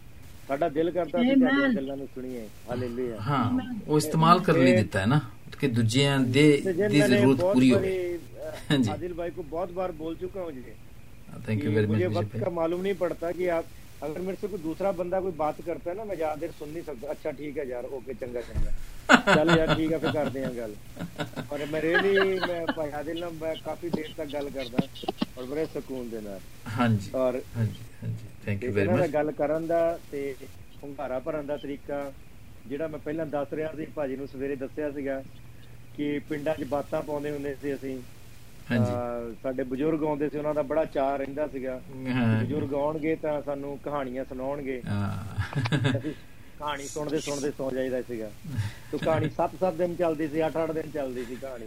ساڈا 0.49 0.67
دل 0.75 0.91
کرتا 0.91 1.19
ہے 1.19 1.35
کہ 1.35 1.41
گلاں 1.77 1.97
نو 1.97 2.05
سنیے 2.15 2.47
ہاللویا 2.69 3.17
ہاں 3.27 3.45
وہ 3.87 3.97
استعمال 3.97 4.43
کر 4.45 4.59
لی 4.59 4.73
دیتا 4.73 5.01
ہے 5.01 5.07
نا 5.07 5.19
کہ 5.61 5.69
دجیاں 5.69 6.19
دے 6.35 6.49
دی 6.67 7.01
ضرورت 7.01 7.41
پوری 7.43 7.73
ہو 7.73 7.79
عادل 8.87 9.13
بھائی 9.13 9.31
کو 9.37 9.43
بہت 9.49 9.73
بار 9.75 9.91
بول 9.97 10.15
چکا 10.21 10.43
ہوں 10.43 10.51
جی 10.53 10.73
تھینک 11.45 11.65
یو 11.65 11.73
ویری 11.73 11.87
مچ 11.87 11.95
مجھے 11.95 12.07
وقت 12.13 12.37
کا 12.41 12.51
معلوم 12.51 12.83
نہیں 12.83 12.99
پڑتا 12.99 13.31
کہ 13.33 13.51
آپ 13.51 13.65
اگر 14.01 14.21
میرے 14.21 14.37
سے 14.41 14.47
کوئی 14.47 14.63
دوسرا 14.63 14.91
بندہ 14.97 15.19
کوئی 15.23 15.33
بات 15.37 15.61
کرتا 15.67 15.91
ہے 15.91 15.95
نا 15.95 16.05
میں 16.05 16.17
زیادہ 16.17 16.41
دیر 16.41 16.49
سن 16.59 16.69
نہیں 16.69 16.83
سکتا 16.87 17.11
اچھا 17.11 17.31
ٹھیک 17.31 17.59
ہے 17.59 17.65
یار 17.69 17.85
اوکے 17.91 18.13
چنگا 18.21 18.41
چنگا 18.43 18.71
چل 18.71 18.96
ਚੱਲ 19.27 19.51
ਯਾਰ 19.51 19.69
ਠੀਕ 19.71 19.93
ਆ 19.93 19.99
ਫਿਰ 19.99 20.11
ਕਰਦੇ 20.11 20.45
ਆ 20.45 20.51
ਗੱਲ। 20.53 20.77
ਪਰ 21.51 21.65
ਮੈਂ 21.67 21.81
ਰੀਲੀ 21.83 22.39
ਮੈਂ 22.41 22.67
ਭਾਇਆ 22.69 23.03
ਦਿਲ 23.03 23.19
ਨਾਲ 23.19 23.33
ਮੈਂ 23.33 23.55
ਕਾਫੀ 23.59 23.91
ਦੇਰ 23.91 24.13
ਤੱਕ 24.13 24.29
ਗੱਲ 24.31 24.51
ਕਰਦਾ 24.51 24.87
ਔਰ 25.37 25.45
ਬੜੇ 25.45 25.67
ਸਕੂਨ 25.69 26.09
ਦੇ 26.11 26.21
ਨਾਲ। 26.21 26.41
ਹਾਂਜੀ 26.71 27.15
ਔਰ 27.17 27.43
ਹਾਂਜੀ 27.57 27.85
ਹਾਂਜੀ। 27.95 28.29
ਥੈਂਕ 28.41 28.67
ਯੂ 28.67 28.73
ਵੈਰੀ 28.73 28.89
ਮਚ 28.91 29.07
ਗੱਲ 29.09 29.33
ਕਰਨ 29.35 29.67
ਦਾ 29.67 29.81
ਤੇ 30.11 30.35
ਹੁੰਗਾਰਾ 30.83 31.19
ਭਰਨ 31.21 31.47
ਦਾ 31.47 31.57
ਤਰੀਕਾ 31.59 32.13
ਜਿਹੜਾ 32.65 32.87
ਮੈਂ 32.89 32.99
ਪਹਿਲਾਂ 32.99 33.27
ਦੱਸ 33.27 33.53
ਰਿਹਾ 33.53 33.73
ਸੀ 33.73 33.85
ਭਾਜੀ 33.93 34.17
ਨੂੰ 34.17 34.27
ਸਵੇਰੇ 34.29 34.57
ਦੱਸਿਆ 34.57 34.91
ਸੀਗਾ 34.91 35.23
ਕਿ 35.95 36.19
ਪਿੰਡਾਂ 36.29 36.55
'ਚ 36.55 36.65
ਬਾਤਾਂ 36.67 37.03
ਪਾਉਂਦੇ 37.03 37.31
ਹੁੰਦੇ 37.31 37.55
ਸੀ 37.57 37.75
ਅਸੀਂ। 37.75 38.03
ਹਾਂਜੀ। 38.67 38.99
ਸਾਡੇ 39.43 39.63
ਬਜ਼ੁਰਗ 39.65 40.03
ਆਉਂਦੇ 40.05 40.29
ਸੀ 40.29 40.39
ਉਹਨਾਂ 40.39 40.55
ਦਾ 40.55 40.63
ਬੜਾ 40.65 40.85
ਚਾਹ 40.87 41.17
ਰਹਿੰਦਾ 41.19 41.47
ਸੀਗਾ 41.49 41.81
ਬਜ਼ੁਰਗ 42.33 42.75
ਆਉਣਗੇ 42.75 43.15
ਤਾਂ 43.19 43.41
ਸਾਨੂੰ 43.43 43.79
ਕਹਾਣੀਆਂ 43.81 44.25
ਸੁਣਾਉਣਗੇ। 44.25 44.83
ਹਾਂ। 44.87 45.37
ਕਹਾਣੀ 46.59 46.87
ਸੁਣਦੇ 46.89 47.21
ਸੁਣਦੇ 47.21 47.51
ਸੌ 47.51 47.71
ਜਾਈਦਾ 47.71 48.01
ਸੀਗਾ। 48.03 48.29
ਤੋ 48.93 48.99
ਕਹਾਣੀ 48.99 49.29
7-7 49.39 49.75
ਦਿਨ 49.79 49.95
ਚੱਲਦੀ 49.97 50.29
ਸੀ 50.29 50.41
8-8 50.43 50.73
ਦਿਨ 50.75 50.91
ਚੱਲਦੀ 50.95 51.25
ਸੀ 51.25 51.37
ਕਹਾਣੀ। 51.37 51.67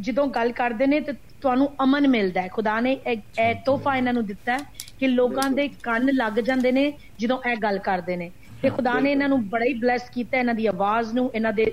ਜਦੋਂ 0.00 0.26
ਗੱਲ 0.36 0.52
ਕਰਦੇ 0.58 0.86
ਨੇ 0.86 1.00
ਤੇ 1.00 1.12
ਤੁਹਾਨੂੰ 1.40 1.66
ਅਮਨ 1.82 2.06
ਮਿਲਦਾ 2.08 2.42
ਹੈ। 2.42 2.48
ਖੁਦਾ 2.50 2.76
ਨੇ 2.80 2.92
ਇਹ 3.06 3.54
ਤੋਹਫਾ 3.66 3.96
ਇਹਨਾਂ 3.96 4.12
ਨੂੰ 4.12 4.24
ਦਿੱਤਾ 4.26 4.52
ਹੈ 4.52 4.60
ਕਿ 5.00 5.06
ਲੋਕਾਂ 5.08 5.48
ਦੇ 5.50 5.66
ਕੰਨ 5.82 6.12
ਲੱਗ 6.14 6.38
ਜਾਂਦੇ 6.48 6.72
ਨੇ 6.72 6.84
ਜਦੋਂ 7.20 7.38
ਇਹ 7.50 7.56
ਗੱਲ 7.62 7.78
ਕਰਦੇ 7.84 8.16
ਨੇ। 8.16 8.30
ਤੇ 8.62 8.68
ਖੁਦਾ 8.70 8.98
ਨੇ 9.00 9.10
ਇਹਨਾਂ 9.12 9.28
ਨੂੰ 9.28 9.38
ਬੜਾ 9.48 9.64
ਹੀ 9.64 9.74
ਬਲੈਸ 9.76 10.08
ਕੀਤਾ 10.10 10.38
ਇਹਨਾਂ 10.38 10.54
ਦੀ 10.54 10.66
ਆਵਾਜ਼ 10.68 11.12
ਨੂੰ 11.14 11.30
ਇਹਨਾਂ 11.34 11.52
ਦੇ 11.52 11.66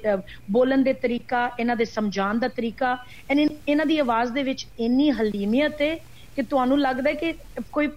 ਬੋਲਣ 0.51 0.83
ਦੇ 0.83 0.93
ਤਰੀਕਾ 0.97 1.49
ਇਹਨਾਂ 1.59 1.75
ਦੇ 1.75 1.85
ਸਮਝਾਉਣ 1.87 2.39
ਦਾ 2.39 2.47
ਤਰੀਕਾ 2.55 2.95
ਇਹਨਾਂ 3.29 3.85
ਦੀ 3.85 3.97
ਆਵਾਜ਼ 3.99 4.31
ਦੇ 4.33 4.43
ਵਿੱਚ 4.43 4.67
ਇੰਨੀ 4.79 5.09
ਹਲੀਮੀਅਤ 5.13 5.81
ਹੈ 5.81 5.95
کہ 6.37 6.43
تمہیں 6.45 6.77
لگتا 6.77 7.09
ہے 7.09 7.13
کہ 7.15 7.31
کوئی 7.71 7.87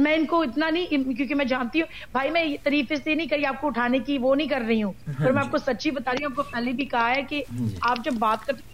میں 0.00 0.14
ان 0.14 0.24
کو 0.26 0.40
اتنا 0.42 0.68
نہیں 0.70 0.86
کیونکہ 1.08 1.34
میں 1.34 1.44
جانتی 1.46 1.80
ہوں 1.80 1.88
بھائی 2.12 2.30
میں 2.30 2.42
تعریف 2.62 2.92
اس 2.92 3.06
لیے 3.06 3.14
نہیں 3.14 3.28
کری 3.28 3.46
آپ 3.46 3.60
کو 3.60 3.66
اٹھانے 3.66 3.98
کی 4.00 4.18
وہ 4.18 4.34
نہیں 4.34 4.48
کر 4.48 4.60
رہی 4.62 4.82
ہوں۔ 4.82 4.92
ہاں، 5.08 5.14
ہاں، 5.20 5.22
پر 5.22 5.32
میں 5.32 5.40
آپ 5.40 5.50
جی۔ 5.50 5.50
کو 5.50 5.58
سچی 5.60 5.90
بتا 5.90 6.12
رہی 6.12 6.24
ہوں 6.24 6.30
آپ 6.30 6.36
کو 6.36 6.42
پہلے 6.50 6.72
بھی 6.72 6.84
کہا 6.86 7.08
ہے 7.10 7.22
کہ 7.24 7.42
ہاں، 7.50 7.68
جی۔ 7.68 7.80
آپ 7.88 8.04
جب 8.04 8.18
بات 8.18 8.44
کرتے 8.44 8.66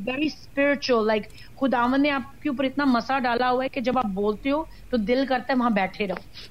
ویری 0.00 0.26
اسپرچل 0.26 1.06
لائک 1.06 1.26
خداون 1.56 2.02
نے 2.02 2.10
آپ 2.10 2.40
کے 2.40 2.48
اوپر 2.48 2.64
اتنا 2.64 2.84
مسا 2.86 3.18
ڈالا 3.20 3.50
ہوا 3.50 3.64
ہے 3.64 3.68
کہ 3.68 3.80
جب 3.80 3.98
آپ 3.98 4.06
بولتے 4.14 4.50
ہو 4.50 4.62
تو 4.90 4.96
دل 5.04 5.24
کرتا 5.28 5.52
ہے 5.52 5.58
وہاں 5.58 5.70
بیٹھے 5.72 6.06
رہو۔ 6.06 6.50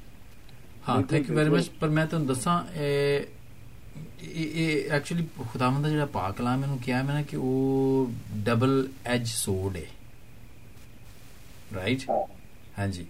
ਹਾਂ 0.82 1.02
ਥੈਂਕ 1.04 1.30
ਯੂ 1.30 1.36
ਵੈਰੀ 1.36 1.50
ਮਚ 1.50 1.70
ਪਰ 1.80 1.90
ਮੈਂ 1.90 2.06
ਤੁਹਾਨੂੰ 2.06 2.28
ਦੱਸਾਂ 2.28 2.62
ਇਹ 2.76 3.26
ਇਹ 4.24 4.90
ਐਕਚੁਅਲੀ 4.92 5.26
ਖੁਦਾਵੰਦ 5.52 5.84
ਦਾ 5.84 5.90
ਜਿਹੜਾ 5.90 6.06
ਪਾਕ 6.06 6.36
ਕਲਾਮ 6.36 6.64
ਇਹਨੂੰ 6.64 6.78
ਕਿਹਾ 6.80 7.02
ਮੈਂ 7.04 7.14
ਨਾ 7.16 7.22
ਕਿ 7.22 7.38
ਉਹ 7.38 8.12
ਡਬਲ 8.46 8.88
ਐਜ 9.06 9.26
ਸੋਰਡ 9.28 9.78
ਹੈ 9.78 9.86
ਰਾਈਟ 11.76 12.10
ਹਾਂਜੀ। 12.78 13.06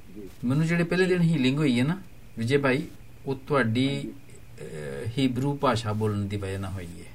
ਮੈਨੂੰ 0.46 0.66
ਜਿਹੜੇ 0.68 0.84
ਪਹਿਲੇ 0.84 1.06
ਦਿਨ 1.06 1.22
ਹੀਲਿੰਗ 1.22 1.58
ਹੋਈ 1.58 1.80
ਹੈ 1.80 1.84
ਨਾ 1.84 1.98
ਵਿਜੇ 2.38 2.58
ਭਾਈ 2.58 2.82
ਉਹ 3.26 3.36
ਤੁਹਾਡੀ 3.48 3.88
ਹੀਬਰੂ 5.18 5.54
ਭਾਸ਼ਾ 5.58 5.94
ਬੋਲਣ 5.94 6.26
ਦੀ 6.26 6.38
ਵਜ੍ਹਾ 6.38 6.58
ਨਾਲ 6.60 6.72
ਹੋਈ 6.74 6.88
ਹੈ। 7.00 7.10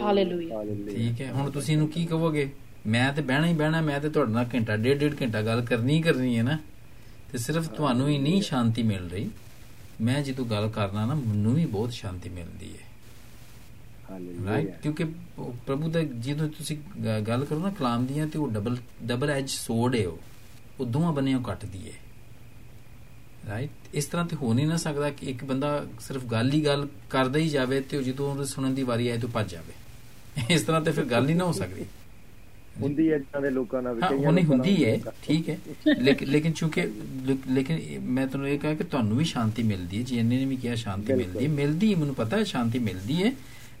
ਹਾਲੇਲੂਇਆ 0.00 0.62
ਠੀਕ 0.88 1.20
ਹੈ 1.20 1.32
ਹੁਣ 1.32 1.50
ਤੁਸੀਂ 1.50 1.74
ਇਹਨੂੰ 1.74 1.88
ਕੀ 1.88 2.04
ਕਹੋਗੇ? 2.06 2.48
ਮੈਂ 2.86 3.12
ਤੇ 3.12 3.22
ਬਹਿਣਾ 3.22 3.46
ਹੀ 3.46 3.52
ਬਹਿਣਾ 3.54 3.80
ਮੈਂ 3.80 4.00
ਤੇ 4.00 4.08
ਤੁਹਾਡੇ 4.08 4.32
ਨਾਲ 4.32 4.46
ਘੰਟਾ 4.54 4.76
ਡੇਢ 4.76 4.98
ਡੇਢ 4.98 5.14
ਘੰਟਾ 5.22 5.42
ਗੱਲ 5.42 5.64
ਕਰਨੀ 5.64 5.94
ਹੀ 5.94 6.02
ਕਰਨੀ 6.02 6.36
ਹੈ 6.38 6.42
ਨਾ। 6.42 6.58
ਤੇ 7.32 7.38
ਸਿਰਫ 7.38 7.68
ਤੁਹਾਨੂੰ 7.68 8.08
ਹੀ 8.08 8.18
ਨਹੀਂ 8.18 8.42
ਸ਼ਾਂਤੀ 8.42 8.82
ਮਿਲ 8.82 9.08
ਰਹੀ। 9.10 9.30
ਮੈਂ 10.00 10.22
ਜਦੋਂ 10.22 10.44
ਗੱਲ 10.46 10.68
ਕਰਨਾ 10.68 11.06
ਨਾ 11.06 11.14
ਮੈਨੂੰ 11.14 11.54
ਵੀ 11.54 11.66
ਬਹੁਤ 11.66 11.92
ਸ਼ਾਂਤੀ 11.92 12.28
ਮਿਲਦੀ 12.28 12.72
ਹੈ। 12.72 12.84
ਰਾਈਟ 14.46 14.80
ਕਿਉਂਕਿ 14.82 15.04
ਪ੍ਰਭੂ 15.66 15.88
ਦਾ 15.90 16.02
ਜਦੋਂ 16.02 16.48
ਤੁਸੀਂ 16.48 16.76
ਗੱਲ 17.22 17.44
ਕਰੋ 17.44 17.58
ਨਾ 17.58 17.70
ਕਲਾਮ 17.70 18.06
ਦੀਆਂ 18.06 18.26
ਤੇ 18.26 18.38
ਉਹ 18.38 18.48
ਡਬਲ 18.48 18.76
ਡਬਲ 19.04 19.30
ਐਜ 19.30 19.50
ਸੋਰਡ 19.50 19.94
ਹੈ 19.94 20.06
ਉਹ। 20.08 20.18
ਉਹ 20.80 20.86
ਦੋਵਾਂ 20.86 21.12
ਬੰਨਿਆਂ 21.12 21.40
ਕੱਟਦੀ 21.40 21.88
ਹੈ। 21.88 21.96
ਰਾਈਟ 23.48 23.70
ਇਸ 23.94 24.04
ਤਰ੍ਹਾਂ 24.04 24.26
ਤੇ 24.26 24.36
ਹੋ 24.36 24.52
ਨਹੀਂ 24.54 24.66
ਨਾ 24.66 24.76
ਸਕਦਾ 24.76 25.10
ਕਿ 25.10 25.26
ਇੱਕ 25.26 25.44
ਬੰਦਾ 25.44 25.86
ਸਿਰਫ 26.00 26.24
ਗੱਲ 26.24 26.52
ਹੀ 26.52 26.64
ਗੱਲ 26.64 26.86
ਕਰਦਾ 27.10 27.38
ਹੀ 27.38 27.48
ਜਾਵੇ 27.48 27.80
ਤੇ 27.80 28.02
ਜਦੋਂ 28.02 28.30
ਉਹਨੂੰ 28.30 28.46
ਸੁਣਨ 28.46 28.74
ਦੀ 28.74 28.82
ਵਾਰੀ 28.82 29.08
ਆਏ 29.08 29.18
ਤਾਂ 29.18 29.28
ਭੱਜ 29.28 29.50
ਜਾਵੇ। 29.50 29.74
ਇਸ 30.54 30.62
ਤਰ੍ਹਾਂ 30.62 30.80
ਤੇ 30.80 30.92
ਫਿਰ 30.92 31.04
ਗੱਲ 31.04 31.28
ਹੀ 31.28 31.34
ਨਾ 31.34 31.44
ਹੋ 31.44 31.52
ਸਕਦੀ। 31.52 31.84
ਹੁੰਦੀ 32.80 33.10
ਹੈ 33.10 33.16
ਇਦਾਂ 33.16 33.40
ਦੇ 33.40 33.50
ਲੋਕਾਂ 33.50 33.82
ਨਾਲ 33.82 34.00
ਕਈਆਂ 34.00 34.32
ਨਹੀਂ 34.32 34.44
ਹੁੰਦੀ 34.44 34.84
ਹੈ। 34.84 34.98
ਠੀਕ 35.22 35.48
ਹੈ 35.48 35.58
ਲੇਕਿਨ 35.98 36.28
ਲੇਕਿਨ 36.28 36.52
ਚੂੰਕਿ 36.52 36.82
ਲੇਕ- 37.26 37.50
ਲੇਕਿਨ 37.50 37.80
ਮੈਂ 38.08 38.26
ਤੁਹਾਨੂੰ 38.26 38.48
ਇਹ 38.48 38.58
ਕਹਾਂ 38.58 38.74
ਕਿ 38.74 38.84
ਤੁਹਾਨੂੰ 38.84 39.16
ਵੀ 39.16 39.24
ਸ਼ਾਂਤੀ 39.24 39.62
ਮਿਲਦੀ 39.62 39.98
ਹੈ 39.98 40.02
ਜੀ 40.02 40.16
ਇਹਨੇ 40.18 40.38
ਨੇ 40.38 40.44
ਵੀ 40.44 40.56
ਕਿਹਾ 40.56 40.74
ਸ਼ਾਂਤੀ। 40.74 41.12
ਮਿਲਦੀ 41.12 41.44
ਹੈ 41.44 41.48
ਮਿਲਦੀ 41.50 41.92
ਹੈ 41.94 41.98
ਮੈਨੂੰ 41.98 42.14
ਪਤਾ 42.14 42.36
ਹੈ 42.36 42.44
ਸ਼ਾਂਤੀ 42.44 42.78
ਮਿਲਦੀ 42.78 43.22
ਹੈ 43.22 43.32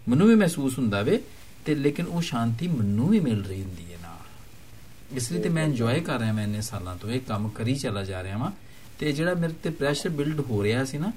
ਮੈਨੂੰ 0.08 0.26
ਵੀ 0.28 0.34
ਮਹਿਸੂਸ 0.34 0.78
ਹੁੰਦਾ 0.78 1.02
ਵੇ 1.02 1.20
ਤੇ 1.64 1.74
ਲੇਕਿਨ 1.74 2.06
ਉਹ 2.06 2.20
ਸ਼ਾਂਤੀ 2.22 2.68
ਮੈਨੂੰ 2.68 3.08
ਵੀ 3.08 3.20
ਮਿਲ 3.20 3.42
ਰਹੀ 3.44 3.62
ਹੁੰਦੀ 3.62 3.92
ਹੈ 3.92 3.98
ਨਾਲ 4.02 5.16
ਇਸ 5.16 5.30
ਲਈ 5.32 5.40
ਤੇ 5.42 5.48
ਮੈਂ 5.48 5.64
ਇੰਜੋਏ 5.64 6.00
ਕਰ 6.00 6.18
ਰਿਹਾ 6.18 6.32
ਮੈਂ 6.32 6.44
ਇੰਨੇ 6.44 6.60
ਸਾਲਾਂ 6.60 6.96
ਤੋਂ 6.96 7.10
ਇਹ 7.10 7.20
ਕੰਮ 7.20 7.48
ਕਰੀ 7.48 7.74
ਚਲਾ 7.74 8.04
ਜਾ 8.04 8.22
ਰਿਹਾ 8.22 8.38
ਵਾਂ 8.38 8.50
ਤੇ 8.98 9.12
ਜਿਹੜਾ 9.12 9.34
ਮੇਰੇ 9.34 9.52
ਤੇ 9.62 9.70
ਪ੍ਰੈਸ਼ਰ 9.70 10.08
ਬਿਲਡ 10.10 10.40
ਹੋ 10.40 10.62
ਰਿਹਾ 10.62 10.84
ਸੀ 10.84 10.98
ਨਾ 10.98 11.12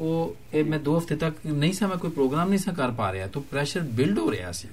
ਉਹ 0.00 0.36
ਇਹ 0.54 0.64
ਮੈਂ 0.64 0.78
2 0.80 0.96
ਹਫ਼ਤੇ 0.98 1.16
ਤੱਕ 1.16 1.34
ਨਹੀਂ 1.46 1.72
ਸਾਂ 1.72 1.88
ਮੈਂ 1.88 1.96
ਕੋਈ 1.96 2.10
ਪ੍ਰੋਗਰਾਮ 2.10 2.48
ਨਹੀਂ 2.48 2.58
ਸਾਂ 2.58 2.74
ਕਰ 2.74 2.90
ਪਾ 2.90 3.12
ਰਿਹਾ 3.12 3.26
ਤਾਂ 3.26 3.42
ਪ੍ਰੈਸ਼ਰ 3.50 3.80
ਬਿਲਡ 3.92 4.18
ਹੋ 4.18 4.30
ਰਿਹਾ 4.30 4.52
ਸੀ 4.52 4.68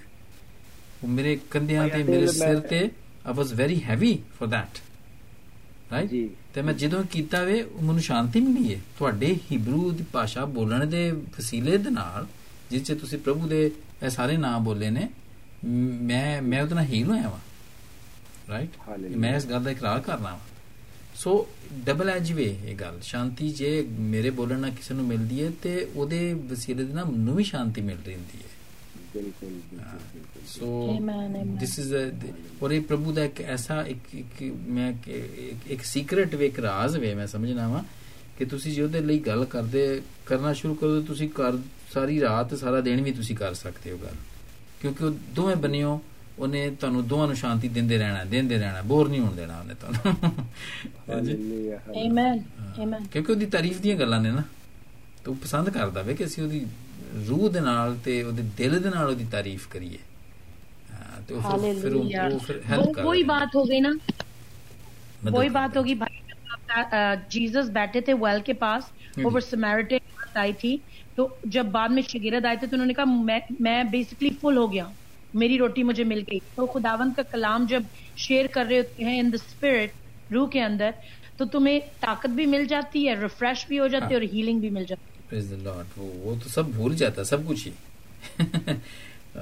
ਮੇਰੇ 1.05 1.39
ਕੰਧਿਆਂ 1.51 1.89
ਤੇ 1.89 2.03
ਮੇਰੇ 2.03 2.27
ਸਿਰ 2.27 2.59
ਤੇ 2.59 2.91
I 3.25 3.33
was 3.33 3.53
very 3.53 3.83
heavy 3.83 4.19
for 4.39 4.49
that 4.49 4.79
right 5.91 6.09
ਜੀ। 6.09 6.29
ਤੇ 6.53 6.61
ਮੈਂ 6.61 6.73
ਜਦੋਂ 6.73 7.03
ਕੀਤਾ 7.03 7.43
ਵੇ 7.43 7.65
ਮੈਨੂੰ 7.81 8.01
ਸ਼ਾਂਤੀ 8.01 8.39
ਮਿਲੀ 8.39 8.75
ਹੈ 8.75 8.81
ਤੁਹਾਡੇ 8.97 9.39
ਹੀਬਰੂ 9.51 9.91
ਦੀ 9.91 10.05
ਭਾਸ਼ਾ 10.11 10.45
ਬੋਲਣ 10.45 10.85
ਦੇ 10.85 11.11
ਵਸੀਲੇ 11.11 11.77
ਦੇ 11.77 11.89
ਨਾਲ 11.89 12.27
ਜਿਸ 12.71 12.83
ਚ 12.83 12.91
ਤੁਸੀਂ 12.91 13.19
ਪ੍ਰਭੂ 13.19 13.47
ਦੇ 13.47 13.71
ਇਹ 14.03 14.09
ਸਾਰੇ 14.09 14.37
ਨਾਮ 14.37 14.63
ਬੋਲੇ 14.63 14.89
ਨੇ 14.89 15.09
ਮੈਂ 16.03 16.41
ਮੈਂ 16.41 16.63
ਉਤਨਾ 16.63 16.83
ਹੀਲ 16.83 17.07
ਹੋਇਆ 17.07 17.29
ਵਾਂ 17.29 17.39
ਰਾਈਟ 18.49 18.69
ਮੈਂ 19.17 19.37
ਇਸ 19.37 19.45
ਗੱਲ 19.45 19.63
ਦਾ 19.63 19.71
ਇਕਰਾਰ 19.71 19.99
ਕਰਨਾ 19.99 20.29
ਵਾਂ। 20.29 20.39
ਸੋ 21.15 21.47
ਡਬਲ 21.85 22.09
ਐਜ 22.09 22.31
ਵੇ 22.31 22.59
ਇਹ 22.65 22.75
ਗੱਲ। 22.75 22.99
ਸ਼ਾਂਤੀ 23.01 23.49
ਜੇ 23.49 23.87
ਮੇਰੇ 23.89 24.29
ਬੋਲਣ 24.29 24.59
ਨਾਲ 24.59 24.71
ਕਿਸੇ 24.71 24.93
ਨੂੰ 24.93 25.05
ਮਿਲਦੀ 25.07 25.43
ਹੈ 25.43 25.51
ਤੇ 25.63 25.87
ਉਹਦੇ 25.95 26.33
ਵਸੀਲੇ 26.33 26.83
ਦੇ 26.83 26.93
ਨਾਲ 26.93 27.05
ਮੈਨੂੰ 27.05 27.35
ਵੀ 27.35 27.43
ਸ਼ਾਂਤੀ 27.43 27.81
ਮਿਲ 27.81 27.97
ਰਹੀ 28.05 28.15
ਹੁੰਦੀ 28.15 28.37
ਹੈ 28.37 28.49
so 30.47 30.67
Amen, 30.91 31.19
amen. 31.26 31.58
This 31.60 31.78
is 31.80 31.93
ਔਰ 32.63 32.71
ਇਹ 32.71 32.82
ਪ੍ਰਭੂ 32.82 33.12
ਦਾ 33.12 33.23
ਇੱਕ 33.23 33.41
ਐਸਾ 33.41 33.82
ਇੱਕ 33.84 34.15
ਇੱਕ 34.15 34.43
ਮੈਂ 34.67 34.89
ਇੱਕ- 34.91 35.71
ਇੱਕ 35.71 35.84
ਸੀਕ੍ਰੇਟ 35.84 36.36
ਵੇ 36.36 36.45
ਇੱਕ 36.45 36.60
ਰਾਜ਼ 36.60 36.97
ਵੇ 36.97 37.13
ਮੈਂ 37.15 37.28
ਸਮਝਣਾ 37.28 37.67
ਵਾ 37.67 37.84
ਕਿ 38.38 38.45
ਤੁਸੀਂ 38.45 38.73
ਜੇ 38.73 38.82
ਉਹਦੇ 38.82 39.02
ਲਈ 39.02 39.19
ਗੱਲ 39.19 39.45
ਕਰਦੇ 39.45 40.02
ਕਰਨਾ 40.26 40.54
ਸ਼ੁਰੂ 40.54 40.76
ਕਰੋ 40.76 40.95
ਤਾਂ 40.95 41.06
ਤੁਸੀਂ 41.08 41.30
ਕਰ 41.30 41.58
ਸਾਰੀ 41.93 42.19
ਰਾਤ 42.21 42.54
ਸਾਰਾ 42.56 42.82
ਦਿਨ 42.82 43.02
ਵੀ 43.02 43.12
ਤੁਸੀਂ 43.12 43.36
ਕਰ 43.36 43.54
ਸਕਦੇ 43.54 43.91
ਹੋ 43.91 43.97
ਗੱਲ 43.97 44.15
ਕਿਉਂਕਿ 44.82 45.04
ਉਹ 45.04 45.12
ਦੋਵੇਂ 45.36 45.56
ਬੰਨਿਓ 45.56 45.99
ਉਹਨੇ 46.39 46.69
ਤੁਹਾਨੂੰ 46.69 47.08
ਦੋਵਾਂ 47.08 47.28
ਨੂੰ 47.28 47.36
ਸ਼ਾਂਤੀ 47.36 47.67
ਦਿੰਦੇ 47.67 47.97
ਰਹਿਣਾ 47.97 48.23
ਦਿੰਦੇ 48.23 48.58
ਰਹਿਣਾ 48.58 48.82
ਬੋਰ 48.82 49.10
ਨਹੀਂ 49.10 49.19
ਹੋਣ 49.21 49.36
ਦੇਣਾ 49.36 49.60
ਉਹਨੇ 49.60 49.73
ਤੁਹਾਨੂੰ 49.73 50.34
ਹਾਂਜੀ 51.10 51.34
Amen. 52.02 52.39
Amen. 52.80 53.08
ਕਿਉਂਕਿ 53.12 53.32
ਉਹਦੀ 53.32 53.45
ਤਾਰੀਫ 53.45 53.80
ਦੀਆਂ 53.82 53.95
ਗੱਲਾਂ 53.95 54.21
ਨੇ 54.21 54.32
ਨਾ 54.32 54.43
ਤੇ 55.26 55.34
ਪਸੰਦ 55.34 55.69
ਕਰਦਾ 55.69 56.02
ਵੇ 56.02 56.13
ਕਿ 56.13 56.26
ਅਸੀਂ 56.26 56.43
ਉਹਦੀ 56.43 56.65
ਰੂਹ 57.19 57.49
ਦੇ 57.49 57.60
ਨਾਲ 57.60 57.97
ਤੇ 58.04 58.21
ਉਹਦੇ 58.23 58.43
ਦਿਲ 58.58 58.80
ਦੇ 58.80 58.89
ਨਾਲ 58.89 59.08
ਉਹਦੀ 59.08 59.26
ਤਾਰੀਫ 59.32 59.67
ਕਰੀਏ 59.69 59.97
تو 61.28 61.39
پھر 61.41 61.60
پھر 61.73 61.93
وہ 61.93 62.04
پھر 62.39 62.60
ہیلپ 62.69 62.91
کر 62.91 63.04
وہی 63.04 63.23
بات 63.26 63.56
ہو 63.56 63.63
گئی 63.63 63.80
نا 63.80 63.89
وہی 65.30 65.49
بات 65.52 65.78
ہوگی 65.78 65.93
بھائی 65.95 66.12
جیزس 67.32 67.69
بیٹھے 67.73 68.02
تھے 68.02 68.13
ویل 68.15 68.41
کے 68.41 68.54
پاس 68.56 68.84
اوور 69.17 69.41
سمیرٹن 69.41 69.95
عورت 69.95 70.38
آئی 70.38 70.54
تھی۔ 70.54 70.78
تو 71.17 71.28
جب 71.52 71.65
بعد 71.71 71.89
میں 71.89 72.02
شگیرد 72.04 72.45
آئے 72.45 72.56
تھے 72.58 72.67
تو 72.67 72.76
انہوں 72.76 72.88
نے 72.88 72.93
کہا 72.93 73.04
میں 73.60 73.84
بیسکلی 73.91 74.30
فل 74.41 74.58
ہو 74.58 74.71
گیا 74.73 74.88
میری 75.34 75.58
روٹی 75.58 75.84
مجھے 75.84 76.04
مل 76.04 76.21
گئی۔ 76.21 76.39
تو 76.52 76.65
خداوند 76.69 77.13
کا 77.13 77.23
کلام 77.32 77.65
جب 77.69 77.84
شیئر 78.17 78.47
کر 78.52 78.65
رہے 78.65 78.78
ہوتے 78.78 79.04
ہیں 79.04 79.19
ان 79.19 79.32
دا 79.32 79.38
اسپرٹ 79.38 79.91
روح 80.30 80.49
کے 80.49 80.62
اندر 80.63 80.91
تو 81.38 81.45
تمہیں 81.47 81.80
طاقت 82.02 82.30
بھی 82.32 82.45
مل 82.47 82.65
جاتی 82.67 83.08
ہے 83.08 83.13
ریفریش 83.15 83.65
بھی 83.67 83.80
ہو 83.80 83.88
جاتی 83.88 84.13
ہے 84.13 84.19
اور 84.19 84.28
ہیلنگ 84.34 84.60
بھی 84.60 84.69
مل 84.69 84.86
جاتی 84.86 85.08
ہے۔ 85.08 85.12
وہ 85.98 86.36
تو 86.43 86.50
سب 86.50 86.65
بھول 86.65 86.96
جاتا 86.96 87.22
ہے، 87.22 87.26
سب 87.26 87.38
کچھ 87.48 87.67
ہی۔ 87.67 87.72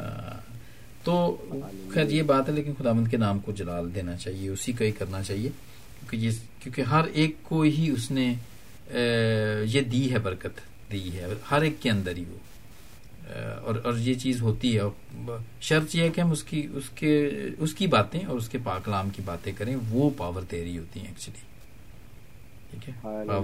تو 1.03 1.45
خیر، 1.93 2.09
یہ 2.09 2.21
بات 2.21 2.49
ہے، 2.49 2.53
لیکن 2.53 2.73
خداوند 2.77 3.07
کے 3.07 3.17
نام 3.17 3.39
کو 3.39 3.51
جلال 3.51 3.95
دینا 3.95 4.17
چاہیے، 4.17 4.49
اسی 4.49 4.71
کا 4.71 4.85
ہی 4.85 4.91
کرنا 4.91 5.23
چاہیے۔ 5.23 5.49
کیونکہ 5.99 6.15
یہ 6.15 6.31
کیونکہ 6.59 6.81
ہر 6.81 7.01
ایک 7.13 7.35
کو 7.43 7.61
ہی 7.61 7.89
اس 7.89 8.11
نے 8.11 8.33
یہ 9.63 9.81
دی 9.81 10.11
ہے، 10.11 10.19
برکت 10.19 10.61
دی 10.91 11.11
ہے، 11.13 11.25
ہر 11.51 11.61
ایک 11.61 11.73
کے 11.79 11.89
اندر 11.89 12.15
ہی 12.15 12.23
وہ۔ 12.29 12.37
اور 13.65 13.75
اور 13.83 13.93
یہ 13.97 14.13
چیز 14.13 14.41
ہوتی 14.41 14.77
ہے۔ 14.77 14.81
شرط 15.61 15.95
یہ 15.95 16.03
ہے 16.03 16.09
کہ 16.09 16.21
ہم 16.21 16.31
اس 16.31 16.43
کی 16.43 16.67
اس 16.73 16.89
کے 16.89 17.29
اس 17.59 17.73
کی 17.73 17.87
باتیں 17.87 18.25
اور 18.25 18.37
اس 18.37 18.49
کے 18.49 18.57
پاکلام 18.63 19.09
کی 19.09 19.21
باتیں 19.25 19.53
کریں، 19.57 19.75
وہ 19.89 20.09
پاور 20.17 20.41
دے 20.51 20.63
رہی 20.63 20.77
ہوتی 20.77 20.99
ہیں 20.99 21.07
ایکچولی 21.07 21.41
آپ 23.29 23.43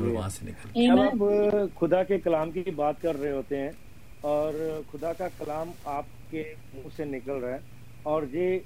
ہاں، 0.89 0.95
جی، 1.11 1.17
خدا 1.79 2.03
کے 2.03 2.17
کلام 2.19 2.51
کی 2.51 2.71
بات 2.75 3.01
کر 3.01 3.19
رہے 3.19 3.31
ہوتے 3.31 3.57
ہیں 3.57 3.71
اور 4.21 4.53
خدا 4.91 5.13
کا 5.13 5.27
کلام 5.37 5.71
آپ 5.85 6.05
کے 6.29 6.43
منہ 6.73 6.87
سے 6.95 7.05
نکل 7.05 7.31
رہا 7.31 7.53
ہے 7.53 7.59
اور 8.03 8.23
یہ 8.31 8.57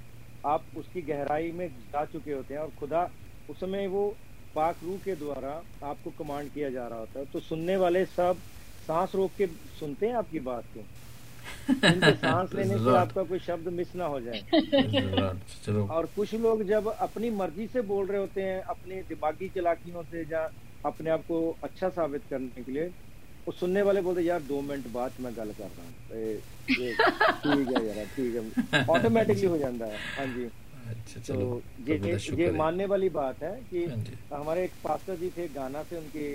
آپ 0.44 0.60
اس 0.76 0.84
کی 0.92 1.08
گہرائی 1.08 1.50
میں 1.52 1.68
جا 1.92 2.04
چکے 2.06 2.32
ہوتے 2.32 2.54
ہیں 2.54 2.60
اور 2.60 2.68
خدا 2.80 3.04
اس 3.48 3.62
میں 3.62 3.86
وہ 3.86 4.10
پاک 4.54 4.74
روح 4.82 4.96
کے 5.04 5.14
دوارا 5.14 5.58
آپ 5.80 5.96
کو 6.02 6.10
کمانڈ 6.16 6.48
کیا 6.54 6.68
جا 6.68 6.88
رہا 6.88 6.98
ہوتا 6.98 7.20
ہے۔ 7.20 7.24
تو 7.32 7.40
سننے 7.48 7.76
والے 7.76 8.04
سب 8.14 8.34
سانس 8.86 9.14
روک 9.14 9.38
کے 9.38 9.46
سنتے 9.78 10.06
ہیں 10.06 10.14
آپ 10.14 10.30
کی 10.30 10.38
بات 10.40 10.62
کو؟ 10.74 10.80
سانس 12.20 12.54
لینے 12.54 12.74
سے 12.84 12.96
آپ 12.96 13.14
کا 13.14 13.22
کوئی 13.22 13.40
شبد 13.46 13.66
مس 13.66 13.94
نہ 13.94 14.02
ہو 14.02 14.20
جائے۔ 14.20 14.40
اور 15.88 16.04
کچھ 16.14 16.34
لوگ 16.34 16.58
جب 16.58 16.88
اپنی 16.98 17.30
مرضی 17.30 17.66
سے 17.72 17.80
بول 17.80 18.06
رہے 18.06 18.18
ہوتے 18.18 18.42
ہیں 18.42 18.60
اپنی 18.66 19.00
دماغی 19.08 19.48
چلاکیوں 19.54 20.02
سے 20.10 20.22
یا 20.30 20.46
اپنے 20.82 21.10
آپ 21.10 21.20
کو 21.26 21.54
اچھا 21.62 21.88
ثابت 21.94 22.30
کرنے 22.30 22.62
کے 22.62 22.72
لیے 22.72 22.88
وہ 23.46 23.52
سننے 23.60 23.82
والے 23.82 24.00
بولتے 24.00 24.22
یار 24.22 24.40
دو 24.48 24.60
منٹ 24.60 24.86
بعد 24.92 25.10
میں 25.18 25.30
گل 25.36 25.50
کر 25.58 25.64
رہا 25.78 25.84
ہوں۔ 25.84 26.36
ٹھیک 27.42 27.78
ہے 27.78 27.84
یار 27.86 28.04
ٹھیک 28.14 28.36
ہے۔ 28.36 28.78
آٹومیٹکلی 28.88 29.46
ہو 29.46 29.56
جاتا 29.56 29.86
ہے۔ 29.86 29.96
ہاں 30.18 30.26
جی۔ 30.34 30.48
تو 31.26 31.60
یہ 32.38 32.50
ماننے 32.50 32.84
والی 32.86 33.08
بات 33.08 33.42
ہے 33.42 33.54
کہ 33.70 33.86
ہمارے 34.30 34.60
ایک 34.60 34.82
پاسٹر 34.82 35.14
جی 35.20 35.28
تھے 35.34 35.46
گانا 35.54 35.82
سے 35.88 35.96
ان 35.96 36.06
کے 36.12 36.26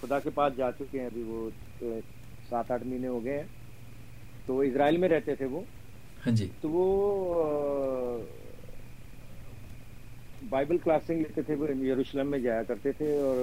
خدا 0.00 0.18
کے 0.18 0.30
پاس 0.30 0.56
جا 0.56 0.70
چکے 0.72 0.98
ہیں 0.98 1.06
ابھی۔ 1.06 1.22
وہ 1.22 1.50
سات 2.48 2.70
آٹھ 2.70 2.86
مہینے 2.86 3.08
ہو 3.08 3.24
گئے 3.24 3.36
ہیں۔ 3.38 3.57
تو 4.48 4.58
اسرائیل 4.60 4.96
میں 4.96 5.08
رہتے 5.08 5.34
تھے 5.36 5.46
وہ۔ 5.46 5.60
ہاں 6.20 6.32
جی۔ 6.32 6.48
تو 6.60 6.68
وہ 6.70 6.86
بائبل 10.42 10.78
کلاسنگ 10.78 11.18
لیتے 11.18 11.42
تھے 11.42 11.54
وہ 11.54 11.66
یروشلم 11.78 12.30
میں 12.30 12.38
جایا 12.40 12.62
کرتے 12.64 12.92
تھے 12.92 13.16
اور 13.18 13.36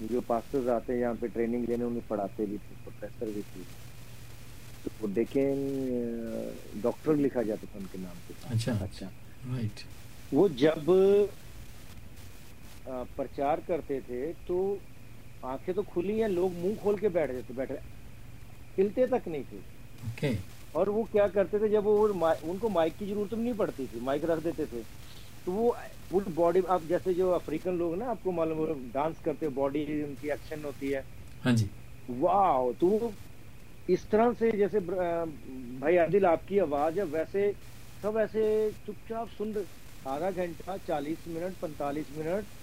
جو 0.00 0.20
پاسٹرز 0.22 0.68
آتے 0.70 0.92
ہیں 0.92 1.00
یہاں 1.00 1.14
پہ 1.14 1.26
ٹریننگ 1.28 1.64
لینے 1.64 1.84
انہیں 1.84 2.08
پڑھاتے 2.08 2.46
بھی 2.46 2.58
تھے 2.58 2.74
پروفیسر 2.82 3.30
بھی 3.30 3.42
تھے۔ 3.44 3.62
تو 4.84 5.00
وہ 5.00 5.08
دیکھیں 5.10 5.54
ڈاکٹر 6.82 7.14
لکھا 7.16 7.42
جاتا 7.42 7.66
تھا 7.66 7.78
ان 7.78 7.86
کے 7.86 7.98
نام 7.98 8.18
پہ 8.20 8.32
اچھا۔ 8.44 8.72
اچھا۔ 8.80 9.08
رائٹ 9.44 9.76
وہ 10.32 10.46
جب 10.54 10.90
پرچار 13.16 13.58
کرتے 13.66 14.00
تھے 14.00 14.20
تو 14.44 14.56
آنکھیں 15.42 15.74
تو 15.74 15.82
کھلی 15.84 16.20
ہیں 16.20 16.28
لوگ 16.30 16.52
منہ 16.54 16.74
کھول 16.76 16.96
کے 16.96 17.08
بیٹھ 17.10 17.32
جاتے 17.32 17.52
بیٹھ 17.54 17.72
ہلتے 18.78 19.06
تک 19.08 19.28
نہیں 19.28 19.44
تھے۔ 19.44 19.60
اور 20.72 20.86
وہ 20.86 21.02
کیا 21.12 21.26
کرتے 21.26 21.58
تھے 21.58 21.68
جب 21.68 21.86
وہ 21.86 22.08
ان 22.42 22.56
کو 22.60 22.68
مائک 22.68 22.98
کی 22.98 23.06
ضرورت 23.06 23.32
نہیں 23.32 23.52
پڑتی 23.56 23.84
تھی 23.90 24.00
مائک 24.02 24.24
رکھ 24.24 24.44
دیتے 24.44 24.64
تھے۔ 24.70 24.80
تو 25.44 25.52
وہ 25.52 25.72
فل 26.10 26.30
باڈی 26.34 26.60
آپ 26.68 26.82
جیسے 26.88 27.12
جو 27.12 27.34
افریقن 27.34 27.74
لوگ 27.74 27.94
نا 27.94 28.10
آپ 28.10 28.22
کو 28.22 28.32
معلوم 28.32 28.88
ڈانس 28.92 29.16
کرتے 29.22 29.48
باڈی 29.48 29.82
ان 30.02 30.14
کی 30.20 30.30
ایکشن 30.30 30.64
ہوتی 30.64 30.94
ہے۔ 30.94 31.00
ہاں 31.44 31.52
جی۔ 31.52 31.66
واہ 32.18 32.70
تو 32.78 33.10
اس 33.88 34.00
طرح 34.10 34.30
سے 34.38 34.50
جیسے 34.50 34.78
بھائی 34.80 35.98
عادل 35.98 36.24
آپ 36.24 36.48
کی 36.48 36.60
آواز 36.60 36.98
ہے 36.98 37.02
ویسے 37.10 37.50
سب 38.02 38.18
ایسے 38.18 38.44
چپ 38.86 39.08
چاپ 39.08 39.28
سن 39.38 39.52
آدھا 40.04 40.30
گھنٹہ 40.36 40.70
چالیس 40.86 41.26
منٹ 41.26 41.60
پینتالیس 41.60 42.16
منٹ 42.16 42.54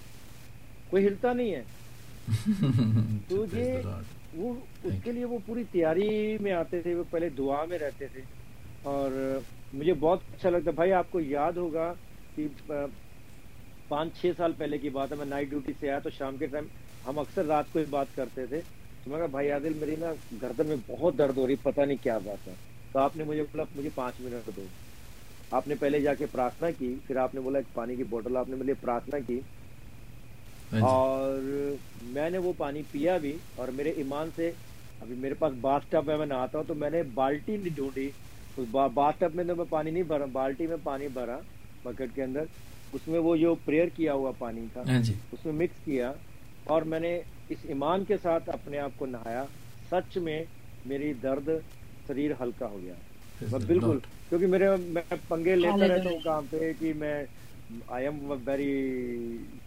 کوئی 0.90 1.06
ہلتا 1.06 1.32
نہیں 1.32 1.54
ہے۔ 1.54 1.62
تو 3.28 3.44
یہ 3.52 3.80
وہ 4.34 4.52
اس 4.82 4.94
کے 5.02 5.12
لیے 5.12 5.24
وہ 5.24 5.38
پوری 5.46 5.64
تیاری 5.64 6.08
میں 6.38 6.52
آتے 6.52 6.80
تھے 6.82 6.94
وہ 6.94 7.04
پہلے 7.10 7.28
دعا 7.32 7.64
میں 7.64 7.78
رہتے 7.78 8.06
تھے۔ 8.08 8.20
اور 8.84 9.10
مجھے 9.72 9.92
بہت 9.94 10.22
اچھا 10.32 10.50
لگتا 10.50 10.70
بھائی 10.70 10.92
آپ 10.92 11.10
کو 11.10 11.20
یاد 11.20 11.52
ہوگا 11.56 11.92
کہ 12.36 12.48
پانچ 13.90 14.16
چھ 14.16 14.32
سال 14.36 14.52
پہلے 14.52 14.78
کی 14.78 14.90
بات 14.90 15.12
ہے 15.12 15.16
میں 15.16 15.26
نائٹ 15.26 15.48
ڈیوٹی 15.50 15.72
سے 15.72 15.90
آیا 15.90 15.98
تو 15.98 16.10
شام 16.10 16.36
کے 16.36 16.46
ٹائم 16.46 16.66
ہم 17.04 17.18
اکثر 17.18 17.44
رات 17.44 17.70
کو 17.70 17.80
بات 17.90 18.14
کرتے 18.14 18.46
تھے۔ 18.46 18.60
تو 19.06 19.10
میں 19.10 19.18
کہا 19.18 19.26
بھائی 19.26 19.50
عادل 19.50 19.74
میری 19.74 19.96
نا 19.96 20.12
گردن 20.42 20.66
میں 20.66 20.76
بہت 20.88 21.18
درد 21.18 21.36
ہو 21.36 21.46
رہی 21.46 21.56
پتہ 21.62 21.80
نہیں 21.80 21.96
کیا 21.98 22.18
بات 22.18 22.46
ہے۔ 22.48 22.54
تو 22.94 23.00
آپ 23.00 23.16
نے 23.16 23.24
مجھے 23.24 23.42
بولا 23.42 23.64
مجھے 23.74 23.90
پانچ 23.94 24.20
منٹ 24.20 24.46
دو۔ 24.56 24.66
آپ 25.52 25.66
نے 25.68 25.74
پہلے 25.74 26.00
جا 26.00 26.14
کے 26.14 26.26
پرارتھنا 26.26 26.70
کی 26.70 26.94
پھر 27.06 27.16
آپ 27.16 27.34
نے 27.34 27.40
بولا 27.40 27.58
ایک 27.58 27.72
پانی 27.72 27.96
کی 27.96 28.04
بوٹل 28.04 28.36
آپ 28.36 28.48
نے 28.48 28.56
میرے 28.56 28.74
پرارتھنا 28.80 29.18
کی۔ 29.20 29.40
اور 30.72 31.40
میں 32.02 32.30
نے 32.30 32.38
وہ 32.38 32.52
پانی 32.56 32.82
پیا 32.90 33.16
بھی 33.16 33.36
اور 33.54 33.68
میرے 33.68 33.90
ایمان 33.90 34.28
سے 34.36 34.50
ابھی 35.00 35.14
میرے 35.16 35.34
پاس 35.34 35.52
باتھ 35.60 35.84
ٹب 35.90 36.10
ہے 36.10 36.16
میں 36.16 36.26
نہاتا 36.26 36.58
ہوں 36.58 36.64
تو 36.64 36.74
میں 36.74 36.90
نے 36.90 37.02
بالٹی 37.14 37.56
نہیں 37.56 37.74
ڈھونڈی۔ 37.74 38.10
اس 38.56 38.66
باتھ 38.94 39.16
ٹب 39.18 39.34
میں 39.34 39.44
میں 39.44 39.64
پانی 39.70 39.90
نہیں 39.90 40.02
بھرا 40.02 40.24
بالٹی 40.32 40.66
میں 40.66 40.76
پانی 40.82 41.08
بھرا 41.08 41.38
بکٹ 41.84 42.14
کے 42.14 42.22
اندر۔ 42.22 42.44
اس 42.92 43.08
میں 43.08 43.18
وہ 43.18 43.36
جو 43.36 43.54
پریئر 43.64 43.88
کیا 43.88 44.14
ہوا 44.14 44.30
پانی 44.38 44.66
تھا 44.72 44.82
ہاں 44.88 45.02
جی۔ 45.02 45.12
اس 45.32 45.44
میں 45.46 45.52
مکس 45.52 45.84
کیا 45.84 46.12
اور 46.64 46.82
میں 46.82 47.00
نے 47.00 47.20
اس 47.48 47.58
ایمان 47.62 48.04
کے 48.04 48.16
ساتھ 48.22 48.48
اپنے 48.48 48.78
آپ 48.78 48.90
کو 48.96 49.06
نہایا۔ 49.06 49.44
سچ 49.90 50.16
میں 50.16 50.44
میری 50.86 51.12
درد 51.22 51.48
شریر 52.06 52.30
ہلکا 52.40 52.66
ہو 52.66 52.80
گیا۔ 52.82 52.94
بالکل 53.66 53.98
کیونکہ 54.28 54.46
میرے 54.46 54.68
میں 54.78 55.02
پنگے 55.28 55.56
لیتا 55.56 55.88
رہتا 55.88 56.10
ہوں 56.10 56.18
کام 56.24 56.46
پہ 56.50 56.72
کہ 56.78 56.92
میں 56.96 57.24
آئی 57.88 58.04
ایم 58.04 58.30
ویری 58.46 58.72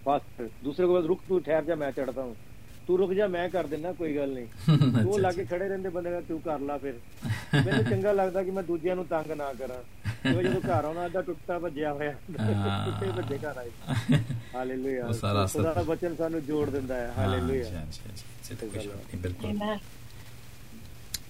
فاسٹ 0.03 0.41
دوسرے 0.65 0.85
کو 0.85 0.99
رک 1.01 1.27
تو 1.27 1.39
ٹھہر 1.39 1.61
جا 1.67 1.75
میں 1.75 1.91
چڑھتا 1.95 2.21
ہوں۔ 2.21 2.33
تو 2.85 2.97
رک 2.97 3.15
جا 3.15 3.27
میں 3.27 3.47
کر 3.51 3.65
دینا 3.71 3.91
کوئی 3.97 4.15
گل 4.15 4.29
نہیں۔ 4.29 5.03
وہ 5.05 5.17
لا 5.17 5.31
کے 5.31 5.43
کھڑے 5.45 5.67
رہتے 5.69 5.89
بندے 5.89 6.09
کا 6.09 6.19
تو 6.27 6.37
کر 6.37 6.59
لا 6.59 6.77
پھر؟ 6.77 6.91
میرے 7.53 7.83
چنگا 7.89 8.11
لگتا 8.11 8.43
کہ 8.43 8.51
میں 8.51 8.63
دوجیا 8.67 8.95
نو 8.95 9.03
تنگ 9.09 9.31
نہ 9.31 9.43
کرا 9.59 9.81
جب 10.23 10.65
گھر 10.65 10.83
آنا 10.83 11.03
ادا 11.03 11.21
ٹوٹا 11.21 11.57
بجیا 11.57 11.91
ہوا 11.91 12.11
ٹوٹے 12.85 13.11
بجے 13.15 13.37
گھر 13.41 13.57
آئے 13.57 13.69
ہالے 14.53 15.01
بچن 15.87 16.13
سانو 16.17 16.39
جوڑ 16.39 16.69
دینا 16.69 16.95
ہے۔ 16.95 17.07
ہالے 17.17 17.63
بالکل۔ 19.21 19.57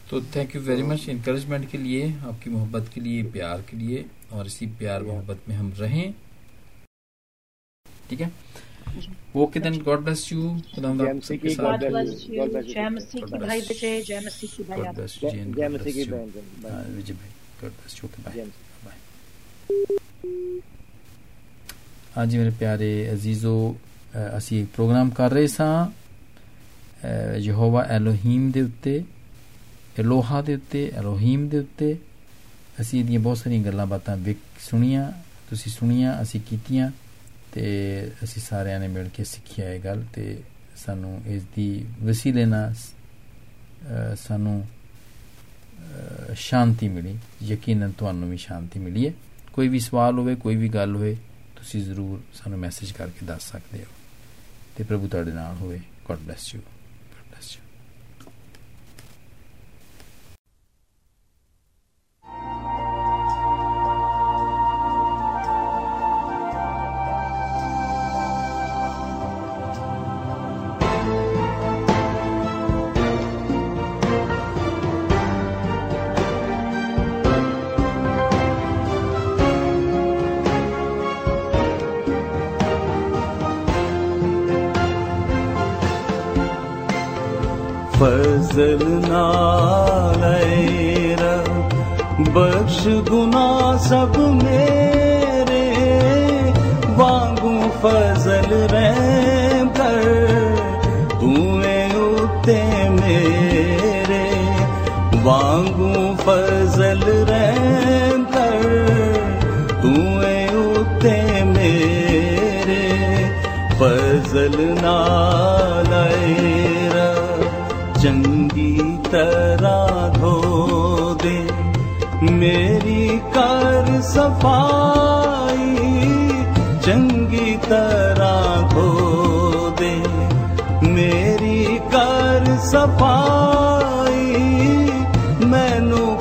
تو 0.09 0.19
thank 0.31 0.55
you 0.55 0.61
very 0.65 0.83
much 0.83 1.09
encouragement 1.09 1.71
کے 1.71 1.77
لیے 1.77 2.07
آپ 2.21 2.43
کی 2.43 2.49
محبت 2.49 2.93
کے 2.93 3.01
لیے 3.01 3.23
پیار 3.33 3.59
کے 3.65 3.77
لیے 3.77 4.03
اور 4.29 4.45
اسی 4.45 4.65
پیار 4.77 5.01
محبت 5.01 5.47
میں 5.47 5.55
ہم 5.55 5.69
رہیں۔ 5.79 6.11
ٹھیک 8.07 8.21
ہے؟ 8.21 8.27
Okay 9.33 9.59
then 9.59 9.73
God 9.85 9.99
bless 10.03 10.31
you 10.31 10.51
خدا 10.75 10.89
یو 10.89 10.95
جے 10.97 11.13
مسیح 11.13 11.37
کی 11.41 11.55
بھائی 13.39 13.61
بچے 13.69 13.89
جے 14.07 14.19
مسیح 14.25 14.47
کی 14.55 14.63
بھائی 14.67 14.81
جے 15.57 15.67
مسیح 15.67 15.93
کی 15.93 16.03
بہن 16.09 16.95
وجے 16.97 17.13
بھائی 17.13 17.31
گاڈ 17.61 17.71
بلیس 17.77 18.03
یو 18.03 18.07
بائے 18.23 18.41
ہاں 22.15 22.25
جی 22.25 22.37
میرے 22.37 22.49
پیارے 22.57 22.89
عزیزو 23.13 23.55
اسی 24.15 24.63
پروگرام 24.75 25.09
کر 25.17 25.31
رہے 25.33 25.47
سا 25.47 25.67
یہووا 27.47 27.81
ایلوہیم 27.93 28.49
دے 28.51 28.61
اتے 28.61 28.97
الوہا 29.97 30.41
دے 30.47 30.53
اتے 30.53 30.85
ایلوہیم 30.95 31.47
دے 31.51 31.57
اتے۔ 31.59 31.93
اسی 32.79 33.01
دیاں 33.03 33.21
بہت 33.23 33.37
ساری 33.37 33.63
گلاں 33.65 33.85
باتاں 33.91 34.15
سنیاں 34.69 35.09
تسی 35.49 35.69
سنیاں 35.69 36.13
اسی 36.21 36.39
کیتیاں۔ 36.49 36.89
ਤੇ 37.51 37.65
ਅਸੀਂ 38.23 38.41
ਸਾਰਿਆਂ 38.41 38.79
ਨੇ 38.79 38.87
ਮਿਲ 38.87 39.09
ਕੇ 39.09 39.23
ਸਿੱਖਿਆ 39.23 39.69
ਇਹ 39.73 39.79
ਗੱਲ 39.79 40.03
ਤੇ 40.13 40.43
ਸਾਨੂੰ 40.75 41.21
ਇਸ 41.25 41.43
ਦੀ 41.55 41.85
ਵਸੀਲੇ 42.03 42.45
ਨਾਲ 42.45 42.73
ਸਾਨੂੰ 44.15 44.67
ਸ਼ਾਂਤੀ 46.35 46.89
ਮਿਲੀ, 46.89 47.17
ਯਕੀਨਨ 47.43 47.91
ਤੁਹਾਨੂੰ 47.91 48.29
ਵੀ 48.29 48.37
ਸ਼ਾਂਤੀ 48.37 48.79
ਮਿਲੀ 48.79 49.07
ਹੈ। 49.07 49.13
ਕੋਈ 49.53 49.67
ਵੀ 49.67 49.79
ਸਵਾਲ 49.79 50.19
ਹੋਵੇ, 50.19 50.35
ਕੋਈ 50.35 50.55
ਵੀ 50.55 50.69
ਗੱਲ 50.69 50.95
ਹੋਵੇ, 50.95 51.17
ਤੁਸੀਂ 51.55 51.83
ਜ਼ਰੂਰ 51.83 52.21
ਸਾਨੂੰ 52.33 52.59
ਮੈਸੇਜ 52.59 52.91
ਕਰਕੇ 52.91 53.25
ਦੱਸ 53.25 53.51
ਸਕਦੇ 53.51 53.79
ਹੋ। 53.79 53.85
ਤੇ 54.75 54.83
ਪ੍ਰਭੂ 54.83 55.07
ਤੁਹਾਡੇ 55.07 55.31
ਨਾਲ 55.31 55.55
ਹੋਵੇ। 55.55 55.79
ਗੋਡ 56.05 56.17
ਬlesਸ 56.17 56.55
ਯੂ 56.55 56.61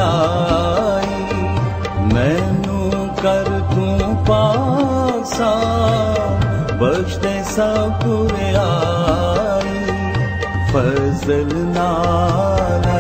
آئی 0.01 1.25
مینو 2.13 3.07
کر 3.23 3.49
پاک 4.27 5.27
سا 5.27 5.53
بخشتے 6.81 7.39
سب 7.47 8.07
آئی 8.61 9.79
فضل 10.73 11.57
نالے 11.69 12.96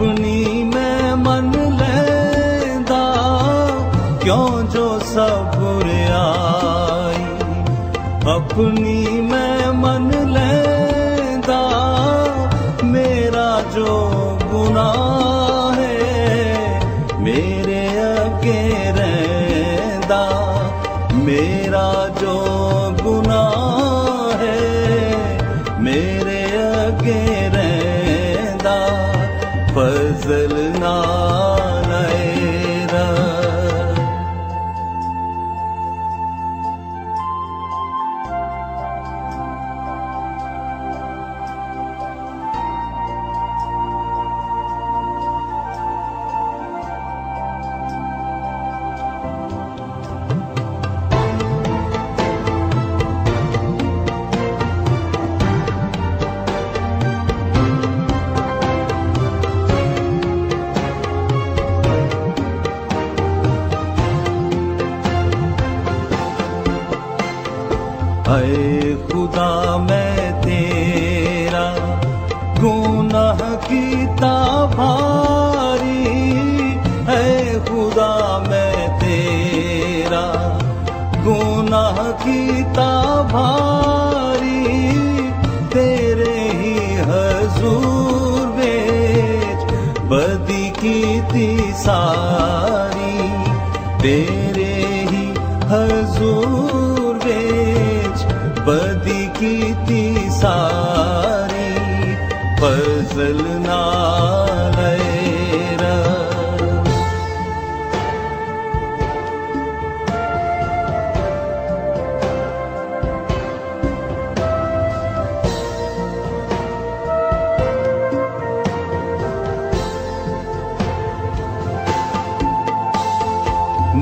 اپنی 0.00 0.64
میں 0.64 1.14
من 1.16 1.50
لیندہ 1.78 3.02
کیوں 4.22 4.48
جو 4.70 4.86
سب 5.04 5.58
آئی؟ 6.12 7.24
اپنی 8.26 8.89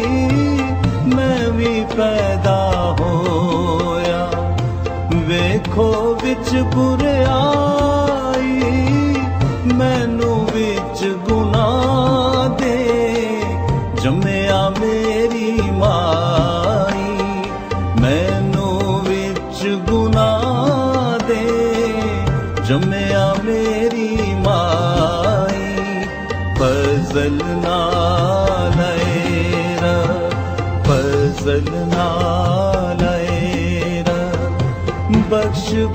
ਮੈਂ 1.17 1.51
ਵੀ 1.51 1.85
ਪੈਦਾ 1.97 2.97
ਹੋਇਆ 3.01 4.31
ਵੇਖੋ 5.15 5.93
ਵਿੱਚ 6.23 6.57
ਬੁਰਾਈ 6.75 7.14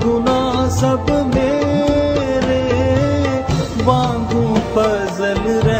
گنا 0.04 0.68
سب 0.70 1.10
میرے 1.34 2.60
بانگوں 3.84 4.54
فضل 4.74 5.48
رہ 5.66 5.79